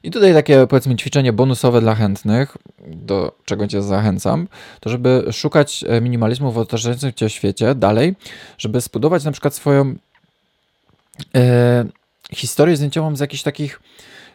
[0.02, 2.56] I tutaj takie powiedzmy ćwiczenie bonusowe dla chętnych,
[2.86, 4.48] do czego Cię zachęcam,
[4.81, 8.14] to żeby szukać e, minimalizmu w otaczającym Cię świecie dalej,
[8.59, 9.94] żeby zbudować na przykład swoją
[11.35, 11.85] e,
[12.32, 13.81] historię zdjęciową z jakichś takich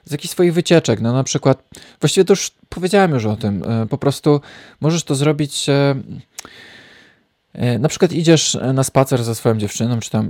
[0.08, 1.02] z jakichś swoich wycieczek.
[1.02, 1.64] No na przykład,
[2.02, 4.42] właściwie to już powiedziałem już o tym, e, po prostu
[4.82, 5.66] możesz to zrobić.
[7.58, 10.30] E, E, na przykład idziesz na spacer ze swoją dziewczyną, czy tam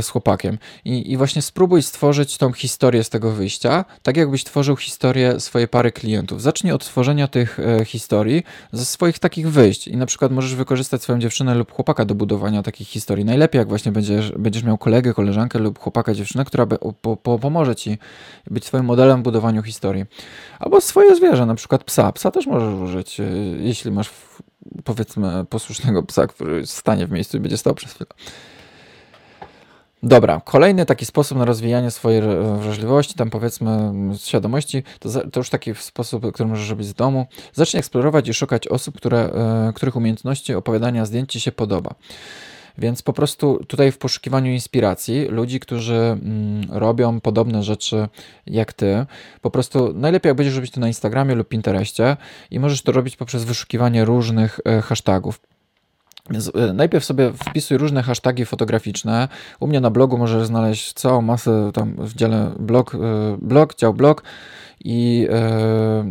[0.00, 4.76] z chłopakiem i, i właśnie spróbuj stworzyć tą historię z tego wyjścia, tak jakbyś tworzył
[4.76, 6.42] historię swojej pary klientów.
[6.42, 8.42] Zacznij od tworzenia tych historii
[8.72, 12.62] ze swoich takich wyjść i na przykład możesz wykorzystać swoją dziewczynę lub chłopaka do budowania
[12.62, 13.24] takich historii.
[13.24, 17.76] Najlepiej jak właśnie będziesz, będziesz miał kolegę, koleżankę lub chłopaka, dziewczynę, która po, po, pomoże
[17.76, 17.98] ci
[18.50, 20.04] być twoim modelem w budowaniu historii.
[20.58, 22.12] Albo swoje zwierzę, na przykład psa.
[22.12, 23.20] Psa też możesz użyć,
[23.60, 24.10] jeśli masz
[24.84, 28.06] powiedzmy posłusznego psa, który stanie w miejscu i będzie stał przez chwilę.
[30.02, 32.22] Dobra, kolejny taki sposób na rozwijanie swojej
[32.58, 37.26] wrażliwości, tam powiedzmy świadomości, to, to już taki sposób, który możesz robić z domu.
[37.52, 41.94] Zacznij eksplorować i szukać osób, które, e, których umiejętności opowiadania zdjęć Ci się podoba.
[42.78, 48.08] Więc po prostu tutaj w poszukiwaniu inspiracji, ludzi, którzy mm, robią podobne rzeczy
[48.46, 49.06] jak ty,
[49.40, 52.16] po prostu najlepiej jak będziesz robić to na Instagramie lub Pinterestie
[52.50, 55.40] i możesz to robić poprzez wyszukiwanie różnych e, hashtagów.
[56.30, 59.28] Więc e, najpierw sobie wpisuj różne hasztagi fotograficzne.
[59.60, 62.98] U mnie na blogu możesz znaleźć całą masę tam w dziale blog, e,
[63.40, 64.22] blog dział blog
[64.84, 65.28] i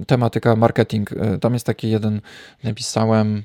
[0.07, 1.09] tematyka marketing.
[1.41, 2.21] Tam jest taki jeden,
[2.63, 3.43] napisałem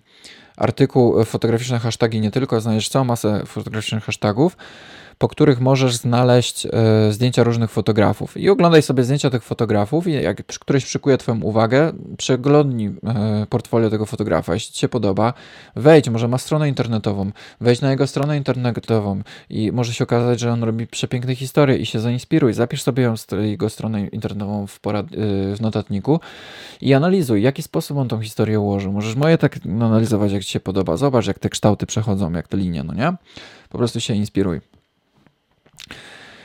[0.57, 4.57] artykuł fotograficzne hasztagi nie tylko, znajdziesz całą masę fotograficznych hashtagów
[5.19, 6.71] po których możesz znaleźć e,
[7.13, 8.37] zdjęcia różnych fotografów.
[8.37, 13.91] I oglądaj sobie zdjęcia tych fotografów i jak któryś przykuje Twoją uwagę, przeglądnij e, portfolio
[13.91, 14.55] tego fotografa.
[14.55, 15.35] Jeśli Ci się podoba,
[15.77, 17.31] wejdź, może ma stronę internetową,
[17.61, 21.87] wejdź na jego stronę internetową i może się okazać, że on robi przepiękne historie i
[21.87, 22.53] się zainspiruj.
[22.53, 26.21] Zapisz sobie ją, jego stronę internetową w, porad, e, w notatniku
[26.81, 28.93] i analizuj, w jaki sposób on tą historię ułożył.
[28.93, 30.97] Możesz moje tak analizować, jak Ci się podoba.
[30.97, 33.13] Zobacz, jak te kształty przechodzą, jak te linie, no nie?
[33.69, 34.76] Po prostu się inspiruj.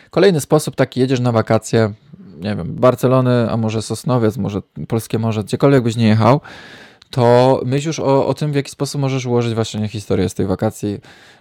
[0.10, 1.94] Kolejny sposób taki, jedziesz na wakacje,
[2.42, 6.42] nie wiem, Barcelony, a może Sosnowiec, może Polskie Morze, gdziekolwiek byś nie jechał,
[7.12, 10.46] to myśl już o, o tym, w jaki sposób możesz ułożyć właśnie historię z tej
[10.46, 11.00] wakacji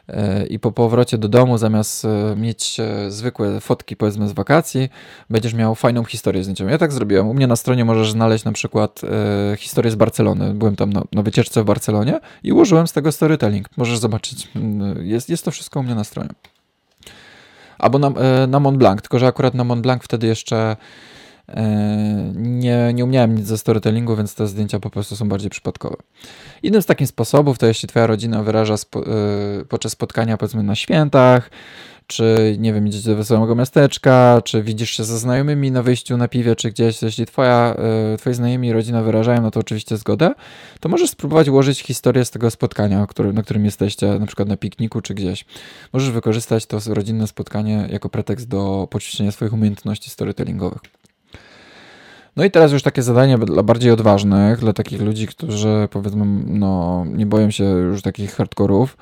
[0.08, 4.88] yy, i po powrocie do domu, zamiast yy, mieć yy, zwykłe fotki, powiedzmy, z wakacji,
[5.30, 6.70] będziesz miał fajną historię zdjęciową.
[6.70, 7.28] Ja tak zrobiłem.
[7.28, 9.00] U mnie na stronie możesz znaleźć na przykład
[9.58, 10.54] historię z Barcelony.
[10.54, 13.68] Byłem tam na, na, wycieczce w Barcelonie i ułożyłem z tego storytelling.
[13.76, 14.48] Możesz zobaczyć.
[15.00, 16.30] Jest, jest to wszystko u mnie na stronie.
[17.80, 20.76] Albo na, e, na Mont Blanc, tylko że akurat na Mont Blanc wtedy jeszcze
[22.34, 25.96] nie, nie umiałem nic ze storytellingu, więc te zdjęcia po prostu są bardziej przypadkowe.
[26.62, 30.74] Innym z takich sposobów to jeśli twoja rodzina wyraża spo, e, podczas spotkania powiedzmy na
[30.74, 31.50] świętach,
[32.10, 36.28] czy nie wiem, idziecie do wesołego miasteczka, czy widzisz się ze znajomymi na wyjściu na
[36.28, 37.76] piwie, czy gdzieś, jeśli twoja,
[38.14, 40.34] y, twoi znajomi i rodzina wyrażają na to oczywiście zgodę,
[40.80, 45.00] to możesz spróbować ułożyć historię z tego spotkania, na którym jesteście, na przykład na pikniku,
[45.00, 45.44] czy gdzieś.
[45.92, 50.99] Możesz wykorzystać to rodzinne spotkanie jako pretekst do poćwiczenia swoich umiejętności storytellingowych.
[52.40, 57.04] No i teraz już takie zadanie dla bardziej odważnych, dla takich ludzi, którzy powiedzmy, no,
[57.06, 58.96] nie boją się już takich hardkorów,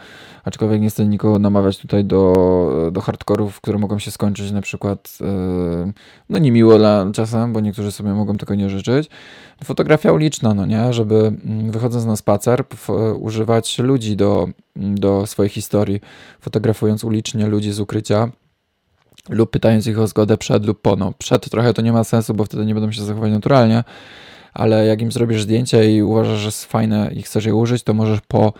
[0.44, 5.18] aczkolwiek nie chcę nikogo namawiać tutaj do, do hardkorów, które mogą się skończyć na przykład,
[5.20, 5.92] yy,
[6.28, 9.10] no niemiło dla czasem, bo niektórzy sobie mogą tego nie życzyć.
[9.64, 12.64] Fotografia uliczna, no nie, żeby mm, wychodząc na spacer,
[13.18, 16.00] używać ludzi do, do swojej historii,
[16.40, 18.30] fotografując ulicznie ludzi z ukrycia,
[19.28, 20.96] lub pytając ich o zgodę przed lub po.
[20.96, 23.84] No, przed trochę to nie ma sensu, bo wtedy nie będą się zachować naturalnie,
[24.54, 27.94] ale jak im zrobisz zdjęcie i uważasz, że jest fajne i chcesz je użyć, to
[27.94, 28.52] możesz po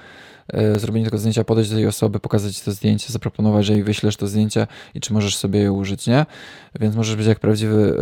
[0.77, 4.17] y, zrobieniu tego zdjęcia podejść do tej osoby, pokazać to zdjęcie, zaproponować, że jej wyślesz
[4.17, 6.27] to zdjęcie i czy możesz sobie je użyć, nie?
[6.81, 7.97] Więc możesz być jak prawdziwy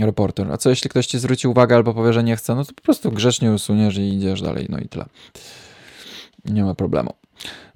[0.00, 0.52] y, reporter.
[0.52, 2.82] A co jeśli ktoś ci zwróci uwagę albo powie, że nie chce, no to po
[2.82, 5.04] prostu grzecznie usuniesz i idziesz dalej, no i tyle.
[6.44, 7.14] Nie ma problemu.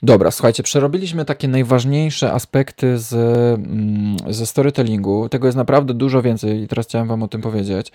[0.03, 5.29] Dobra, słuchajcie, przerobiliśmy takie najważniejsze aspekty z, mm, ze storytellingu.
[5.29, 7.93] Tego jest naprawdę dużo więcej i teraz chciałem Wam o tym powiedzieć.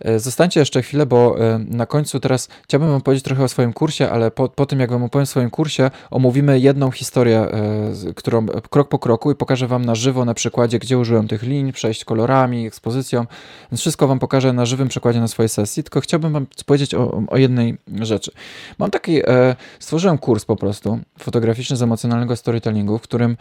[0.00, 3.72] E, zostańcie jeszcze chwilę, bo e, na końcu teraz chciałbym Wam powiedzieć trochę o swoim
[3.72, 8.14] kursie, ale po, po tym, jak Wam opowiem o swoim kursie, omówimy jedną historię, e,
[8.16, 11.72] którą krok po kroku i pokażę Wam na żywo na przykładzie, gdzie użyłem tych linii,
[11.72, 13.26] przejść kolorami, ekspozycją.
[13.76, 17.36] Wszystko Wam pokażę na żywym przykładzie na swojej sesji, tylko chciałbym Wam powiedzieć o, o
[17.36, 18.32] jednej rzeczy.
[18.78, 19.20] Mam taki,
[19.78, 20.98] stworzyłem kurs po prostu,
[21.40, 23.36] fotograficzny z emocjonalnego storytellingu, w którym,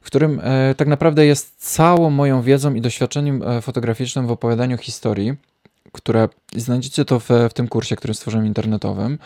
[0.00, 0.40] w którym
[0.76, 5.36] tak naprawdę jest całą moją wiedzą i doświadczeniem fotograficznym w opowiadaniu historii
[5.92, 9.18] które znajdziecie to w, w tym kursie, który stworzyłem internetowym.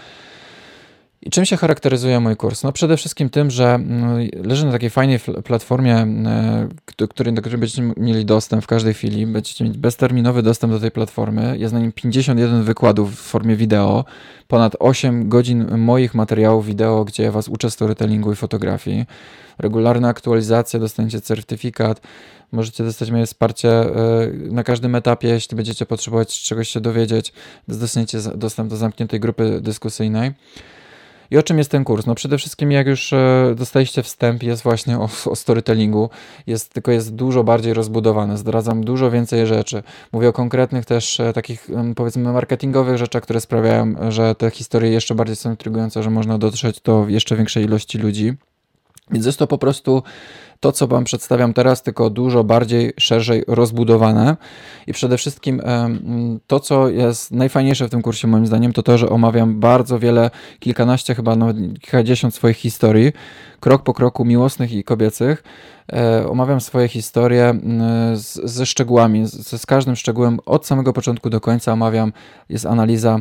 [1.25, 2.63] I czym się charakteryzuje mój kurs?
[2.63, 6.69] No przede wszystkim tym, że mm, leży na takiej fajnej platformie, e,
[6.99, 9.27] do której, będziecie mieli dostęp w każdej chwili.
[9.27, 11.59] Będziecie mieć bezterminowy dostęp do tej platformy.
[11.59, 14.05] Jest na nim 51 wykładów w formie wideo,
[14.49, 19.05] ponad 8 godzin moich materiałów wideo, gdzie was uczę storytellingu i fotografii.
[19.59, 22.01] Regularna aktualizacja, dostaniecie certyfikat,
[22.53, 23.93] Możecie dostać moje wsparcie e,
[24.33, 27.33] na każdym etapie, jeśli będziecie potrzebować czegoś się dowiedzieć.
[27.69, 30.33] Dostaniecie dostęp do zamkniętej grupy dyskusyjnej.
[31.31, 32.07] I o czym jest ten kurs?
[32.07, 36.11] No przede wszystkim jak już e, dostaliście wstęp, jest właśnie o, o storytellingu,
[36.47, 39.83] jest, tylko jest dużo bardziej rozbudowane, zdradzam dużo więcej rzeczy.
[40.13, 45.15] Mówię o konkretnych też e, takich powiedzmy marketingowych rzeczach, które sprawiają, że te historie jeszcze
[45.15, 48.35] bardziej są intrygujące, że można dotrzeć do jeszcze większej ilości ludzi.
[49.11, 50.03] Więc jest to po prostu
[50.65, 54.37] to, co Wam przedstawiam teraz, tylko dużo bardziej, szerzej rozbudowane.
[54.87, 55.63] I przede wszystkim
[56.47, 60.31] to, co jest najfajniejsze w tym kursie, moim zdaniem, to to, że omawiam bardzo wiele,
[60.59, 63.13] kilkanaście, chyba nawet kilkadziesiąt swoich historii,
[63.61, 65.43] krok po kroku miłosnych i kobiecych.
[65.93, 67.55] E, omawiam swoje historie
[68.15, 72.13] z, ze szczegółami, z, z każdym szczegółem od samego początku do końca omawiam.
[72.49, 73.19] Jest analiza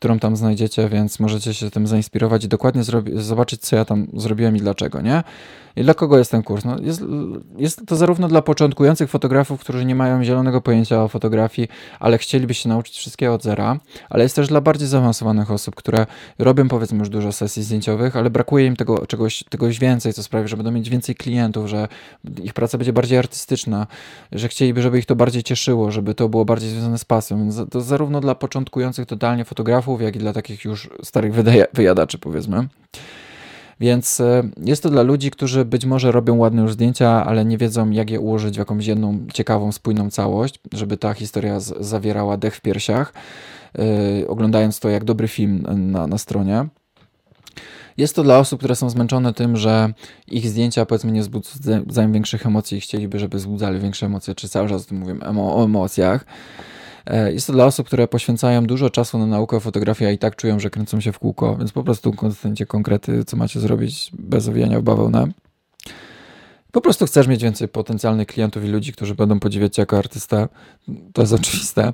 [0.00, 2.82] którą tam znajdziecie, więc możecie się tym zainspirować i dokładnie
[3.14, 5.22] zobaczyć, co ja tam zrobiłem i dlaczego, nie?
[5.76, 6.64] I dla kogo jest ten kurs?
[6.64, 7.04] No jest,
[7.58, 11.68] jest to zarówno dla początkujących fotografów, którzy nie mają zielonego pojęcia o fotografii,
[12.00, 16.06] ale chcieliby się nauczyć wszystkiego od zera, ale jest też dla bardziej zaawansowanych osób, które
[16.38, 20.48] robią powiedzmy już dużo sesji zdjęciowych, ale brakuje im tego czegoś, czegoś więcej, co sprawi,
[20.48, 21.88] że będą mieć więcej klientów, że
[22.42, 23.86] ich praca będzie bardziej artystyczna,
[24.32, 27.38] że chcieliby, żeby ich to bardziej cieszyło, żeby to było bardziej związane z pasją.
[27.38, 31.32] Więc to zarówno dla początkujących totalnie fotografów, jak i dla takich już starych
[31.72, 32.68] wyjadaczy, powiedzmy.
[33.80, 37.58] Więc e, jest to dla ludzi, którzy być może robią ładne już zdjęcia, ale nie
[37.58, 42.56] wiedzą, jak je ułożyć w jakąś jedną ciekawą, spójną całość, żeby ta historia zawierała dech
[42.56, 43.12] w piersiach,
[43.78, 46.66] yy, oglądając to jak dobry film na, na stronie.
[47.96, 49.92] Jest to dla osób, które są zmęczone tym, że
[50.28, 54.68] ich zdjęcia powiedzmy nie wzbudzają większych emocji i chcieliby, żeby wzbudzali większe emocje, czy cały
[54.68, 56.24] czas mówimy o emocjach.
[57.10, 60.36] E, jest to dla osób, które poświęcają dużo czasu na naukę fotografii, a i tak
[60.36, 64.48] czują, że kręcą się w kółko, więc po prostu dostaniecie konkrety, co macie zrobić bez
[64.48, 65.26] owijania w bawełnę.
[66.72, 70.48] Po prostu chcesz mieć więcej potencjalnych klientów i ludzi, którzy będą podziwiać cię jako artysta.
[71.12, 71.92] To jest oczywiste.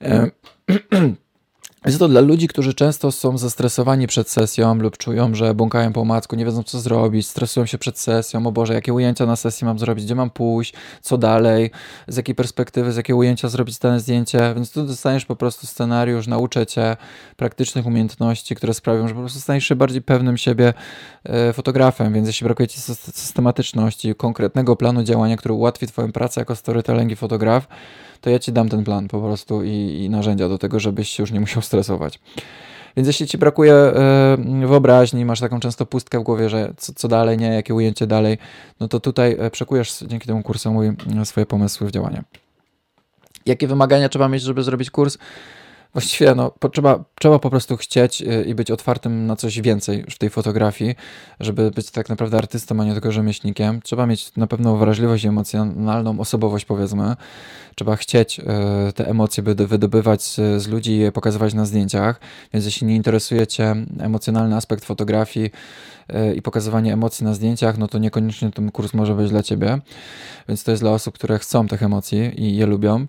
[1.86, 6.04] Jest to dla ludzi, którzy często są zestresowani przed sesją lub czują, że błąkają po
[6.04, 9.64] macku, nie wiedzą co zrobić, stresują się przed sesją, o Boże, jakie ujęcia na sesji
[9.64, 11.70] mam zrobić, gdzie mam pójść, co dalej,
[12.08, 16.26] z jakiej perspektywy, z jakiego ujęcia zrobić dane zdjęcie, więc tu dostaniesz po prostu scenariusz,
[16.26, 16.96] nauczę Cię
[17.36, 20.74] praktycznych umiejętności, które sprawią, że po prostu staniesz się bardziej pewnym siebie
[21.24, 26.56] e, fotografem, więc jeśli brakuje Ci systematyczności, konkretnego planu działania, który ułatwi Twoją pracę jako
[26.56, 27.68] storytelling i fotograf,
[28.22, 31.22] to ja ci dam ten plan po prostu i, i narzędzia do tego, żebyś się
[31.22, 32.20] już nie musiał stresować.
[32.96, 33.74] Więc jeśli ci brakuje
[34.62, 38.06] y, wyobraźni, masz taką często pustkę w głowie, że co, co, dalej, nie, jakie ujęcie
[38.06, 38.38] dalej,
[38.80, 42.22] no to tutaj e, przekujesz dzięki temu kursowi e, swoje pomysły w działanie.
[43.46, 45.18] Jakie wymagania trzeba mieć, żeby zrobić kurs?
[45.92, 50.04] Właściwie no, po, trzeba, trzeba po prostu chcieć y, i być otwartym na coś więcej
[50.10, 50.94] w tej fotografii,
[51.40, 53.82] żeby być tak naprawdę artystą, a nie tylko rzemieślnikiem.
[53.82, 57.16] Trzeba mieć na pewno wrażliwość emocjonalną, osobowość powiedzmy.
[57.74, 62.20] Trzeba chcieć y, te emocje wydobywać z, ludzi i je pokazywać na zdjęciach.
[62.52, 65.50] Więc jeśli nie interesuje Cię emocjonalny aspekt fotografii
[66.10, 69.78] y, i pokazywanie emocji na zdjęciach, no to niekoniecznie ten kurs może być dla Ciebie.
[70.48, 73.06] Więc to jest dla osób, które chcą tych emocji i je lubią.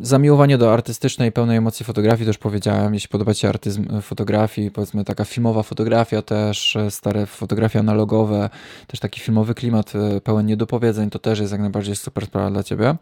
[0.00, 5.24] Zamiłowanie do artystycznej, pełnej emocji fotografii, też powiedziałem, jeśli podoba Ci artyzm fotografii, powiedzmy taka
[5.24, 8.50] filmowa fotografia też, e, stare fotografie analogowe,
[8.86, 12.62] też taki filmowy klimat e, pełen niedopowiedzeń, to też jest jak najbardziej super sprawa dla
[12.62, 12.96] Ciebie.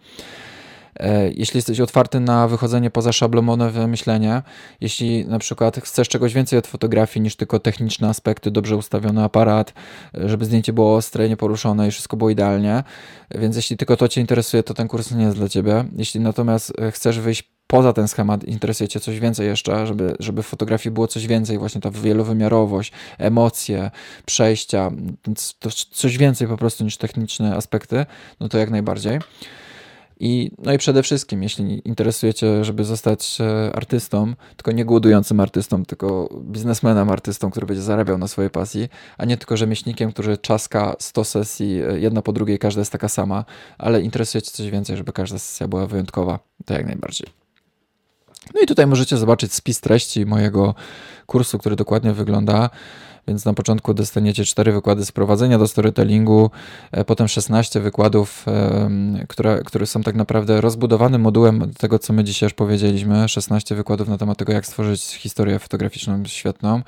[1.01, 4.43] E, jeśli jesteś otwarty na wychodzenie poza szablonowe myślenie,
[4.81, 9.73] jeśli na przykład chcesz czegoś więcej od fotografii niż tylko techniczne aspekty, dobrze ustawiony aparat,
[10.14, 12.85] e, żeby zdjęcie było ostre, nieporuszone i wszystko było idealnie,
[13.35, 15.85] więc jeśli tylko to Cię interesuje, to ten kurs nie jest dla Ciebie.
[15.97, 20.43] Jeśli natomiast e, chcesz wyjść poza ten schemat, interesuje Cię coś więcej jeszcze, żeby, żeby
[20.43, 23.90] w fotografii było coś więcej, właśnie ta wielowymiarowość, emocje,
[24.27, 24.90] przejścia,
[25.90, 28.06] coś więcej po prostu niż techniczne aspekty,
[28.40, 29.19] no to jak najbardziej.
[30.24, 35.85] I, no i przede wszystkim, jeśli interesujecie, żeby zostać e, artystą, tylko nie głodującym artystą,
[35.85, 38.89] tylko biznesmenem artystą, który będzie zarabiał na swojej pasji,
[39.19, 43.09] a nie tylko rzemieślnikiem, który czaska 100 sesji, e, jedna po drugiej, każda jest taka
[43.09, 43.44] sama,
[43.78, 47.27] ale interesujecie coś więcej, żeby każda sesja była wyjątkowa, to jak najbardziej.
[48.55, 50.74] No i tutaj możecie zobaczyć spis treści mojego
[51.27, 52.70] kursu, który dokładnie wygląda
[53.28, 56.51] więc na początku dostaniecie 4 wykłady z prowadzenia do storytellingu,
[56.93, 58.47] e, potem 16 wykładów,
[59.28, 64.09] które, które są tak naprawdę rozbudowanym modułem tego, co my dzisiaj już powiedzieliśmy, 16 wykładów
[64.09, 66.82] na temat tego, jak stworzyć historię fotograficzną świetną.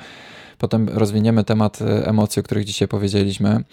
[0.64, 3.64] Potem rozwiniemy temat e, emocji, o których dzisiaj powiedzieliśmy.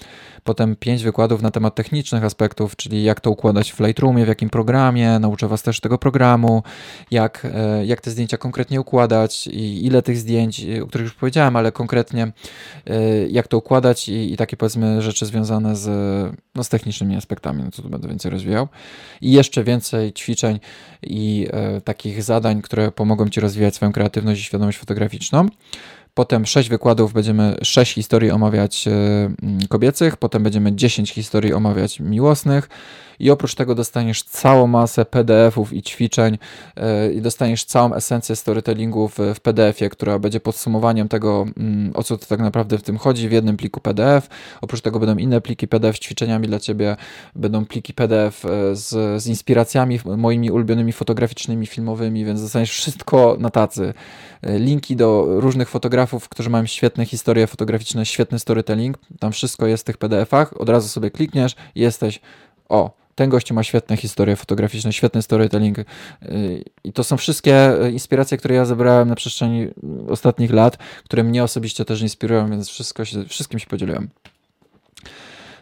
[0.44, 4.50] Potem pięć wykładów na temat technicznych aspektów, czyli jak to układać w Lightroomie, w jakim
[4.50, 5.20] programie.
[5.20, 6.64] Nauczę Was też tego programu,
[7.12, 11.14] jak, e, jak te zdjęcia konkretnie układać i ile tych zdjęć, e, o których już
[11.14, 12.32] powiedziałem, ale konkretnie
[13.30, 15.88] jak to układać i, i takie powiedzmy rzeczy związane z,
[16.56, 18.68] no, z technicznymi aspektami, no co tu będę więcej rozwijał.
[19.22, 20.60] I jeszcze więcej ćwiczeń
[21.04, 25.48] i e, takich zadań, które pomogą Ci rozwijać swoją kreatywność i świadomość fotograficzną.
[26.14, 28.92] Potem 6 wykładów, będziemy 6 historii omawiać e,
[29.70, 32.70] kobiecych, potem będziemy 10 historii omawiać miłosnych
[33.22, 36.38] i oprócz tego dostaniesz całą masę PDF-ów i ćwiczeń
[36.76, 42.04] e, i dostaniesz całą esencję storytellingu w, w PDF-ie, która będzie podsumowaniem tego, mm, o
[42.04, 44.30] co to tak naprawdę w tym chodzi w jednym pliku PDF.
[44.62, 46.96] Oprócz tego będą inne pliki PDF z ćwiczeniami dla Ciebie,
[47.36, 53.50] będą pliki PDF e, z, z inspiracjami moimi ulubionymi fotograficznymi, filmowymi, więc dostaniesz wszystko na
[53.50, 53.94] tacy.
[54.42, 58.98] E, linki do różnych fotografów, którzy mają świetne historie fotograficzne, świetny storytelling.
[59.20, 60.62] Tam wszystko jest w tych PDF-ach.
[60.62, 62.20] Od razu sobie klikniesz jesteś
[62.70, 65.86] o, ten gość ma świetne historie fotograficzne, świetny storytelling y,
[66.84, 69.68] i to są wszystkie inspiracje, które ja zebrałem na przestrzeni
[70.08, 74.10] ostatnich lat, które mnie osobiście też inspirują, więc wszystko się, wszystkim się podzieliłem.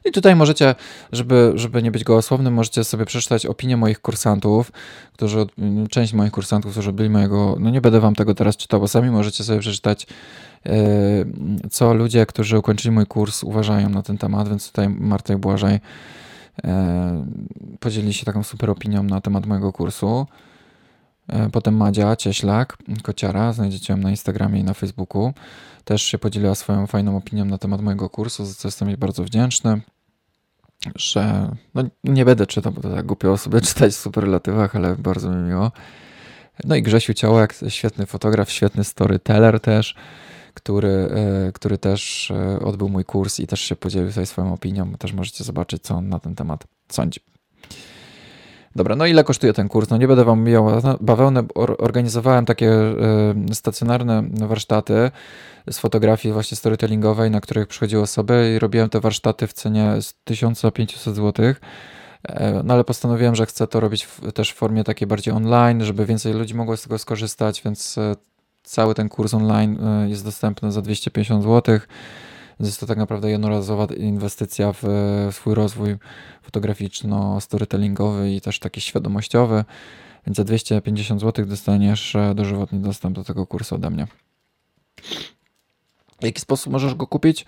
[0.05, 0.75] I tutaj możecie,
[1.11, 4.71] żeby, żeby nie być gołosłownym, możecie sobie przeczytać opinię moich kursantów,
[5.13, 5.45] którzy,
[5.89, 9.11] część moich kursantów, którzy byli mojego, no nie będę wam tego teraz czytał, bo sami
[9.11, 10.07] możecie sobie przeczytać,
[10.67, 10.69] y,
[11.71, 15.75] co ludzie, którzy ukończyli mój kurs uważają na ten temat, więc tutaj Marta i Błażej
[15.75, 15.79] E,
[17.79, 20.27] podzielili się taką super opinią na temat mojego kursu.
[21.27, 25.33] E, potem Madzia Cieślak, kociara, znajdziecie ją na Instagramie i na Facebooku.
[25.83, 29.23] Też się podzieliła swoją fajną opinią na temat mojego kursu, za co jestem jej bardzo
[29.23, 29.81] wdzięczny.
[30.95, 35.31] Że no, nie będę czytał, bo to tak głupio sobie czytać w superlatywach, ale bardzo
[35.31, 35.71] mi miło.
[36.63, 39.95] No i Grzesiu Ciołek, świetny fotograf, świetny storyteller też
[40.53, 41.09] który,
[41.47, 44.93] e, który też e, odbył mój kurs i też się podzielił tutaj swoją opinią.
[44.93, 47.19] Też możecie zobaczyć, co on na ten temat sądzi.
[48.75, 49.89] Dobra, no ile kosztuje ten kurs?
[49.89, 51.43] No nie będę wam mijał bawełnę.
[51.55, 52.95] Organizowałem takie e,
[53.53, 55.11] stacjonarne warsztaty
[55.71, 59.93] z fotografii właśnie storytellingowej, na których przychodziły osoby i robiłem te warsztaty w cenie
[60.23, 61.53] 1500 zł.
[62.63, 66.33] No ale postanowiłem, że chcę to robić też w formie takiej bardziej online, żeby więcej
[66.33, 67.99] ludzi mogło z tego skorzystać, więc
[68.69, 71.79] Cały ten kurs online y, jest dostępny za 250 zł.
[72.59, 74.83] Jest to tak naprawdę jednorazowa inwestycja w
[75.31, 75.97] swój rozwój
[76.43, 79.65] fotograficzno-storytellingowy i też taki świadomościowy.
[80.27, 84.07] Więc za 250 zł dostaniesz e, dożywotni dostęp do tego kursu ode mnie.
[86.21, 87.45] W jaki sposób możesz go kupić?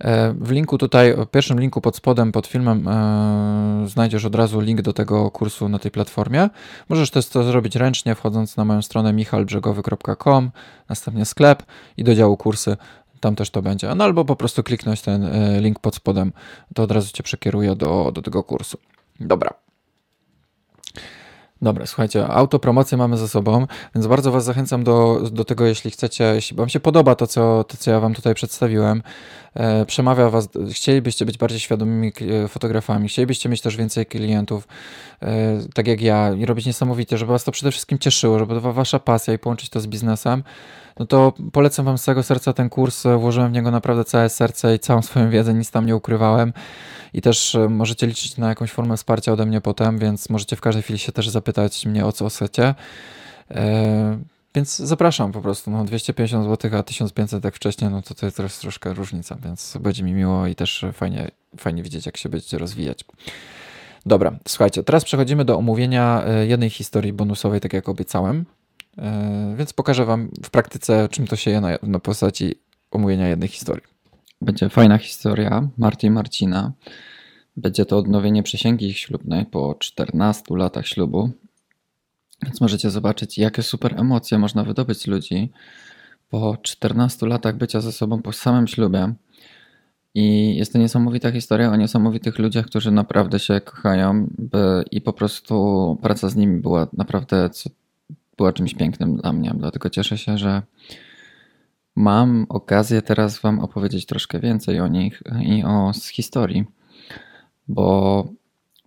[0.00, 4.60] E, w linku tutaj, w pierwszym linku pod spodem, pod filmem e, znajdziesz od razu
[4.60, 6.50] link do tego kursu na tej platformie.
[6.88, 10.50] Możesz też to zrobić ręcznie, wchodząc na moją stronę michalbrzegowy.com,
[10.88, 11.62] następnie sklep
[11.96, 12.76] i do działu kursy.
[13.20, 13.94] Tam też to będzie.
[13.94, 16.32] No albo po prostu kliknąć ten e, link pod spodem,
[16.74, 18.78] to od razu cię przekieruje do, do tego kursu.
[19.20, 19.67] Dobra.
[21.62, 26.24] Dobra, słuchajcie, autopromocję mamy za sobą, więc bardzo Was zachęcam do, do tego, jeśli chcecie,
[26.24, 29.02] jeśli Wam się podoba to co, to, co ja Wam tutaj przedstawiłem,
[29.54, 32.12] e, przemawia Was, chcielibyście być bardziej świadomymi
[32.44, 34.68] e, fotografami, chcielibyście mieć też więcej klientów,
[35.22, 38.60] e, tak jak ja, i robić niesamowite, żeby Was to przede wszystkim cieszyło, żeby to
[38.60, 40.42] była Wasza pasja i połączyć to z biznesem,
[40.98, 44.74] no to polecam Wam z całego serca ten kurs, włożyłem w niego naprawdę całe serce
[44.74, 46.52] i całą swoją wiedzę, nic tam nie ukrywałem
[47.12, 50.60] i też e, możecie liczyć na jakąś formę wsparcia ode mnie potem, więc możecie w
[50.60, 52.74] każdej chwili się też zapytać mnie o co chcecie.
[53.50, 54.18] E,
[54.54, 58.60] więc zapraszam po prostu, no 250 zł, a 1500 jak wcześniej, no to to jest
[58.60, 63.04] troszkę różnica, więc będzie mi miło i też fajnie, fajnie widzieć, jak się będziecie rozwijać.
[64.06, 68.44] Dobra, słuchajcie, teraz przechodzimy do omówienia e, jednej historii bonusowej, tak jak obiecałem,
[69.56, 72.54] więc pokażę Wam w praktyce, czym to się je na, na postaci
[72.90, 73.84] omówienia jednej historii.
[74.40, 76.72] Będzie fajna historia Marty i Marcina.
[77.56, 81.30] Będzie to odnowienie przysięgi ich ślubnej po 14 latach ślubu.
[82.42, 85.52] Więc możecie zobaczyć, jakie super emocje można wydobyć z ludzi
[86.30, 89.14] po 14 latach bycia ze sobą po samym ślubie.
[90.14, 94.28] I jest to niesamowita historia o niesamowitych ludziach, którzy naprawdę się kochają
[94.90, 97.50] i po prostu praca z nimi była naprawdę
[98.38, 99.52] była czymś pięknym dla mnie.
[99.56, 100.62] Dlatego cieszę się, że
[101.98, 106.64] Mam okazję teraz Wam opowiedzieć troszkę więcej o nich i o historii,
[107.68, 108.28] bo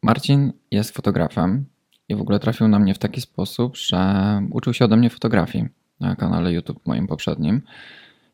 [0.04, 1.66] Marcin jest fotografem
[2.10, 5.66] i w ogóle trafił na mnie w taki sposób, że uczył się ode mnie fotografii
[6.00, 7.62] na kanale YouTube moim poprzednim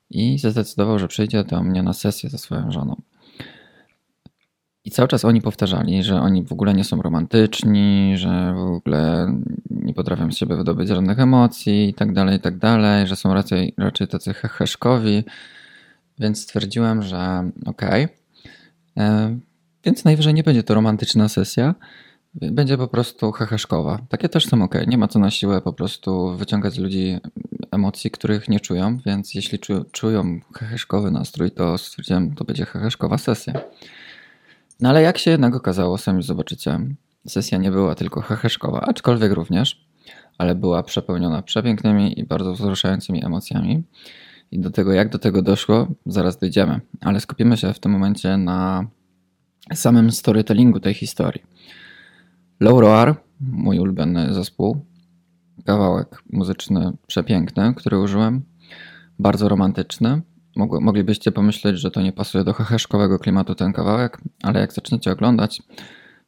[0.10, 3.02] i zdecydował, że przyjdzie do mnie na sesję ze swoją żoną.
[4.88, 9.34] I cały czas oni powtarzali, że oni w ogóle nie są romantyczni, że w ogóle
[9.70, 13.34] nie potrafią z siebie wydobyć żadnych emocji i tak dalej, i tak dalej, że są
[13.34, 15.24] raczej, raczej tacy heheszkowi.
[16.20, 18.04] Więc stwierdziłem, że okej.
[18.06, 19.06] Okay.
[19.06, 19.38] E,
[19.86, 21.76] więc najwyżej nie będzie to romantyczna sesja,
[22.34, 24.00] będzie po prostu heheszkowa.
[24.10, 24.76] Takie też są ok.
[24.88, 27.18] Nie ma co na siłę po prostu wyciągać z ludzi
[27.72, 29.60] emocji, których nie czują, więc jeśli
[29.92, 33.54] czują heheszkowy nastrój, to stwierdziłem, to będzie heheszkowa sesja.
[34.80, 36.80] No ale jak się jednak okazało, sami zobaczycie,
[37.28, 39.88] sesja nie była tylko heheszkowa, aczkolwiek również,
[40.38, 43.84] ale była przepełniona przepięknymi i bardzo wzruszającymi emocjami.
[44.52, 48.38] I do tego, jak do tego doszło, zaraz dojdziemy, ale skupimy się w tym momencie
[48.38, 48.88] na
[49.74, 51.44] samym storytellingu tej historii.
[52.60, 54.86] Low Roar, mój ulubiony zespół,
[55.66, 58.42] kawałek muzyczny przepiękny, który użyłem,
[59.20, 60.22] bardzo romantyczny.
[60.58, 65.62] Moglibyście pomyśleć, że to nie pasuje do heheszkowego klimatu ten kawałek, ale jak zaczniecie oglądać,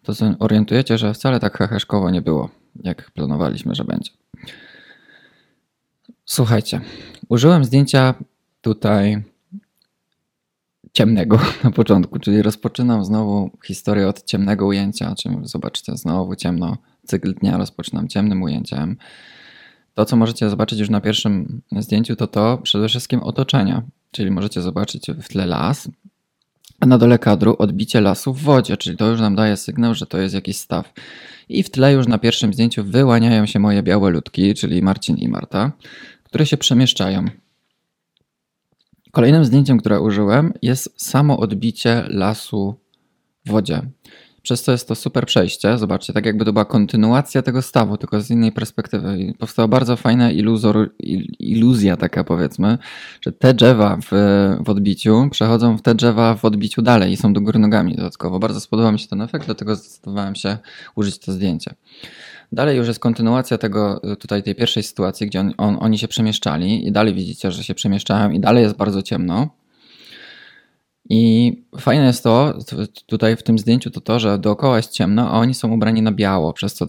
[0.04, 2.50] to orientujecie, że wcale tak heheszkowo nie było,
[2.84, 4.12] jak planowaliśmy, że będzie.
[6.26, 6.82] Słuchajcie,
[7.30, 8.14] użyłem zdjęcia
[8.62, 9.24] tutaj
[10.94, 17.34] ciemnego na początku, czyli rozpoczynam znowu historię od ciemnego ujęcia, czyli zobaczcie, znowu ciemno, cykl
[17.34, 18.98] dnia rozpoczynam ciemnym ujęciem.
[19.94, 24.62] To, co możecie zobaczyć już na pierwszym zdjęciu, to to przede wszystkim otoczenia, czyli możecie
[24.62, 25.90] zobaczyć w tle las,
[26.80, 30.06] a na dole kadru odbicie lasu w wodzie, czyli to już nam daje sygnał, że
[30.06, 30.94] to jest jakiś staw.
[31.50, 35.28] I w tle już na pierwszym zdjęciu wyłaniają się moje białe ludki, czyli Marcin i
[35.28, 35.72] Marta,
[36.24, 37.26] które się przemieszczają.
[39.12, 42.76] Kolejnym zdjęciem, które użyłem, jest samo odbicie lasu
[43.46, 43.82] w wodzie.
[44.42, 45.78] Przez co jest to super przejście.
[45.78, 49.20] Zobaczcie, tak jakby to była kontynuacja tego stawu, tylko z innej perspektywy.
[49.20, 50.90] I powstała bardzo fajna iluzor,
[51.40, 52.78] iluzja taka powiedzmy,
[53.22, 54.12] że te drzewa w,
[54.66, 58.40] w odbiciu przechodzą w te drzewa w odbiciu dalej i są do góry nogami dodatkowo.
[58.40, 60.58] Bardzo spodobał mi się ten efekt, dlatego zdecydowałem się
[60.96, 61.74] użyć to zdjęcie.
[62.52, 66.88] Dalej już jest kontynuacja tego, tutaj tej pierwszej sytuacji, gdzie on, on, oni się przemieszczali
[66.88, 69.59] i dalej widzicie, że się przemieszczają i dalej jest bardzo ciemno.
[71.10, 72.54] I fajne jest to,
[73.06, 76.12] tutaj w tym zdjęciu, to to, że dookoła jest ciemno, a oni są ubrani na
[76.12, 76.86] biało, przez co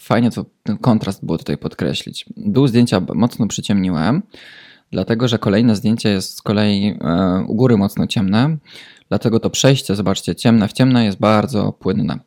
[0.00, 2.24] fajnie to, ten kontrast było tutaj podkreślić.
[2.36, 4.22] Dół zdjęcia mocno przyciemniłem,
[4.90, 8.56] dlatego że kolejne zdjęcie jest z kolei e, u góry mocno ciemne,
[9.08, 12.18] dlatego to przejście, zobaczcie, ciemne w ciemne jest bardzo płynne.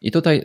[0.00, 0.44] I tutaj,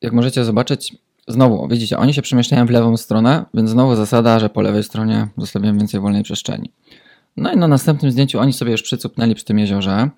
[0.00, 0.96] jak możecie zobaczyć,
[1.28, 5.28] znowu, widzicie, oni się przemieszczają w lewą stronę, więc znowu zasada, że po lewej stronie
[5.38, 6.70] zostawiam więcej wolnej przestrzeni.
[7.40, 10.10] No i na następnym zdjęciu oni sobie już przycupnęli przy tym jeziorze.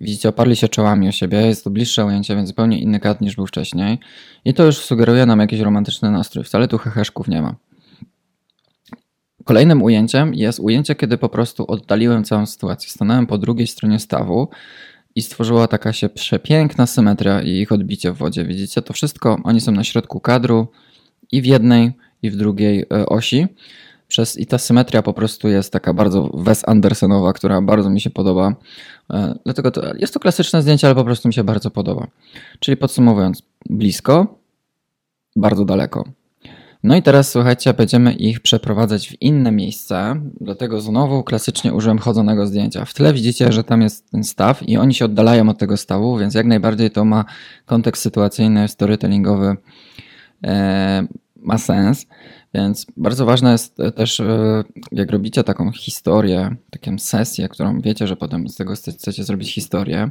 [0.00, 1.38] Widzicie, oparli się czołami o siebie.
[1.38, 3.98] Jest to bliższe ujęcie, więc zupełnie inny kat niż był wcześniej.
[4.44, 6.44] I to już sugeruje nam jakiś romantyczny nastrój.
[6.44, 7.54] Wcale tu heheszków nie ma.
[9.44, 12.90] Kolejnym ujęciem jest ujęcie, kiedy po prostu oddaliłem całą sytuację.
[12.90, 14.48] Stanąłem po drugiej stronie stawu
[15.14, 18.44] i stworzyła taka się przepiękna symetria i ich odbicie w wodzie.
[18.44, 20.66] Widzicie, to wszystko, oni są na środku kadru
[21.32, 23.46] i w jednej i w drugiej e, osi.
[24.08, 28.10] Przez, I ta symetria po prostu jest taka bardzo Wes Andersonowa, która bardzo mi się
[28.10, 28.54] podoba.
[29.10, 32.06] E, dlatego to, jest to klasyczne zdjęcie, ale po prostu mi się bardzo podoba.
[32.60, 34.38] Czyli podsumowując, blisko,
[35.36, 36.04] bardzo daleko.
[36.82, 42.46] No i teraz słuchajcie, będziemy ich przeprowadzać w inne miejsce, dlatego znowu klasycznie użyłem chodzonego
[42.46, 42.84] zdjęcia.
[42.84, 46.18] W tle widzicie, że tam jest ten staw i oni się oddalają od tego stawu,
[46.18, 47.24] więc jak najbardziej to ma
[47.66, 49.56] kontekst sytuacyjny, storytellingowy,
[50.44, 51.06] e,
[51.36, 52.06] ma sens.
[52.56, 58.16] Więc bardzo ważne jest też, e, jak robicie taką historię, taką sesję, którą wiecie, że
[58.16, 60.10] potem z tego chcecie zrobić historię,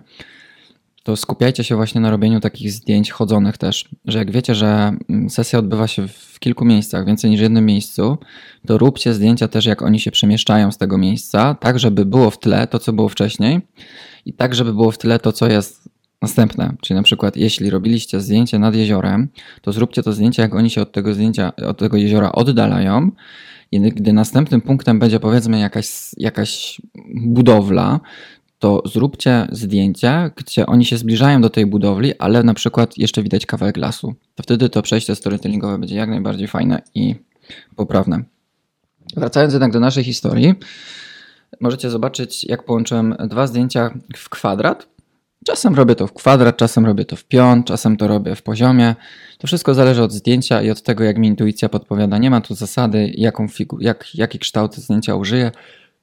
[1.03, 5.29] to skupiajcie się właśnie na robieniu takich zdjęć chodzonych też, że jak wiecie, że mm,
[5.29, 8.17] sesja odbywa się w kilku miejscach, więcej niż jednym miejscu,
[8.67, 12.39] to róbcie zdjęcia też, jak oni się przemieszczają z tego miejsca, tak żeby było w
[12.39, 13.61] tle to, co było wcześniej
[14.25, 15.89] i tak, żeby było w tle to, co jest
[16.25, 19.27] Następne, czyli na przykład jeśli robiliście zdjęcie nad jeziorem,
[19.61, 23.11] to zróbcie to zdjęcie, jak oni się od tego zdjęcia, od tego jeziora oddalają
[23.71, 26.81] i gdy następnym punktem będzie powiedzmy jakaś, jakaś
[27.15, 27.99] budowla,
[28.59, 33.45] to zróbcie zdjęcie, gdzie oni się zbliżają do tej budowli, ale na przykład jeszcze widać
[33.45, 34.15] kawałek lasu.
[34.35, 37.15] To wtedy to przejście storytellingowe będzie jak najbardziej fajne i
[37.75, 38.23] poprawne.
[39.17, 40.53] Wracając jednak do naszej historii,
[41.61, 44.94] możecie zobaczyć, jak połączyłem dwa zdjęcia w kwadrat
[45.45, 48.95] Czasem robię to w kwadrat, czasem robię to w pion, czasem to robię w poziomie.
[49.37, 52.17] To wszystko zależy od zdjęcia i od tego, jak mi intuicja podpowiada.
[52.17, 55.51] Nie ma tu zasady, jaką figu, jak, jaki kształt zdjęcia użyję.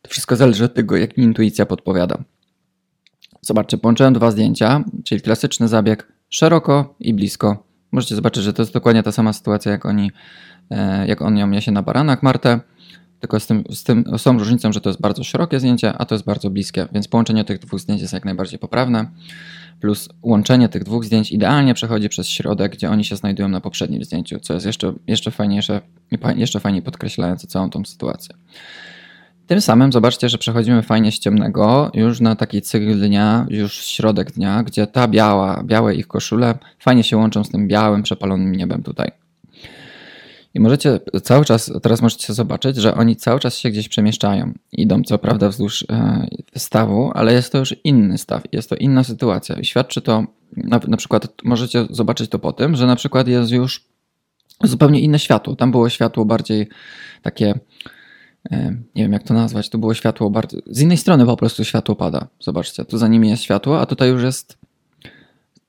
[0.02, 2.18] To wszystko zależy od tego, jak mi intuicja podpowiada.
[3.40, 7.66] Zobaczcie, połączyłem dwa zdjęcia, czyli klasyczny zabieg szeroko i blisko.
[7.92, 10.10] Możecie zobaczyć, że to jest dokładnie ta sama sytuacja, jak oni,
[10.70, 12.60] e, jak on ją niesie na baranach Martę.
[13.22, 16.14] Tylko z tym, z tym są różnicą, że to jest bardzo szerokie zdjęcie, a to
[16.14, 19.06] jest bardzo bliskie, więc połączenie tych dwóch zdjęć jest jak najbardziej poprawne.
[19.80, 24.04] Plus łączenie tych dwóch zdjęć idealnie przechodzi przez środek, gdzie oni się znajdują na poprzednim
[24.04, 25.80] zdjęciu, co jest jeszcze, jeszcze fajniejsze
[26.36, 28.34] jeszcze fajniej podkreślające całą tą sytuację.
[29.46, 34.32] Tym samym zobaczcie, że przechodzimy fajnie z ciemnego już na taki cykl dnia, już środek
[34.32, 38.82] dnia, gdzie ta biała, białe ich koszule fajnie się łączą z tym białym, przepalonym niebem
[38.82, 39.21] tutaj.
[40.54, 44.52] I możecie cały czas, teraz możecie zobaczyć, że oni cały czas się gdzieś przemieszczają.
[44.72, 46.26] Idą co prawda wzdłuż e,
[46.56, 49.56] stawu, ale jest to już inny staw, jest to inna sytuacja.
[49.56, 50.24] I świadczy to,
[50.56, 53.84] na, na przykład możecie zobaczyć to po tym, że na przykład jest już
[54.64, 55.56] zupełnie inne światło.
[55.56, 56.68] Tam było światło bardziej
[57.22, 57.54] takie
[58.94, 61.96] nie wiem jak to nazwać, tu było światło bardzo, z innej strony po prostu światło
[61.96, 64.58] pada, zobaczcie, tu za nimi jest światło, a tutaj już jest,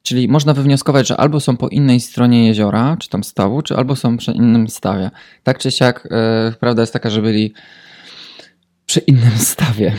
[0.03, 3.95] czyli można wywnioskować, że albo są po innej stronie jeziora, czy tam stawu, czy albo
[3.95, 5.11] są przy innym stawie.
[5.43, 7.53] Tak czy siak, yy, prawda jest taka, że byli
[8.85, 9.93] przy innym stawie.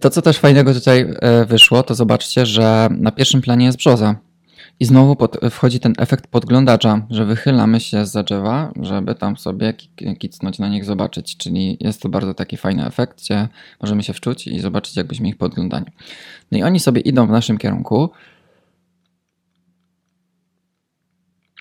[0.00, 4.16] To, co też fajnego tutaj e, wyszło, to zobaczcie, że na pierwszym planie jest brzoza.
[4.80, 9.74] I znowu pod, wchodzi ten efekt podglądacza, że wychylamy się za drzewa, żeby tam sobie
[10.18, 11.36] kicnąć na nich, zobaczyć.
[11.36, 13.48] Czyli jest to bardzo taki fajny efekt, gdzie
[13.82, 15.86] możemy się wczuć i zobaczyć, jakbyśmy ich podglądali.
[16.52, 18.10] No i oni sobie idą w naszym kierunku.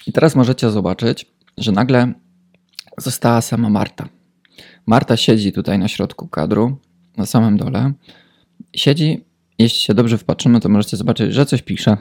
[0.08, 1.26] I teraz możecie zobaczyć,
[1.58, 2.14] że nagle
[2.98, 4.10] została sama Marta.
[4.86, 6.78] Marta siedzi tutaj na środku kadru,
[7.18, 7.94] na samym dole.
[8.76, 9.26] Siedzi,
[9.60, 11.98] jeśli się dobrze wpatrzymy, to możecie zobaczyć, że coś pisze.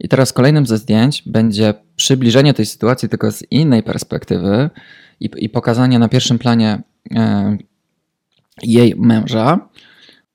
[0.00, 4.70] I teraz kolejnym ze zdjęć będzie przybliżenie tej sytuacji tylko z innej perspektywy
[5.20, 6.82] i, i pokazanie na pierwszym planie
[7.14, 7.58] e,
[8.62, 9.68] jej męża.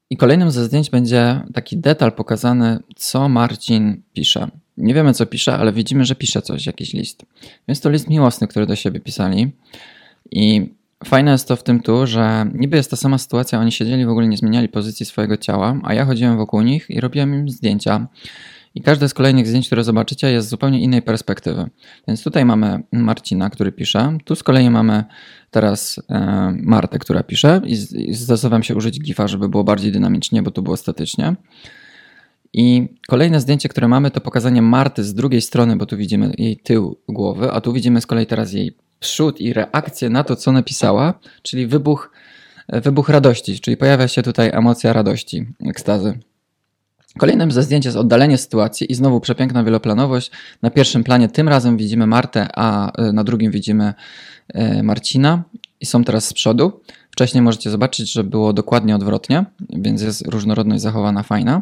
[0.09, 4.47] I kolejnym ze zdjęć będzie taki detal pokazany, co Marcin pisze.
[4.77, 7.25] Nie wiemy, co pisze, ale widzimy, że pisze coś, jakiś list.
[7.67, 9.51] Więc to list miłosny, który do siebie pisali.
[10.31, 10.69] I
[11.05, 14.09] Fajne jest to w tym tu, że niby jest ta sama sytuacja, oni siedzieli, w
[14.09, 18.07] ogóle nie zmieniali pozycji swojego ciała, a ja chodziłem wokół nich i robiłem im zdjęcia.
[18.75, 21.69] I każde z kolejnych zdjęć, które zobaczycie, jest z zupełnie innej perspektywy.
[22.07, 25.03] Więc tutaj mamy Marcina, który pisze, tu z kolei mamy
[25.51, 27.71] teraz e, Martę, która pisze i,
[28.09, 31.35] i zdecydowałem się użyć GIFa, żeby było bardziej dynamicznie, bo tu było statycznie.
[32.53, 36.57] I kolejne zdjęcie, które mamy, to pokazanie Marty z drugiej strony, bo tu widzimy jej
[36.57, 40.51] tył głowy, a tu widzimy z kolei teraz jej przód i reakcję na to, co
[40.51, 42.11] napisała, czyli wybuch,
[42.69, 46.19] wybuch radości, czyli pojawia się tutaj emocja radości, ekstazy.
[47.17, 50.31] Kolejnym ze zdjęć jest oddalenie sytuacji i znowu przepiękna wieloplanowość.
[50.61, 53.93] Na pierwszym planie tym razem widzimy Martę, a e, na drugim widzimy
[54.47, 55.43] e, Marcina
[55.81, 56.81] i są teraz z przodu.
[57.11, 61.61] Wcześniej możecie zobaczyć, że było dokładnie odwrotnie, więc jest różnorodność zachowana fajna.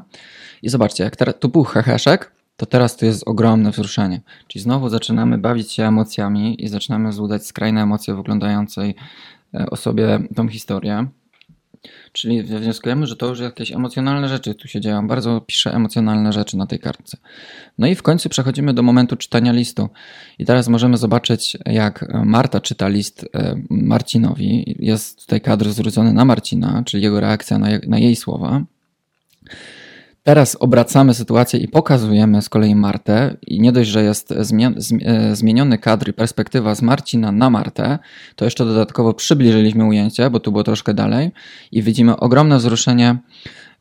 [0.62, 4.22] I zobaczcie, jak teraz, tu był heheszek, to teraz tu jest ogromne wzruszenie.
[4.48, 8.96] Czyli znowu zaczynamy bawić się emocjami i zaczynamy złudzać skrajne emocje w oglądającej
[9.54, 11.08] e, osobie tą historię.
[12.12, 15.08] Czyli wnioskujemy, że to już jakieś emocjonalne rzeczy tu się dzieją.
[15.08, 17.18] Bardzo piszę emocjonalne rzeczy na tej kartce.
[17.78, 19.90] No i w końcu przechodzimy do momentu czytania listu.
[20.40, 24.76] I teraz możemy zobaczyć, jak Marta czyta list e, Marcinowi.
[24.80, 28.64] Jest tutaj kadr zwrócony na Marcina, czyli jego reakcja na, na jej słowa.
[30.24, 35.78] Teraz obracamy sytuację i pokazujemy z kolei Martę i nie dość, że jest e, zmieniony
[35.78, 38.00] kadr i perspektywa z Marcina na Martę,
[38.36, 41.32] to jeszcze dodatkowo przybliżyliśmy ujęcie, bo tu było troszkę dalej
[41.72, 43.18] i widzimy ogromne wzruszenie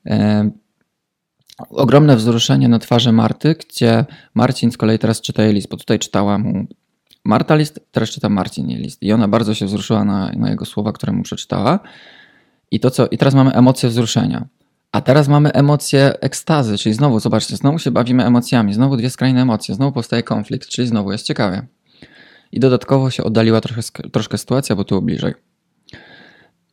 [0.06, 0.50] e,
[1.70, 4.04] ogromne wzruszenie na twarzy Marty, gdzie
[4.34, 6.66] Marcin z kolei teraz czyta jej list, bo tutaj czytała mu
[7.24, 10.64] Marta list, teraz czyta Marcin jej list i ona bardzo się wzruszyła na, na jego
[10.64, 11.78] słowa, które mu przeczytała
[12.70, 14.46] i to co, i teraz mamy emocje wzruszenia.
[14.92, 19.42] A teraz mamy emocje ekstazy, czyli znowu, zobaczcie, znowu się bawimy emocjami, znowu dwie skrajne
[19.42, 21.66] emocje, znowu powstaje konflikt, czyli znowu jest ciekawie.
[22.52, 25.34] I dodatkowo się oddaliła trochę, troszkę sytuacja, bo tu bliżej.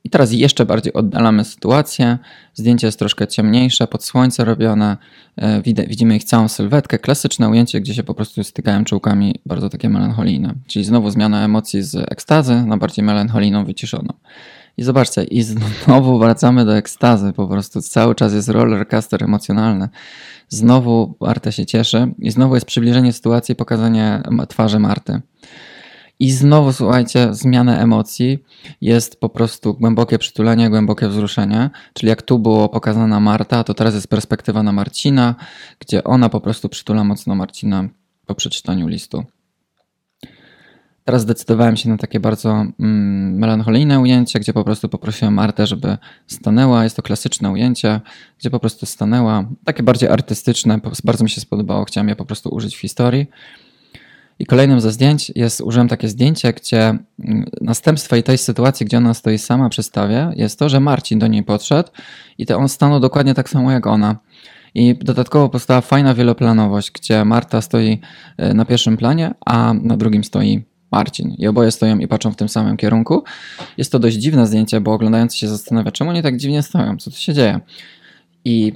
[0.03, 2.17] I teraz jeszcze bardziej oddalamy sytuację.
[2.53, 4.97] Zdjęcie jest troszkę ciemniejsze, pod słońce robione.
[5.35, 6.99] E, widzimy ich całą sylwetkę.
[6.99, 10.53] Klasyczne ujęcie, gdzie się po prostu stykają czołkami, bardzo takie melancholijne.
[10.67, 14.13] Czyli znowu zmiana emocji z ekstazy na bardziej melancholijną, wyciszoną.
[14.77, 19.89] I zobaczcie, i znowu wracamy do ekstazy, po prostu cały czas jest rollercoaster emocjonalny.
[20.49, 25.21] Znowu Marta się cieszy i znowu jest przybliżenie sytuacji, pokazanie twarzy Marty.
[26.19, 28.39] I znowu, słuchajcie, zmiana emocji
[28.81, 31.69] jest po prostu głębokie przytulenie, głębokie wzruszenie.
[31.93, 35.35] Czyli jak tu było pokazana Marta, to teraz jest perspektywa na Marcina,
[35.79, 37.89] gdzie ona po prostu przytula mocno Marcina
[38.25, 39.23] po przeczytaniu listu.
[41.07, 45.97] Teraz zdecydowałem się na takie bardzo mm, melancholijne ujęcie, gdzie po prostu poprosiłem Martę, żeby
[46.27, 46.83] stanęła.
[46.83, 48.01] Jest to klasyczne ujęcie,
[48.39, 49.45] gdzie po prostu stanęła.
[49.65, 53.27] Takie bardziej artystyczne, bardzo mi się spodobało, chciałem je po prostu użyć w historii.
[54.39, 58.97] I kolejnym ze zdjęć jest, użyłem takie zdjęcie, gdzie mm, następstwo i tej sytuacji, gdzie
[58.97, 61.89] ona stoi sama przy stawie, jest to, że Marcin do niej podszedł
[62.37, 64.15] i to on stanął dokładnie tak samo jak ona.
[64.75, 67.99] I dodatkowo powstała fajna wieloplanowość, gdzie Marta stoi
[68.37, 71.35] e, na pierwszym planie, a na drugim stoi Marcin.
[71.37, 73.23] I oboje stoją i patrzą w tym samym kierunku.
[73.77, 77.11] Jest to dość dziwne zdjęcie, bo oglądający się zastanawia, czemu oni tak dziwnie stoją, co
[77.11, 77.59] tu się dzieje.
[78.45, 78.73] I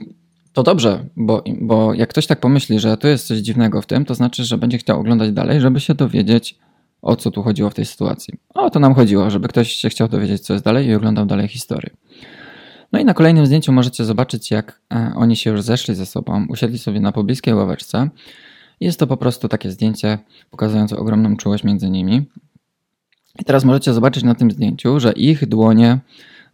[0.53, 4.05] to dobrze, bo, bo jak ktoś tak pomyśli, że tu jest coś dziwnego w tym,
[4.05, 6.59] to znaczy, że będzie chciał oglądać dalej, żeby się dowiedzieć,
[7.01, 8.33] o co tu chodziło w tej sytuacji.
[8.53, 11.47] O to nam chodziło, żeby ktoś się chciał dowiedzieć, co jest dalej i oglądał dalej
[11.47, 11.89] historię.
[12.91, 16.45] No i na kolejnym zdjęciu możecie zobaczyć, jak e, oni się już zeszli ze sobą,
[16.49, 18.09] usiedli sobie na pobliskiej ławeczce
[18.81, 20.17] jest to po prostu takie zdjęcie
[20.51, 22.25] pokazujące ogromną czułość między nimi.
[23.39, 25.99] I teraz możecie zobaczyć na tym zdjęciu, że ich dłonie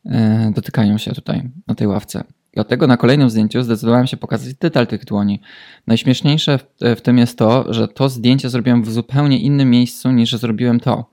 [0.06, 2.24] e, dotykają się tutaj, na tej ławce.
[2.54, 5.42] Dlatego na kolejnym zdjęciu zdecydowałem się pokazać detal tych dłoni.
[5.88, 10.32] Najśmieszniejsze w, w, tym jest to, że to zdjęcie zrobiłem w zupełnie innym miejscu niż
[10.32, 11.06] zrobiłem to.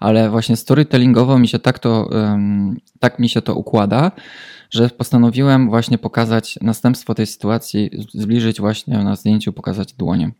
[0.00, 2.10] Ale właśnie storytellingowo mi się tak to,
[3.00, 4.12] tak mi się to układa,
[4.70, 10.30] że postanowiłem właśnie pokazać następstwo tej sytuacji, zbliżyć właśnie na zdjęciu, pokazać dłonie.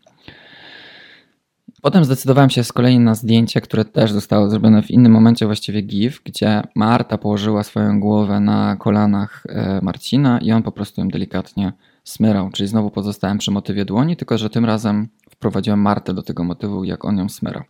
[1.81, 5.81] Potem zdecydowałem się z kolei na zdjęcie, które też zostało zrobione w innym momencie, właściwie
[5.81, 11.07] GIF, gdzie Marta położyła swoją głowę na kolanach e, Marcina i on po prostu ją
[11.07, 11.73] delikatnie
[12.03, 12.49] smyrał.
[12.49, 16.83] Czyli znowu pozostałem przy motywie dłoni, tylko że tym razem wprowadziłem Martę do tego motywu,
[16.83, 17.63] jak on ją smyrał.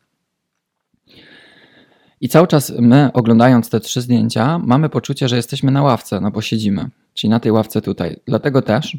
[2.21, 6.31] I cały czas my, oglądając te trzy zdjęcia, mamy poczucie, że jesteśmy na ławce, no
[6.31, 8.15] bo siedzimy, czyli na tej ławce tutaj.
[8.25, 8.97] Dlatego też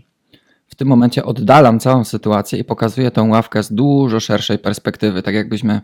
[0.70, 5.34] w tym momencie oddalam całą sytuację i pokazuję tą ławkę z dużo szerszej perspektywy, tak
[5.34, 5.80] jakbyśmy,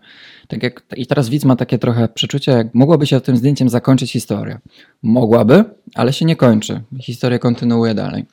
[0.48, 4.12] tak jak, i teraz widz ma takie trochę przeczucie, jak mogłaby się tym zdjęciem zakończyć
[4.12, 4.58] historia.
[5.02, 5.64] Mogłaby,
[5.94, 6.80] ale się nie kończy.
[7.00, 8.26] Historia kontynuuje dalej.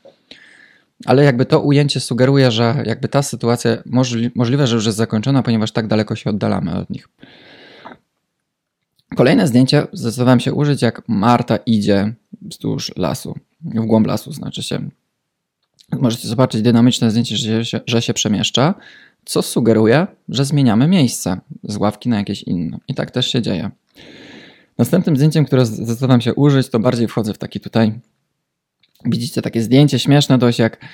[1.06, 5.44] Ale jakby to ujęcie sugeruje, że jakby ta sytuacja możli, możliwe, że już jest zakończona,
[5.44, 7.10] ponieważ tak daleko się oddalamy od nich.
[9.16, 14.90] Kolejne zdjęcie zdecydowałem się użyć, jak Marta idzie wzdłuż lasu, w głąb lasu znaczy się.
[16.02, 18.74] Możecie zobaczyć dynamiczne zdjęcie, że się, że się przemieszcza,
[19.26, 22.78] co sugeruje, że zmieniamy miejsce z ławki na jakieś inne.
[22.88, 23.72] I tak też się dzieje.
[24.78, 28.00] Następnym zdjęciem, które zdecydowałem się użyć, to bardziej wchodzę w taki tutaj.
[29.06, 30.86] Widzicie takie zdjęcie śmieszne dość, jak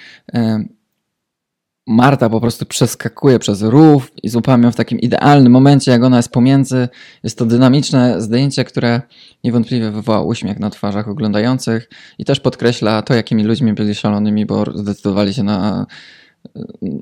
[1.91, 6.29] Marta po prostu przeskakuje przez rów i złapałem w takim idealnym momencie, jak ona jest
[6.29, 6.89] pomiędzy.
[7.23, 9.01] Jest to dynamiczne zdjęcie, które
[9.43, 14.65] niewątpliwie wywoła uśmiech na twarzach oglądających i też podkreśla to, jakimi ludźmi byli szalonymi, bo
[14.75, 15.85] zdecydowali się na.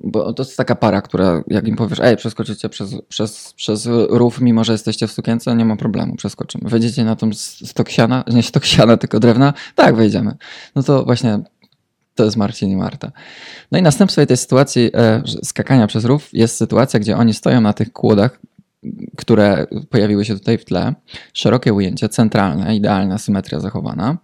[0.03, 4.41] Bo to jest taka para, która jak im powiesz, ej, przeskoczycie przez, przez, przez rów,
[4.41, 6.69] mimo że jesteście w sukience, nie ma problemu, przeskoczymy.
[6.69, 10.35] Wejdziecie na tą stoksiana, nie stoksiana, tylko drewna, tak, wejdziemy.
[10.76, 11.39] No to właśnie
[12.18, 13.11] to jest Marcin i Marta.
[13.72, 17.73] No i następstwem tej sytuacji e, skakania przez rów jest sytuacja, gdzie oni stoją na
[17.73, 18.39] tych kłodach,
[19.18, 20.94] które pojawiły się tutaj w tle.
[21.34, 24.18] Szerokie ujęcie, centralne, idealna symetria zachowana.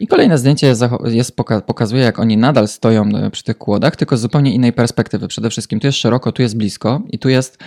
[0.00, 1.36] I kolejne zdjęcie jest, jest,
[1.66, 5.28] pokazuje, jak oni nadal stoją e, przy tych kłodach, tylko z zupełnie innej perspektywy.
[5.28, 7.58] Przede wszystkim tu jest szeroko, tu jest blisko i tu jest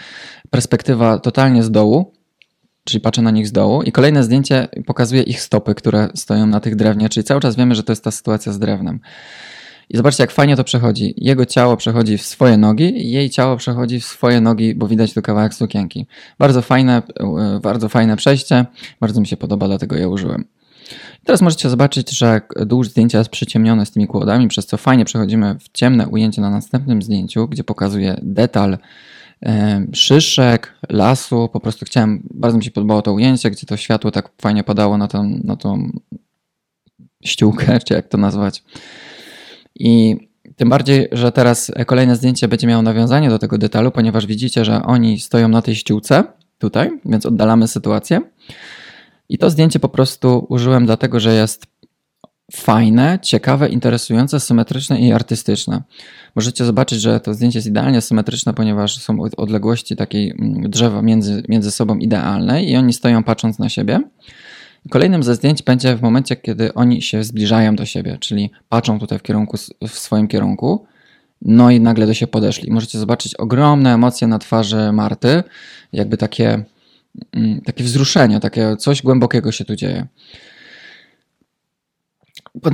[0.49, 2.14] perspektywa totalnie z dołu,
[2.83, 3.81] czyli patrzę na nich z dołu.
[3.83, 7.75] I kolejne zdjęcie pokazuje ich stopy, które stoją na tych drewnie, czyli cały czas wiemy,
[7.75, 8.99] że to jest ta sytuacja z drewnem.
[9.89, 11.13] I zobaczcie, jak fajnie to przechodzi.
[11.17, 15.21] Jego ciało przechodzi w swoje nogi, jej ciało przechodzi w swoje nogi, bo widać tu
[15.21, 16.07] kawałek sukienki.
[16.39, 18.65] Bardzo fajne, e, bardzo fajne przejście.
[19.01, 20.45] Bardzo mi się podoba, dlatego je użyłem.
[21.25, 25.55] Teraz możecie zobaczyć, że dłuż zdjęcia jest przyciemnione z tymi kłodami, przez co fajnie przechodzimy
[25.59, 28.77] w ciemne ujęcie na następnym zdjęciu, gdzie pokazuje detal
[29.93, 31.49] szyszek, lasu.
[31.53, 34.97] Po prostu chciałem, bardzo mi się podobało to ujęcie, gdzie to światło tak fajnie padało
[34.97, 35.91] na tą, na tą
[37.23, 38.63] ściółkę, czy jak to nazwać.
[39.76, 40.18] I
[40.55, 44.84] tym bardziej, że teraz kolejne zdjęcie będzie miało nawiązanie do tego detalu, ponieważ widzicie, że
[44.84, 46.23] oni stoją na tej ściółce
[46.57, 48.22] tutaj, więc oddalamy sytuację.
[49.30, 51.65] I to zdjęcie po prostu użyłem dlatego, że jest
[52.53, 55.82] fajne, ciekawe, interesujące, symetryczne i artystyczne.
[56.36, 61.44] Możecie zobaczyć, że to zdjęcie jest idealnie symetryczne, ponieważ są odległości takiej mm, drzewa między,
[61.49, 63.99] między sobą idealnej i oni stoją patrząc na siebie.
[64.90, 69.19] Kolejnym ze zdjęć będzie w momencie, kiedy oni się zbliżają do siebie, czyli patrzą tutaj
[69.19, 69.57] w, kierunku,
[69.88, 70.86] w swoim kierunku,
[71.41, 72.72] no i nagle do siebie podeszli.
[72.72, 75.44] Możecie zobaczyć ogromne emocje na twarzy Marty,
[75.94, 76.64] jakby takie,
[77.32, 80.07] mm, takie wzruszenie, takie coś głębokiego się tu dzieje.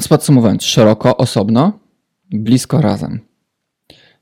[0.09, 1.79] Podsumowując, szeroko, osobno,
[2.29, 3.19] blisko razem.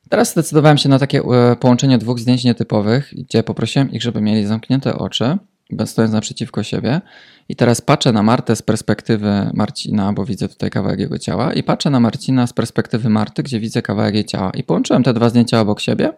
[0.09, 4.45] Teraz zdecydowałem się na takie e, połączenie dwóch zdjęć nietypowych, gdzie poprosiłem ich, żeby mieli
[4.45, 5.37] zamknięte oczy,
[5.85, 7.01] stojąc naprzeciwko siebie.
[7.49, 11.63] I teraz patrzę na Martę z perspektywy Marcina, bo widzę tutaj kawałek jego ciała, i
[11.63, 14.51] patrzę na Marcina z perspektywy Marty, gdzie widzę kawałek jej ciała.
[14.51, 16.13] I połączyłem te dwa zdjęcia obok siebie.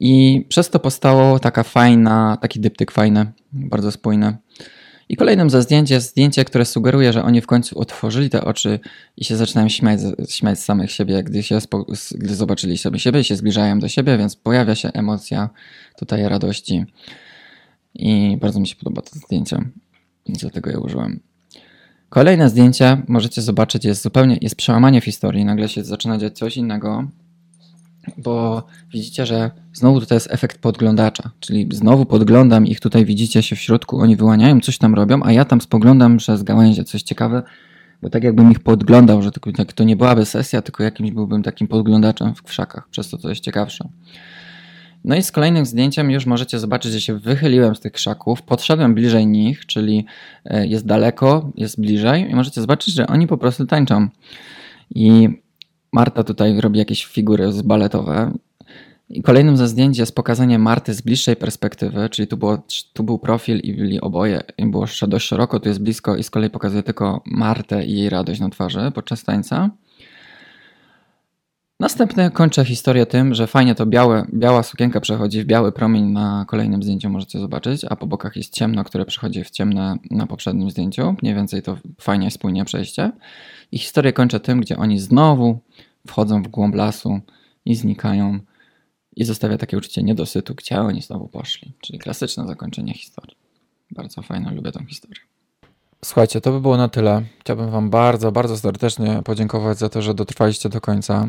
[0.00, 4.36] I przez to powstało taka fajna, taki dyptyk fajny, bardzo spójny.
[5.08, 8.80] I kolejnym ze zdjęć jest zdjęcie, które sugeruje, że oni w końcu otworzyli te oczy
[9.16, 11.58] i się zaczynają śmiać, śmiać z samych siebie, gdy, się,
[12.14, 15.50] gdy zobaczyli sobie siebie i się zbliżają do siebie, więc pojawia się emocja
[15.96, 16.84] tutaj radości.
[17.94, 19.58] I bardzo mi się podoba to zdjęcie,
[20.26, 21.20] dlatego je użyłem.
[22.08, 25.44] Kolejne zdjęcie możecie zobaczyć, jest zupełnie, jest przełamanie w historii.
[25.44, 27.08] Nagle się zaczyna dziać coś innego,
[28.18, 33.56] bo widzicie, że znowu tutaj jest efekt podglądacza, czyli znowu podglądam ich, tutaj widzicie się
[33.56, 37.42] w środku, oni wyłaniają, coś tam robią, a ja tam spoglądam przez gałęzie, coś ciekawe,
[38.02, 39.40] bo tak jakbym ich podglądał, że to,
[39.74, 43.40] to nie byłaby sesja, tylko jakimś byłbym takim podglądaczem w krzakach, przez to to jest
[43.40, 43.88] ciekawsze.
[45.04, 48.94] No i z kolejnym zdjęciem już możecie zobaczyć, że się wychyliłem z tych krzaków, podszedłem
[48.94, 50.06] bliżej nich, czyli
[50.44, 54.08] e, jest daleko, jest bliżej i możecie zobaczyć, że oni po prostu tańczą.
[54.94, 55.28] I
[55.92, 58.32] Marta tutaj robi jakieś figury baletowe.
[59.08, 62.58] I kolejnym ze zdjęć jest pokazanie Marty z bliższej perspektywy, czyli tu, było,
[62.92, 66.30] tu był profil i byli oboje, i było dość szeroko, tu jest blisko i z
[66.30, 69.70] kolei pokazuje tylko Martę i jej radość na twarzy podczas tańca.
[71.80, 76.44] Następnie kończę historię tym, że fajnie to białe, biała sukienka przechodzi w biały promień na
[76.48, 80.70] kolejnym zdjęciu, możecie zobaczyć, a po bokach jest ciemno, które przechodzi w ciemne na poprzednim
[80.70, 81.16] zdjęciu.
[81.22, 83.12] Mniej więcej to fajnie, spójnie przejście.
[83.72, 85.58] I historię kończę tym, gdzie oni znowu
[86.06, 87.20] wchodzą w głąb lasu
[87.64, 88.38] i znikają
[89.16, 91.72] i zostawia takie uczucie niedosytu, gdzie oni znowu poszli.
[91.80, 93.36] Czyli klasyczne zakończenie historii.
[93.90, 95.20] Bardzo fajne, lubię tą historię.
[96.04, 97.22] Słuchajcie, to by było na tyle.
[97.40, 101.28] Chciałbym Wam bardzo, bardzo serdecznie podziękować za to, że dotrwaliście do końca.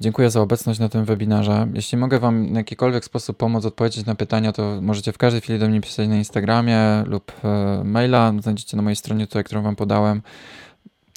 [0.00, 1.68] Dziękuję za obecność na tym webinarze.
[1.74, 5.58] Jeśli mogę Wam w jakikolwiek sposób pomóc odpowiedzieć na pytania, to możecie w każdej chwili
[5.58, 8.32] do mnie pisać na Instagramie lub e, maila.
[8.40, 10.22] Znajdziecie na mojej stronie tutaj, którą Wam podałem.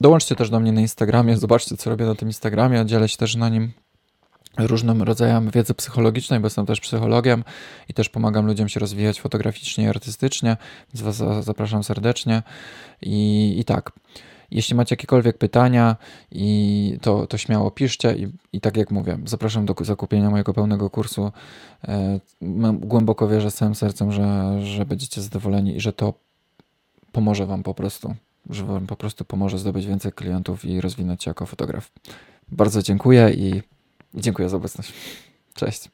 [0.02, 3.36] Dołączcie też do mnie na Instagramie, zobaczcie co robię na tym Instagramie, dzielę się też
[3.36, 3.72] na nim
[4.58, 7.44] różnym rodzajem wiedzy psychologicznej, bo jestem też psychologiem
[7.90, 10.58] i też pomagam ludziom się rozwijać fotograficznie i artystycznie,
[10.94, 12.44] więc Was zapraszam serdecznie.
[13.02, 13.92] I, i tak,
[14.54, 15.96] jeśli macie jakiekolwiek pytania,
[16.32, 20.90] i to, to śmiało piszcie i, i tak jak mówię, zapraszam do zakupienia mojego pełnego
[20.90, 21.32] kursu.
[21.88, 22.20] E,
[22.74, 26.14] głęboko wierzę z całym sercem, że, że będziecie zadowoleni i że to
[27.12, 28.16] pomoże Wam po prostu,
[28.50, 31.92] że Wam po prostu pomoże zdobyć więcej klientów i rozwinąć się jako fotograf.
[32.52, 33.62] Bardzo dziękuję i
[34.14, 34.94] Dziękuję za obecność.
[35.54, 35.93] Cześć.